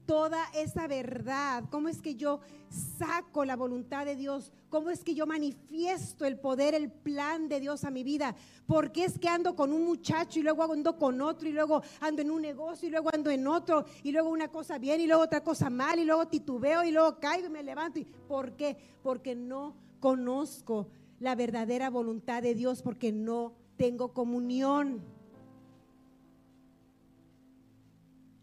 toda 0.07 0.43
esa 0.55 0.87
verdad? 0.87 1.65
¿Cómo 1.69 1.89
es 1.89 2.01
que 2.01 2.15
yo 2.15 2.39
saco 2.69 3.45
la 3.45 3.55
voluntad 3.55 4.05
de 4.05 4.15
Dios? 4.15 4.51
¿Cómo 4.69 4.89
es 4.89 5.03
que 5.03 5.13
yo 5.13 5.27
manifiesto 5.27 6.25
el 6.25 6.39
poder, 6.39 6.73
el 6.73 6.89
plan 6.89 7.47
de 7.49 7.59
Dios 7.59 7.83
a 7.83 7.91
mi 7.91 8.03
vida? 8.03 8.35
¿Por 8.65 8.91
qué 8.91 9.03
es 9.05 9.19
que 9.19 9.27
ando 9.27 9.55
con 9.55 9.71
un 9.71 9.85
muchacho 9.85 10.39
y 10.39 10.43
luego 10.43 10.63
ando 10.63 10.97
con 10.97 11.21
otro 11.21 11.47
y 11.47 11.51
luego 11.51 11.83
ando 11.99 12.21
en 12.21 12.31
un 12.31 12.41
negocio 12.41 12.87
y 12.87 12.91
luego 12.91 13.13
ando 13.13 13.29
en 13.29 13.45
otro 13.45 13.85
y 14.01 14.11
luego 14.11 14.29
una 14.29 14.47
cosa 14.47 14.79
bien 14.79 15.01
y 15.01 15.07
luego 15.07 15.23
otra 15.23 15.43
cosa 15.43 15.69
mal 15.69 15.99
y 15.99 16.05
luego 16.05 16.27
titubeo 16.27 16.83
y 16.83 16.91
luego 16.91 17.19
caigo 17.19 17.47
y 17.47 17.51
me 17.51 17.61
levanto? 17.61 17.99
¿Por 18.27 18.53
qué? 18.53 18.77
Porque 19.03 19.35
no 19.35 19.75
conozco 19.99 20.87
la 21.19 21.35
verdadera 21.35 21.89
voluntad 21.89 22.41
de 22.41 22.55
Dios 22.55 22.81
porque 22.81 23.11
no 23.11 23.53
tengo 23.75 24.13
comunión. 24.13 25.16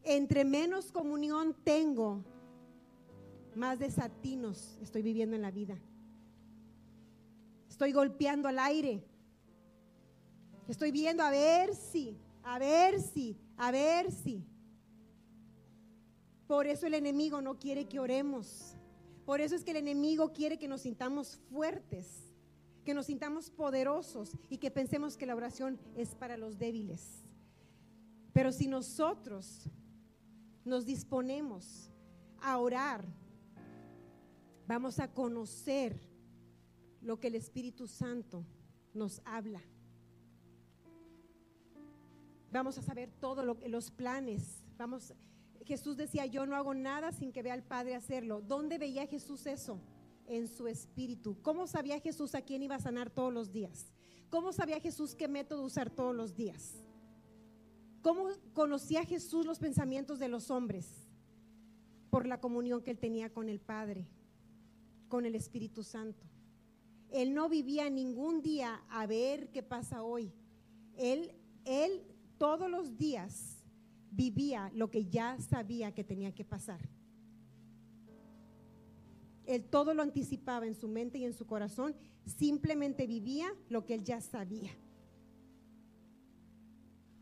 Entre 0.04 0.44
menos 0.44 0.92
comunión 0.92 1.56
tengo, 1.64 2.22
más 3.54 3.78
desatinos 3.78 4.78
estoy 4.82 5.02
viviendo 5.02 5.34
en 5.34 5.42
la 5.42 5.50
vida. 5.50 5.78
Estoy 7.68 7.92
golpeando 7.92 8.48
al 8.48 8.58
aire. 8.58 9.02
Estoy 10.68 10.92
viendo 10.92 11.22
a 11.22 11.30
ver 11.30 11.74
si, 11.74 12.16
a 12.42 12.58
ver 12.58 13.00
si, 13.00 13.36
a 13.56 13.70
ver 13.70 14.12
si. 14.12 14.44
Por 16.46 16.66
eso 16.66 16.86
el 16.86 16.94
enemigo 16.94 17.40
no 17.40 17.58
quiere 17.58 17.86
que 17.86 17.98
oremos. 17.98 18.76
Por 19.24 19.40
eso 19.40 19.56
es 19.56 19.64
que 19.64 19.70
el 19.70 19.78
enemigo 19.78 20.32
quiere 20.32 20.58
que 20.58 20.68
nos 20.68 20.82
sintamos 20.82 21.38
fuertes, 21.50 22.34
que 22.84 22.92
nos 22.92 23.06
sintamos 23.06 23.50
poderosos 23.50 24.36
y 24.50 24.58
que 24.58 24.70
pensemos 24.70 25.16
que 25.16 25.26
la 25.26 25.34
oración 25.34 25.78
es 25.96 26.14
para 26.14 26.36
los 26.36 26.58
débiles. 26.58 27.24
Pero 28.34 28.52
si 28.52 28.66
nosotros 28.66 29.70
nos 30.64 30.86
disponemos 30.86 31.90
a 32.40 32.58
orar, 32.58 33.04
vamos 34.66 34.98
a 34.98 35.12
conocer 35.12 35.98
lo 37.00 37.20
que 37.20 37.28
el 37.28 37.34
Espíritu 37.34 37.86
Santo 37.86 38.44
nos 38.94 39.20
habla. 39.24 39.60
Vamos 42.50 42.78
a 42.78 42.82
saber 42.82 43.10
todos 43.10 43.44
los 43.66 43.90
planes. 43.90 44.64
Vamos, 44.78 45.12
Jesús 45.64 45.96
decía, 45.96 46.24
yo 46.26 46.46
no 46.46 46.54
hago 46.54 46.72
nada 46.72 47.12
sin 47.12 47.32
que 47.32 47.42
vea 47.42 47.54
al 47.54 47.64
Padre 47.64 47.94
hacerlo. 47.96 48.40
¿Dónde 48.40 48.78
veía 48.78 49.06
Jesús 49.06 49.46
eso? 49.46 49.80
En 50.26 50.48
su 50.48 50.68
espíritu. 50.68 51.36
¿Cómo 51.42 51.66
sabía 51.66 52.00
Jesús 52.00 52.34
a 52.34 52.42
quién 52.42 52.62
iba 52.62 52.76
a 52.76 52.80
sanar 52.80 53.10
todos 53.10 53.32
los 53.32 53.52
días? 53.52 53.92
¿Cómo 54.30 54.52
sabía 54.52 54.80
Jesús 54.80 55.14
qué 55.14 55.28
método 55.28 55.64
usar 55.64 55.90
todos 55.90 56.14
los 56.14 56.34
días? 56.34 56.83
¿Cómo 58.04 58.26
conocía 58.52 59.02
Jesús 59.06 59.46
los 59.46 59.58
pensamientos 59.58 60.18
de 60.18 60.28
los 60.28 60.50
hombres? 60.50 60.86
Por 62.10 62.26
la 62.26 62.38
comunión 62.38 62.82
que 62.82 62.90
él 62.90 62.98
tenía 62.98 63.32
con 63.32 63.48
el 63.48 63.60
Padre, 63.60 64.06
con 65.08 65.24
el 65.24 65.34
Espíritu 65.34 65.82
Santo. 65.82 66.26
Él 67.10 67.32
no 67.32 67.48
vivía 67.48 67.88
ningún 67.88 68.42
día 68.42 68.82
a 68.90 69.06
ver 69.06 69.48
qué 69.52 69.62
pasa 69.62 70.02
hoy. 70.02 70.34
Él, 70.98 71.32
él 71.64 72.02
todos 72.36 72.70
los 72.70 72.98
días 72.98 73.64
vivía 74.10 74.70
lo 74.74 74.90
que 74.90 75.06
ya 75.06 75.40
sabía 75.40 75.94
que 75.94 76.04
tenía 76.04 76.34
que 76.34 76.44
pasar. 76.44 76.86
Él 79.46 79.64
todo 79.64 79.94
lo 79.94 80.02
anticipaba 80.02 80.66
en 80.66 80.74
su 80.74 80.88
mente 80.88 81.16
y 81.16 81.24
en 81.24 81.32
su 81.32 81.46
corazón, 81.46 81.96
simplemente 82.26 83.06
vivía 83.06 83.50
lo 83.70 83.86
que 83.86 83.94
él 83.94 84.04
ya 84.04 84.20
sabía. 84.20 84.72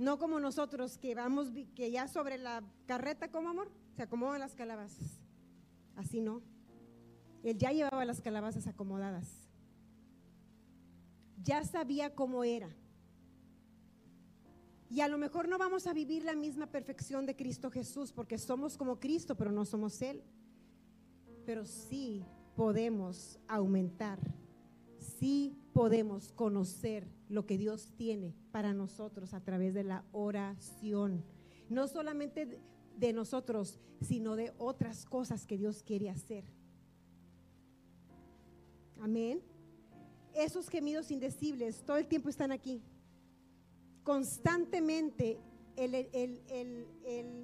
No 0.03 0.19
como 0.19 0.41
nosotros 0.41 0.99
que 0.99 1.15
vamos, 1.15 1.53
que 1.77 1.93
ya 1.93 2.09
sobre 2.09 2.37
la 2.37 2.65
carreta, 2.87 3.31
como 3.31 3.51
amor, 3.51 3.71
se 3.95 4.03
acomodan 4.03 4.41
las 4.41 4.57
calabazas. 4.57 5.21
Así 5.95 6.21
no. 6.21 6.43
Él 7.45 7.57
ya 7.57 7.71
llevaba 7.71 8.05
las 8.05 8.21
calabazas 8.21 8.67
acomodadas. 8.67 9.49
Ya 11.41 11.63
sabía 11.63 12.17
cómo 12.17 12.43
era. 12.43 12.69
Y 14.91 15.03
a 15.03 15.09
lo 15.09 15.19
mejor 15.19 15.49
no 15.49 15.57
vamos 15.57 15.87
a 15.87 15.93
vivir 15.93 16.25
la 16.25 16.35
misma 16.35 16.67
perfección 16.67 17.25
de 17.25 17.37
Cristo 17.37 17.71
Jesús 17.71 18.11
porque 18.13 18.39
somos 18.39 18.77
como 18.77 18.99
Cristo, 18.99 19.37
pero 19.37 19.53
no 19.53 19.65
somos 19.65 20.03
Él. 20.03 20.25
Pero 21.47 21.65
sí 21.65 22.25
podemos 22.57 23.39
aumentar, 23.47 24.19
sí 24.99 25.57
podemos 25.73 26.33
conocer 26.33 27.07
lo 27.33 27.47
que 27.47 27.59
Dios 27.59 27.93
tiene 27.97 28.35
para 28.53 28.72
nosotros 28.72 29.35
a 29.35 29.41
través 29.41 29.74
de 29.74 29.85
la 29.85 30.05
oración. 30.12 31.24
No 31.68 31.89
solamente 31.89 32.61
de 32.97 33.12
nosotros, 33.12 33.80
sino 34.01 34.37
de 34.37 34.53
otras 34.59 35.07
cosas 35.07 35.47
que 35.47 35.57
Dios 35.57 35.83
quiere 35.83 36.11
hacer. 36.11 36.45
Amén. 39.01 39.43
Esos 40.35 40.68
gemidos 40.68 41.11
indecibles 41.11 41.83
todo 41.85 41.97
el 41.97 42.07
tiempo 42.07 42.28
están 42.28 42.53
aquí 42.53 42.83
constantemente 44.03 45.39
el, 45.76 45.95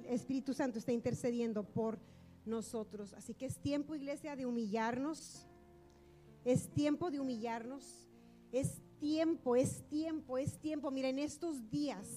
Espíritu 0.07 0.53
Santo 0.53 0.79
está 0.79 0.91
intercediendo 0.91 1.63
por 1.63 1.99
nosotros. 2.45 3.13
Así 3.13 3.33
que 3.33 3.45
es 3.45 3.57
tiempo, 3.57 3.95
iglesia, 3.95 4.35
de 4.35 4.45
humillarnos. 4.45 5.47
Es 6.45 6.69
tiempo 6.69 7.11
de 7.11 7.19
humillarnos. 7.19 8.07
Es 8.51 8.81
tiempo, 8.99 9.55
es 9.55 9.83
tiempo, 9.89 10.37
es 10.37 10.59
tiempo. 10.59 10.91
Mira, 10.91 11.09
en 11.09 11.19
estos 11.19 11.69
días, 11.69 12.07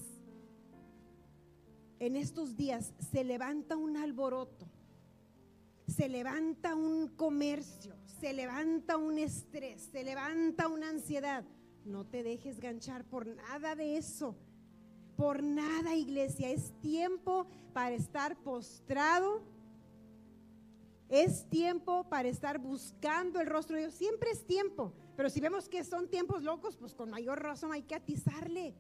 en 1.99 2.17
estos 2.17 2.57
días 2.57 2.93
se 3.13 3.25
levanta 3.25 3.77
un 3.77 3.97
alboroto, 3.97 4.67
se 5.87 6.09
levanta 6.09 6.75
un 6.75 7.09
comercio, 7.09 7.95
se 8.21 8.33
levanta 8.33 8.97
un 8.97 9.19
estrés, 9.19 9.89
se 9.93 10.05
levanta 10.05 10.69
una 10.69 10.89
ansiedad. 10.89 11.45
No 11.85 12.07
te 12.07 12.23
dejes 12.23 12.61
ganchar 12.61 13.05
por 13.05 13.27
nada 13.27 13.75
de 13.75 13.97
eso. 13.97 14.37
Por 15.17 15.43
nada, 15.43 15.95
iglesia. 15.95 16.51
Es 16.51 16.73
tiempo 16.81 17.47
para 17.73 17.95
estar 17.95 18.37
postrado. 18.37 19.43
Es 21.09 21.49
tiempo 21.51 22.05
para 22.09 22.29
estar 22.29 22.59
buscando 22.59 23.41
el 23.41 23.47
rostro 23.47 23.77
de 23.77 23.83
Dios. 23.83 23.95
Siempre 23.95 24.31
es 24.31 24.47
tiempo. 24.47 24.93
Pero 25.17 25.29
si 25.29 25.41
vemos 25.41 25.69
que 25.69 25.85
son 25.85 26.09
tiempos 26.09 26.43
locos, 26.43 26.77
pues 26.77 26.95
con 26.95 27.11
mayor 27.11 27.43
razón 27.43 27.73
hay 27.73 27.83
que 27.83 27.95
atizarle. 27.95 28.75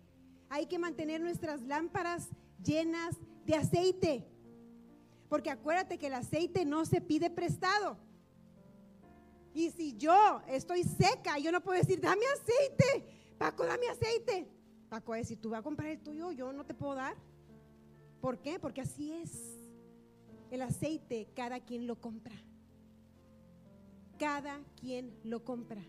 Hay 0.48 0.66
que 0.66 0.78
mantener 0.78 1.20
nuestras 1.20 1.62
lámparas 1.62 2.28
llenas 2.62 3.16
de 3.44 3.54
aceite. 3.54 4.26
Porque 5.28 5.50
acuérdate 5.50 5.98
que 5.98 6.08
el 6.08 6.14
aceite 6.14 6.64
no 6.64 6.84
se 6.84 7.00
pide 7.00 7.30
prestado. 7.30 7.96
Y 9.54 9.70
si 9.70 9.96
yo 9.96 10.42
estoy 10.48 10.84
seca, 10.84 11.38
yo 11.38 11.52
no 11.52 11.62
puedo 11.62 11.78
decir, 11.78 12.00
dame 12.00 12.24
aceite, 12.26 13.34
Paco, 13.38 13.64
dame 13.66 13.88
aceite. 13.88 14.48
Paco 14.88 15.10
va 15.10 15.16
a 15.16 15.18
decir, 15.18 15.40
tú 15.40 15.50
vas 15.50 15.60
a 15.60 15.62
comprar 15.62 15.90
el 15.90 16.00
tuyo, 16.00 16.32
yo 16.32 16.52
no 16.52 16.64
te 16.64 16.74
puedo 16.74 16.94
dar. 16.94 17.16
¿Por 18.20 18.38
qué? 18.40 18.58
Porque 18.58 18.80
así 18.80 19.12
es. 19.12 19.58
El 20.50 20.62
aceite, 20.62 21.28
cada 21.34 21.60
quien 21.60 21.86
lo 21.86 22.00
compra. 22.00 22.34
Cada 24.18 24.60
quien 24.80 25.18
lo 25.24 25.44
compra. 25.44 25.82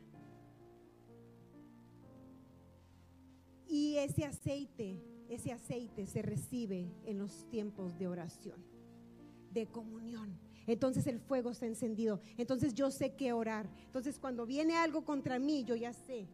Y 3.74 3.98
ese 3.98 4.24
aceite, 4.24 5.02
ese 5.30 5.52
aceite 5.52 6.06
se 6.06 6.22
recibe 6.22 6.92
en 7.06 7.18
los 7.18 7.50
tiempos 7.50 7.98
de 7.98 8.08
oración, 8.08 8.64
de 9.52 9.66
comunión. 9.66 10.38
Entonces 10.68 11.08
el 11.08 11.20
fuego 11.20 11.50
está 11.50 11.66
encendido. 11.66 12.22
Entonces 12.38 12.76
yo 12.76 12.92
sé 12.92 13.16
qué 13.16 13.34
orar. 13.34 13.68
Entonces 13.88 14.20
cuando 14.20 14.46
viene 14.46 14.76
algo 14.76 15.04
contra 15.04 15.40
mí, 15.40 15.64
yo 15.64 15.76
ya 15.76 15.92
sé 15.92 16.28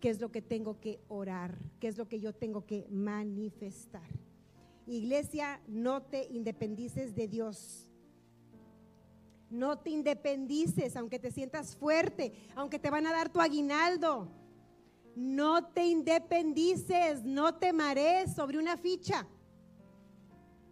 qué 0.00 0.08
es 0.08 0.18
lo 0.18 0.32
que 0.32 0.40
tengo 0.40 0.80
que 0.80 0.98
orar, 1.08 1.58
qué 1.78 1.88
es 1.88 1.98
lo 1.98 2.08
que 2.08 2.20
yo 2.20 2.34
tengo 2.34 2.64
que 2.64 2.86
manifestar. 2.88 4.08
Iglesia, 4.86 5.60
no 5.68 6.00
te 6.00 6.26
independices 6.32 7.14
de 7.14 7.28
Dios. 7.28 7.86
No 9.50 9.78
te 9.78 9.90
independices, 9.90 10.96
aunque 10.96 11.18
te 11.18 11.30
sientas 11.32 11.76
fuerte, 11.76 12.32
aunque 12.56 12.78
te 12.78 12.88
van 12.88 13.06
a 13.06 13.12
dar 13.12 13.30
tu 13.30 13.42
aguinaldo. 13.42 14.40
No 15.14 15.64
te 15.66 15.86
independices, 15.86 17.22
no 17.22 17.54
te 17.54 17.72
marees 17.72 18.34
sobre 18.34 18.58
una 18.58 18.76
ficha. 18.76 19.26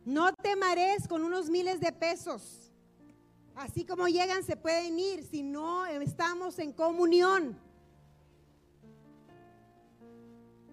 No 0.05 0.33
te 0.35 0.57
marees 0.57 1.07
con 1.07 1.25
unos 1.25 1.51
miles 1.51 1.81
de 1.81 1.93
pesos. 1.93 2.73
Así 3.55 3.85
como 3.85 4.09
llegan, 4.09 4.43
se 4.43 4.57
pueden 4.57 4.99
ir 4.99 5.23
si 5.23 5.43
no 5.43 5.85
estamos 5.87 6.59
en 6.59 6.73
comunión. 6.73 7.59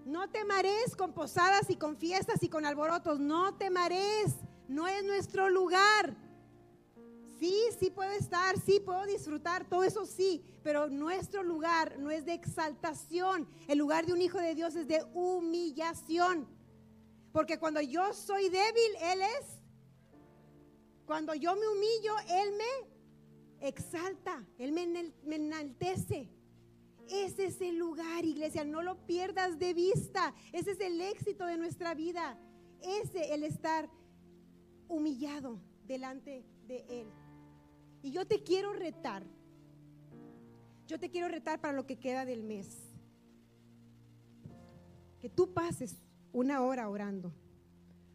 No 0.06 0.30
te 0.30 0.46
marees 0.46 0.96
con 0.96 1.12
posadas 1.12 1.70
y 1.70 1.76
con 1.76 1.98
fiestas 1.98 2.42
y 2.42 2.48
con 2.48 2.66
alborotos. 2.66 3.20
No 3.20 3.56
te 3.56 3.70
marees. 3.70 4.36
No 4.70 4.88
es 4.88 5.04
nuestro 5.04 5.50
lugar. 5.50 6.16
Sí, 7.40 7.56
sí 7.80 7.92
puedo 7.92 8.12
estar, 8.12 8.60
sí 8.60 8.80
puedo 8.80 9.06
disfrutar, 9.06 9.68
todo 9.70 9.84
eso 9.84 10.06
sí, 10.06 10.44
pero 10.64 10.90
nuestro 10.90 11.44
lugar 11.44 12.00
no 12.00 12.10
es 12.10 12.26
de 12.26 12.34
exaltación. 12.34 13.48
El 13.68 13.78
lugar 13.78 14.06
de 14.06 14.14
un 14.14 14.22
hijo 14.22 14.40
de 14.40 14.56
Dios 14.56 14.76
es 14.76 14.88
de 14.88 15.04
humillación. 15.14 16.48
Porque 17.32 17.60
cuando 17.60 17.82
yo 17.82 18.14
soy 18.14 18.50
débil, 18.50 18.92
Él 19.02 19.22
es. 19.22 19.62
Cuando 21.06 21.36
yo 21.36 21.56
me 21.56 21.68
humillo, 21.68 22.16
Él 22.28 22.54
me 22.58 23.68
exalta, 23.68 24.44
Él 24.58 24.72
me, 24.72 25.36
enaltece. 25.36 26.30
Ese 27.08 27.46
es 27.46 27.62
el 27.62 27.78
lugar, 27.78 28.26
iglesia, 28.26 28.66
no 28.66 28.82
lo 28.82 29.06
pierdas 29.06 29.60
de 29.60 29.74
vista. 29.74 30.34
Ese 30.52 30.72
es 30.72 30.80
el 30.80 31.00
éxito 31.00 31.46
de 31.46 31.58
nuestra 31.58 31.94
vida. 31.94 32.38
Ese, 32.82 33.34
el 33.34 33.44
estar 33.44 33.90
humillado 34.88 35.62
delante 35.86 36.44
de 36.68 36.86
Él. 36.90 37.08
Y 38.02 38.12
yo 38.12 38.26
te 38.26 38.44
quiero 38.44 38.74
retar. 38.74 39.26
Yo 40.88 41.00
te 41.00 41.10
quiero 41.10 41.28
retar 41.28 41.60
para 41.60 41.74
lo 41.74 41.86
que 41.86 41.98
queda 41.98 42.26
del 42.26 42.44
mes. 42.44 42.68
Que 45.20 45.30
tú 45.30 45.54
pases 45.54 45.96
una 46.32 46.62
hora 46.62 46.90
orando. 46.90 47.34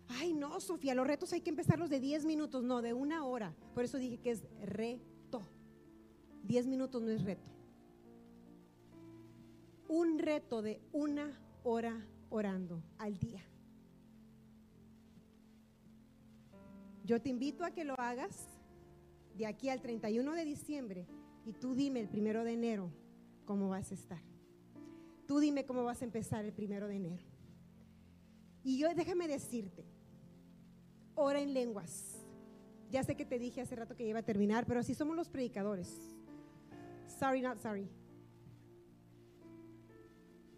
Ay, 0.08 0.32
no, 0.32 0.60
Sofía, 0.60 0.94
los 0.94 1.06
retos 1.06 1.32
hay 1.32 1.40
que 1.40 1.50
empezarlos 1.50 1.90
de 1.90 2.00
10 2.00 2.24
minutos, 2.24 2.62
no, 2.62 2.82
de 2.82 2.92
una 2.92 3.24
hora. 3.24 3.54
Por 3.74 3.84
eso 3.84 3.98
dije 3.98 4.18
que 4.18 4.30
es 4.30 4.42
reto. 4.60 5.42
10 6.44 6.66
minutos 6.66 7.02
no 7.02 7.10
es 7.10 7.22
reto. 7.24 7.50
Un 9.88 10.18
reto 10.18 10.62
de 10.62 10.80
una 10.92 11.38
hora 11.64 12.06
orando 12.30 12.82
al 12.98 13.18
día. 13.18 13.42
Yo 17.04 17.20
te 17.20 17.28
invito 17.28 17.64
a 17.64 17.72
que 17.72 17.84
lo 17.84 17.98
hagas 17.98 18.46
de 19.36 19.46
aquí 19.46 19.68
al 19.68 19.80
31 19.80 20.32
de 20.32 20.44
diciembre 20.44 21.06
y 21.44 21.52
tú 21.52 21.74
dime 21.74 22.00
el 22.00 22.08
primero 22.08 22.44
de 22.44 22.52
enero 22.52 22.90
cómo 23.44 23.68
vas 23.68 23.90
a 23.90 23.94
estar. 23.94 24.22
Tú 25.26 25.38
dime 25.38 25.64
cómo 25.64 25.84
vas 25.84 26.02
a 26.02 26.04
empezar 26.04 26.44
el 26.44 26.52
primero 26.52 26.88
de 26.88 26.96
enero. 26.96 27.24
Y 28.64 28.78
yo 28.78 28.94
déjame 28.94 29.26
decirte, 29.28 29.84
ora 31.14 31.40
en 31.40 31.54
lenguas. 31.54 32.18
Ya 32.90 33.02
sé 33.02 33.16
que 33.16 33.24
te 33.24 33.38
dije 33.38 33.60
hace 33.60 33.74
rato 33.74 33.96
que 33.96 34.06
iba 34.06 34.18
a 34.18 34.24
terminar, 34.24 34.66
pero 34.66 34.80
así 34.80 34.94
somos 34.94 35.16
los 35.16 35.28
predicadores. 35.28 35.96
Sorry, 37.18 37.40
not 37.40 37.58
sorry. 37.60 37.88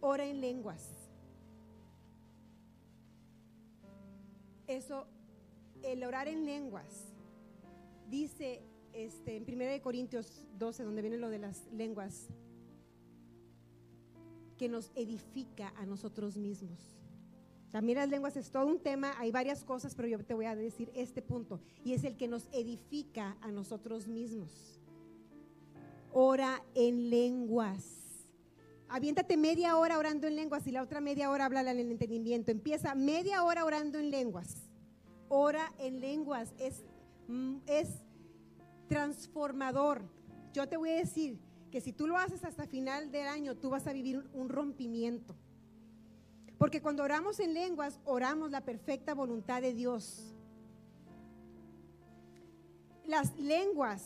Ora 0.01 0.27
en 0.27 0.41
lenguas. 0.41 0.91
Eso, 4.67 5.07
el 5.83 6.03
orar 6.05 6.27
en 6.27 6.45
lenguas 6.45 7.14
dice 8.15 8.63
este, 8.93 9.37
en 9.37 9.43
1 9.43 9.83
Corintios 9.83 10.47
12, 10.57 10.85
donde 10.85 11.03
viene 11.03 11.19
lo 11.19 11.31
de 11.31 11.41
las 11.41 11.67
lenguas, 11.73 12.29
que 14.57 14.69
nos 14.69 14.93
edifica 14.95 15.73
a 15.77 15.85
nosotros 15.85 16.37
mismos. 16.37 16.79
También 17.73 17.99
las 17.99 18.09
lenguas 18.09 18.37
es 18.37 18.53
todo 18.53 18.67
un 18.67 18.79
tema, 18.79 19.15
hay 19.19 19.33
varias 19.33 19.65
cosas, 19.65 19.97
pero 19.97 20.07
yo 20.07 20.25
te 20.25 20.33
voy 20.33 20.45
a 20.45 20.55
decir 20.55 20.93
este 20.95 21.23
punto, 21.23 21.61
y 21.85 21.93
es 21.93 22.05
el 22.05 22.17
que 22.17 22.29
nos 22.29 22.47
edifica 22.53 23.37
a 23.41 23.51
nosotros 23.51 24.07
mismos. 24.07 24.81
Ora 26.13 26.63
en 26.77 27.11
lenguas. 27.11 27.83
Aviéntate 28.89 29.37
media 29.37 29.77
hora 29.77 29.99
orando 29.99 30.29
en 30.29 30.37
lenguas 30.37 30.65
y 30.69 30.71
la 30.71 30.83
otra 30.83 31.01
media 31.01 31.33
hora 31.33 31.47
habla 31.47 31.69
en 31.69 31.81
el 31.81 31.91
entendimiento. 31.91 32.53
Empieza 32.53 32.95
media 32.95 33.43
hora 33.43 33.65
orando 33.65 33.99
en 33.99 34.13
lenguas. 34.13 34.69
Ora 35.29 35.75
en 35.79 35.99
lenguas. 35.99 36.55
Es 36.61 36.85
Mm, 37.29 37.57
es 37.67 38.04
transformador. 38.89 40.03
Yo 40.53 40.69
te 40.69 40.77
voy 40.77 40.91
a 40.91 40.97
decir 40.97 41.39
que 41.71 41.81
si 41.81 41.93
tú 41.93 42.07
lo 42.07 42.17
haces 42.17 42.45
hasta 42.45 42.67
final 42.67 43.11
del 43.11 43.27
año, 43.27 43.57
tú 43.57 43.71
vas 43.71 43.87
a 43.87 43.93
vivir 43.93 44.25
un 44.33 44.49
rompimiento. 44.49 45.35
Porque 46.59 46.81
cuando 46.81 47.03
oramos 47.03 47.41
en 47.41 47.53
lenguas, 47.53 48.01
oramos 48.05 48.51
la 48.51 48.61
perfecta 48.61 49.15
voluntad 49.15 49.61
de 49.61 49.75
Dios. 49.75 50.35
Las 53.05 53.37
lenguas 53.39 54.03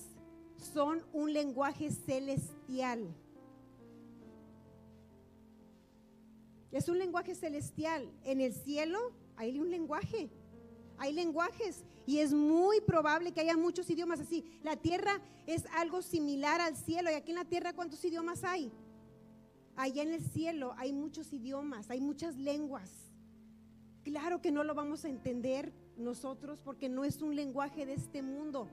son 0.57 1.03
un 1.13 1.33
lenguaje 1.33 1.91
celestial. 1.91 3.15
Es 6.73 6.89
un 6.89 6.99
lenguaje 6.99 7.35
celestial. 7.35 8.11
En 8.25 8.41
el 8.41 8.53
cielo 8.53 9.13
hay 9.37 9.59
un 9.59 9.71
lenguaje. 9.71 10.31
Hay 10.99 11.13
lenguajes 11.13 11.85
y 12.09 12.21
es 12.21 12.33
muy 12.33 12.81
probable 12.81 13.33
que 13.33 13.43
haya 13.43 13.59
muchos 13.59 13.91
idiomas 13.91 14.19
así. 14.19 14.43
La 14.63 14.77
tierra 14.77 15.21
es 15.47 15.67
algo 15.77 16.01
similar 16.01 16.59
al 16.59 16.75
cielo 16.75 17.11
y 17.11 17.13
aquí 17.13 17.33
en 17.33 17.37
la 17.37 17.45
tierra 17.45 17.75
¿cuántos 17.75 18.03
idiomas 18.03 18.45
hay? 18.45 18.73
Allá 19.77 20.05
en 20.05 20.13
el 20.13 20.23
cielo 20.23 20.73
hay 20.79 20.95
muchos 20.95 21.31
idiomas, 21.35 21.91
hay 21.91 22.01
muchas 22.01 22.39
lenguas. 22.39 22.91
Claro 24.05 24.41
que 24.41 24.51
no 24.51 24.65
lo 24.65 24.75
vamos 24.75 25.05
a 25.05 25.11
entender 25.11 25.71
nosotros 25.99 26.63
porque 26.65 26.89
no 26.89 27.05
es 27.05 27.21
un 27.21 27.37
lenguaje 27.37 27.85
de 27.85 27.93
este 27.93 28.23
mundo, 28.23 28.71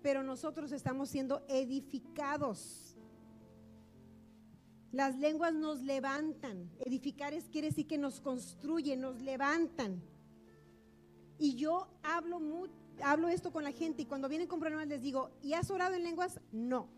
pero 0.00 0.22
nosotros 0.22 0.70
estamos 0.70 1.08
siendo 1.08 1.42
edificados. 1.48 2.94
Las 4.92 5.18
lenguas 5.18 5.52
nos 5.52 5.82
levantan. 5.82 6.70
Edificar 6.78 7.34
es 7.34 7.48
quiere 7.48 7.70
decir 7.70 7.88
que 7.88 7.98
nos 7.98 8.20
construyen, 8.20 9.00
nos 9.00 9.20
levantan. 9.20 10.00
Y 11.38 11.54
yo 11.54 11.88
hablo, 12.02 12.40
hablo 13.02 13.28
esto 13.28 13.52
con 13.52 13.64
la 13.64 13.72
gente 13.72 14.02
y 14.02 14.06
cuando 14.06 14.28
vienen 14.28 14.48
con 14.48 14.60
problemas 14.60 14.88
les 14.88 15.02
digo, 15.02 15.30
¿y 15.42 15.52
has 15.52 15.70
orado 15.70 15.94
en 15.94 16.02
lenguas? 16.02 16.40
No. 16.52 16.88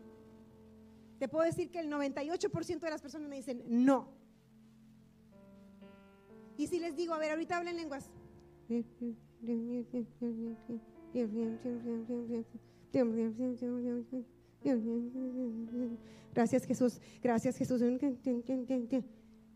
Te 1.19 1.27
puedo 1.27 1.45
decir 1.45 1.69
que 1.69 1.79
el 1.79 1.89
98% 1.91 2.79
de 2.79 2.89
las 2.89 3.01
personas 3.01 3.29
me 3.29 3.35
dicen, 3.35 3.63
no. 3.67 4.07
Y 6.57 6.67
si 6.67 6.79
les 6.79 6.95
digo, 6.95 7.13
a 7.13 7.19
ver, 7.19 7.31
ahorita 7.31 7.57
habla 7.57 7.69
en 7.71 7.77
lenguas. 7.77 8.09
Gracias 16.33 16.65
Jesús, 16.65 16.99
gracias 17.21 17.57
Jesús. 17.57 17.81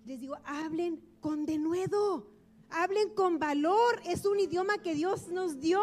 Les 0.05 0.19
digo, 0.19 0.35
hablen 0.43 1.01
con 1.19 1.45
denuedo. 1.45 2.34
Hablen 2.69 3.09
con 3.09 3.39
valor. 3.39 4.01
Es 4.05 4.25
un 4.25 4.39
idioma 4.39 4.77
que 4.79 4.95
Dios 4.95 5.27
nos 5.29 5.59
dio. 5.59 5.81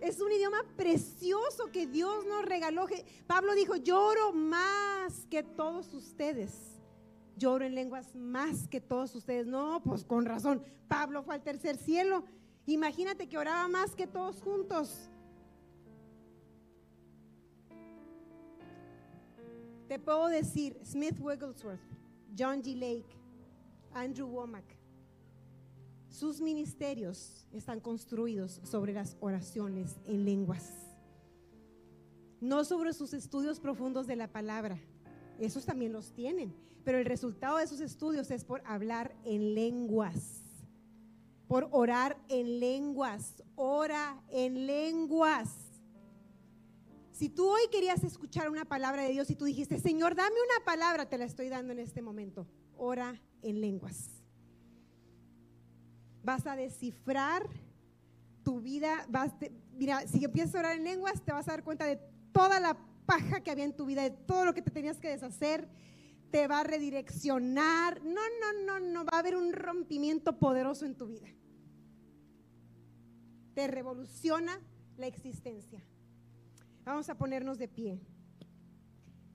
Es 0.00 0.20
un 0.20 0.32
idioma 0.32 0.58
precioso 0.76 1.70
que 1.70 1.86
Dios 1.86 2.24
nos 2.26 2.44
regaló. 2.44 2.86
Pablo 3.26 3.54
dijo, 3.54 3.76
lloro 3.76 4.32
más 4.32 5.26
que 5.30 5.42
todos 5.42 5.94
ustedes. 5.94 6.80
Lloro 7.36 7.64
en 7.64 7.74
lenguas 7.74 8.14
más 8.14 8.66
que 8.68 8.80
todos 8.80 9.14
ustedes. 9.14 9.46
No, 9.46 9.82
pues 9.82 10.04
con 10.04 10.26
razón. 10.26 10.62
Pablo 10.88 11.22
fue 11.22 11.34
al 11.34 11.42
tercer 11.42 11.76
cielo. 11.76 12.24
Imagínate 12.66 13.28
que 13.28 13.38
oraba 13.38 13.68
más 13.68 13.94
que 13.94 14.06
todos 14.06 14.40
juntos. 14.40 15.08
Te 19.88 19.98
puedo 19.98 20.28
decir, 20.28 20.80
Smith 20.84 21.18
Wigglesworth, 21.20 21.78
John 22.38 22.62
G. 22.62 22.74
Lake, 22.74 23.14
Andrew 23.92 24.26
Womack, 24.26 24.64
sus 26.12 26.42
ministerios 26.42 27.46
están 27.52 27.80
construidos 27.80 28.60
sobre 28.64 28.92
las 28.92 29.16
oraciones 29.20 29.96
en 30.04 30.26
lenguas, 30.26 30.70
no 32.40 32.64
sobre 32.64 32.92
sus 32.92 33.14
estudios 33.14 33.58
profundos 33.58 34.06
de 34.06 34.16
la 34.16 34.28
palabra, 34.28 34.78
esos 35.38 35.64
también 35.64 35.92
los 35.92 36.12
tienen, 36.12 36.54
pero 36.84 36.98
el 36.98 37.06
resultado 37.06 37.56
de 37.56 37.64
esos 37.64 37.80
estudios 37.80 38.30
es 38.30 38.44
por 38.44 38.62
hablar 38.66 39.16
en 39.24 39.54
lenguas, 39.54 40.42
por 41.48 41.68
orar 41.70 42.20
en 42.28 42.60
lenguas, 42.60 43.42
ora 43.56 44.22
en 44.28 44.66
lenguas. 44.66 45.48
Si 47.10 47.30
tú 47.30 47.48
hoy 47.48 47.62
querías 47.70 48.04
escuchar 48.04 48.50
una 48.50 48.66
palabra 48.66 49.02
de 49.02 49.12
Dios 49.12 49.30
y 49.30 49.36
tú 49.36 49.46
dijiste, 49.46 49.80
Señor, 49.80 50.14
dame 50.14 50.34
una 50.34 50.64
palabra, 50.64 51.08
te 51.08 51.16
la 51.16 51.24
estoy 51.24 51.48
dando 51.48 51.72
en 51.72 51.78
este 51.78 52.02
momento. 52.02 52.46
Ora 52.76 53.20
en 53.42 53.60
lenguas. 53.60 54.21
Vas 56.22 56.46
a 56.46 56.56
descifrar 56.56 57.48
tu 58.42 58.60
vida. 58.60 59.06
Vas 59.08 59.32
mira, 59.74 60.06
si 60.06 60.24
empiezas 60.24 60.54
a 60.54 60.58
orar 60.60 60.76
en 60.76 60.84
lenguas, 60.84 61.22
te 61.22 61.32
vas 61.32 61.48
a 61.48 61.52
dar 61.52 61.64
cuenta 61.64 61.86
de 61.86 61.98
toda 62.32 62.60
la 62.60 62.76
paja 63.06 63.40
que 63.40 63.50
había 63.50 63.64
en 63.64 63.76
tu 63.76 63.86
vida, 63.86 64.02
de 64.02 64.10
todo 64.10 64.44
lo 64.44 64.54
que 64.54 64.62
te 64.62 64.70
tenías 64.70 64.98
que 64.98 65.08
deshacer. 65.08 65.68
Te 66.30 66.46
va 66.48 66.60
a 66.60 66.64
redireccionar. 66.64 68.02
No, 68.02 68.20
no, 68.40 68.64
no, 68.64 68.80
no. 68.80 69.04
Va 69.04 69.16
a 69.16 69.18
haber 69.18 69.36
un 69.36 69.52
rompimiento 69.52 70.38
poderoso 70.38 70.86
en 70.86 70.94
tu 70.94 71.06
vida. 71.06 71.28
Te 73.54 73.66
revoluciona 73.66 74.58
la 74.96 75.06
existencia. 75.06 75.82
Vamos 76.84 77.08
a 77.08 77.16
ponernos 77.16 77.58
de 77.58 77.68
pie. 77.68 78.00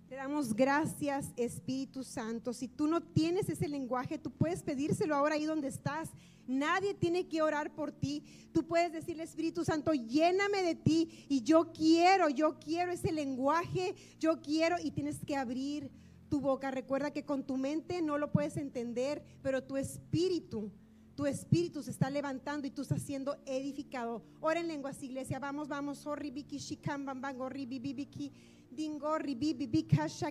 Te 0.08 0.16
damos 0.16 0.54
gracias, 0.56 1.34
Espíritu 1.36 2.02
Santo. 2.02 2.54
Si 2.54 2.70
tú 2.70 2.88
no 2.88 3.02
tienes 3.02 3.50
ese 3.50 3.68
lenguaje, 3.68 4.18
tú 4.18 4.32
puedes 4.32 4.64
pedírselo 4.64 5.14
ahora 5.14 5.36
ahí 5.36 5.44
donde 5.44 5.68
estás. 5.68 6.12
Nadie 6.48 6.94
tiene 6.94 7.28
que 7.28 7.42
orar 7.42 7.76
por 7.76 7.92
ti. 7.92 8.24
Tú 8.54 8.66
puedes 8.66 8.94
decirle, 8.94 9.24
Espíritu 9.24 9.66
Santo, 9.66 9.94
lléname 9.94 10.64
de 10.64 10.76
ti 10.76 11.26
y 11.28 11.42
yo 11.42 11.74
quiero, 11.74 12.30
yo 12.30 12.58
quiero 12.58 12.94
ese 12.94 13.12
lenguaje, 13.12 13.96
yo 14.18 14.42
quiero 14.42 14.78
y 14.82 14.92
tienes 14.92 15.26
que 15.26 15.36
abrir 15.36 15.92
tu 16.30 16.40
boca. 16.40 16.72
Recuerda 16.72 17.12
que 17.12 17.26
con 17.26 17.46
tu 17.46 17.58
mente 17.58 18.02
no 18.02 18.18
lo 18.18 18.32
puedes 18.32 18.56
entender, 18.56 19.22
pero 19.42 19.62
tu 19.62 19.76
espíritu 19.76 20.72
tu 21.16 21.26
espíritu 21.26 21.82
se 21.82 21.90
está 21.90 22.12
levantando 22.12 22.68
y 22.68 22.70
tú 22.70 22.84
estás 22.84 23.02
siendo 23.02 23.38
edificado. 23.48 24.22
Ora 24.40 24.60
en 24.60 24.68
lenguas, 24.68 25.02
iglesia. 25.02 25.40
Vamos, 25.40 25.68
vamos. 25.68 26.06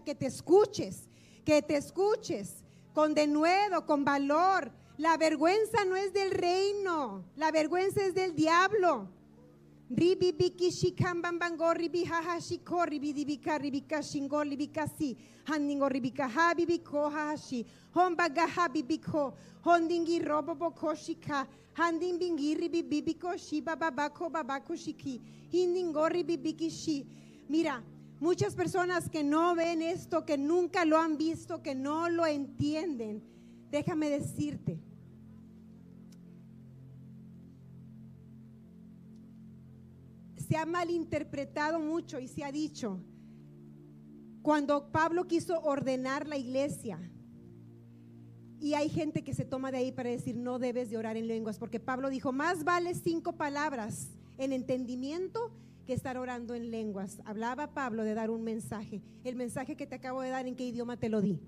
Que 0.05 0.15
te 0.15 0.27
escuches, 0.27 1.09
que 1.45 1.63
te 1.63 1.77
escuches 1.77 2.65
con 2.93 3.15
denuedo, 3.15 3.85
con 3.87 4.05
valor. 4.05 4.71
La 4.99 5.17
vergüenza 5.17 5.85
no 5.85 5.95
es 5.97 6.13
del 6.13 6.31
reino, 6.31 7.25
la 7.37 7.51
vergüenza 7.51 8.03
es 8.05 8.15
del 8.15 8.35
diablo. 8.35 9.09
Ribi 9.89 10.33
biki 10.33 10.71
shikam 10.71 11.23
bambango 11.23 11.73
ribi 11.73 12.05
haha 12.05 12.41
shiko 12.41 12.85
ribi 12.87 13.13
dibika 13.13 13.57
ribika 13.57 14.03
shingo 14.03 14.43
ribika 14.43 14.89
si. 14.89 15.17
Handingo 15.45 15.89
ribika 15.89 16.29
habi 16.29 16.67
biko 16.67 17.09
hahashi 17.09 17.65
hombaga 17.95 18.49
habi 18.49 18.83
biko 18.83 19.35
hondingi 19.65 20.19
robo 20.27 20.57
boko 20.57 20.93
shika 20.95 21.47
handing 21.75 22.19
bingi 22.19 22.57
ribi 22.57 22.83
bibiko 22.83 23.37
shiba 23.39 23.77
babako 23.77 24.29
babako 24.29 24.75
shiki 24.75 25.21
hindingo 25.53 26.09
ribi 26.09 26.37
biki 26.37 26.69
shi. 26.69 27.07
Mira 27.49 27.81
muchas 28.21 28.55
personas 28.55 29.09
que 29.09 29.25
no 29.25 29.55
ven 29.55 29.83
esto 29.83 30.25
que 30.25 30.39
nunca 30.39 30.85
lo 30.85 30.99
han 30.99 31.17
visto 31.17 31.63
que 31.63 31.75
no 31.75 32.09
lo 32.09 32.27
entienden. 32.27 33.23
Déjame 33.71 34.11
decirte 34.11 34.79
se 40.47 40.57
ha 40.57 40.67
malinterpretado 40.67 41.81
mucho 41.81 42.21
y 42.21 42.29
se 42.29 42.45
ha 42.45 42.53
dicho, 42.53 43.01
cuando 44.43 44.93
Pablo 44.93 45.27
quiso 45.27 45.61
ordenar 45.61 46.29
la 46.29 46.37
iglesia, 46.37 46.99
y 48.61 48.75
hay 48.75 48.89
gente 48.89 49.23
que 49.23 49.35
se 49.35 49.45
toma 49.45 49.71
de 49.71 49.79
ahí 49.79 49.93
para 49.93 50.09
decir, 50.09 50.37
no 50.37 50.59
debes 50.59 50.89
de 50.89 50.97
orar 50.97 51.17
en 51.17 51.27
lenguas, 51.27 51.59
porque 51.59 51.81
Pablo 51.81 52.11
dijo, 52.11 52.33
más 52.33 52.65
vale 52.65 52.95
cinco 52.95 53.33
palabras 53.33 54.09
en 54.39 54.53
entendimiento 54.53 55.51
que 55.87 55.95
estar 55.95 56.19
orando 56.19 56.55
en 56.55 56.71
lenguas. 56.71 57.23
Hablaba 57.25 57.73
Pablo 57.73 58.05
de 58.05 58.15
dar 58.15 58.31
un 58.31 58.43
mensaje. 58.43 59.01
El 59.25 59.37
mensaje 59.37 59.77
que 59.77 59.87
te 59.87 59.95
acabo 59.95 60.21
de 60.21 60.29
dar, 60.29 60.47
¿en 60.47 60.57
qué 60.57 60.67
idioma 60.67 60.99
te 60.99 61.09
lo 61.09 61.23
di? 61.23 61.41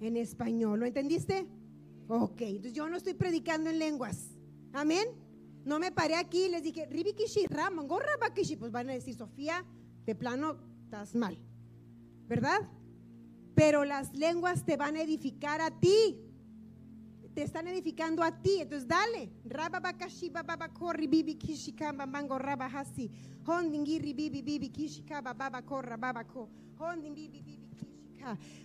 En 0.00 0.16
español. 0.16 0.80
¿Lo 0.80 0.86
entendiste? 0.86 1.46
Ok, 2.08 2.40
entonces 2.40 2.72
yo 2.72 2.88
no 2.88 2.96
estoy 2.96 3.14
predicando 3.14 3.68
en 3.68 3.78
lenguas. 3.78 4.30
Amén. 4.72 5.06
No 5.64 5.80
me 5.80 5.90
paré 5.90 6.14
aquí 6.14 6.44
y 6.44 6.48
les 6.48 6.62
dije, 6.62 6.86
Ribikishi, 6.86 7.46
Ramon, 7.48 7.88
Bakishi. 8.20 8.56
Pues 8.56 8.70
van 8.70 8.88
a 8.88 8.92
decir, 8.92 9.14
Sofía, 9.14 9.64
de 10.04 10.14
plano, 10.14 10.56
estás 10.84 11.14
mal. 11.14 11.36
¿Verdad? 12.28 12.60
Pero 13.54 13.84
las 13.84 14.14
lenguas 14.14 14.64
te 14.64 14.76
van 14.76 14.96
a 14.96 15.02
edificar 15.02 15.60
a 15.60 15.70
ti. 15.80 16.20
Te 17.36 17.42
están 17.42 17.68
edificando 17.68 18.22
a 18.22 18.32
ti. 18.32 18.60
Entonces 18.62 18.88
dale. 18.88 19.28
Rababakashi, 19.44 20.30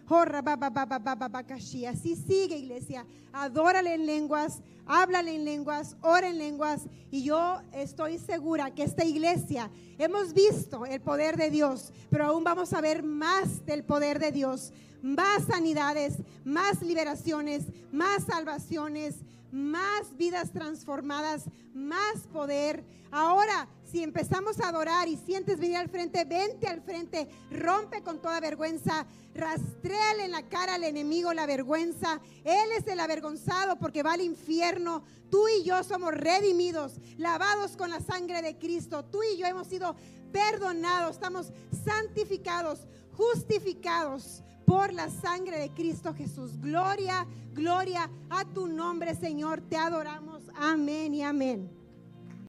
bibibi. 0.07 1.85
Así 1.85 2.15
sigue, 2.15 2.57
iglesia. 2.57 3.05
Adórale 3.33 3.93
en 3.93 4.05
lenguas, 4.05 4.61
háblale 4.85 5.35
en 5.35 5.45
lenguas, 5.45 5.95
ora 6.01 6.29
en 6.29 6.37
lenguas. 6.37 6.81
Y 7.11 7.23
yo 7.23 7.61
estoy 7.73 8.17
segura 8.17 8.73
que 8.73 8.83
esta 8.83 9.05
iglesia 9.05 9.69
hemos 9.97 10.33
visto 10.33 10.85
el 10.85 11.01
poder 11.01 11.37
de 11.37 11.49
Dios, 11.49 11.93
pero 12.09 12.25
aún 12.25 12.43
vamos 12.43 12.73
a 12.73 12.81
ver 12.81 13.03
más 13.03 13.65
del 13.65 13.83
poder 13.83 14.19
de 14.19 14.31
Dios. 14.31 14.73
Más 15.01 15.45
sanidades, 15.45 16.17
más 16.45 16.81
liberaciones, 16.83 17.63
más 17.91 18.23
salvaciones, 18.25 19.15
más 19.51 20.15
vidas 20.17 20.51
transformadas, 20.51 21.45
más 21.73 22.27
poder. 22.31 22.83
Ahora, 23.11 23.67
si 23.83 24.01
empezamos 24.01 24.59
a 24.59 24.69
adorar 24.69 25.09
y 25.09 25.17
sientes 25.17 25.59
venir 25.59 25.77
al 25.77 25.89
frente, 25.89 26.23
vente 26.23 26.67
al 26.67 26.81
frente, 26.81 27.27
rompe 27.51 28.01
con 28.01 28.21
toda 28.21 28.39
vergüenza, 28.39 29.05
rastréale 29.33 30.25
en 30.25 30.31
la 30.31 30.47
cara 30.47 30.75
al 30.75 30.85
enemigo 30.85 31.33
la 31.33 31.45
vergüenza. 31.45 32.21
Él 32.45 32.71
es 32.77 32.87
el 32.87 32.99
avergonzado 32.99 33.77
porque 33.77 34.03
va 34.03 34.13
al 34.13 34.21
infierno. 34.21 35.03
Tú 35.29 35.47
y 35.49 35.63
yo 35.63 35.83
somos 35.83 36.13
redimidos, 36.13 36.99
lavados 37.17 37.75
con 37.75 37.89
la 37.89 37.99
sangre 37.99 38.41
de 38.41 38.57
Cristo. 38.57 39.03
Tú 39.03 39.19
y 39.23 39.37
yo 39.37 39.45
hemos 39.45 39.67
sido 39.67 39.95
perdonados, 40.31 41.15
estamos 41.15 41.51
santificados, 41.83 42.87
justificados 43.11 44.43
por 44.65 44.93
la 44.93 45.09
sangre 45.09 45.59
de 45.59 45.69
Cristo 45.71 46.13
Jesús. 46.13 46.59
Gloria, 46.59 47.25
gloria 47.53 48.09
a 48.29 48.45
tu 48.45 48.67
nombre, 48.67 49.15
Señor. 49.15 49.61
Te 49.61 49.77
adoramos. 49.77 50.43
Amén 50.55 51.13
y 51.13 51.23
amén. 51.23 51.80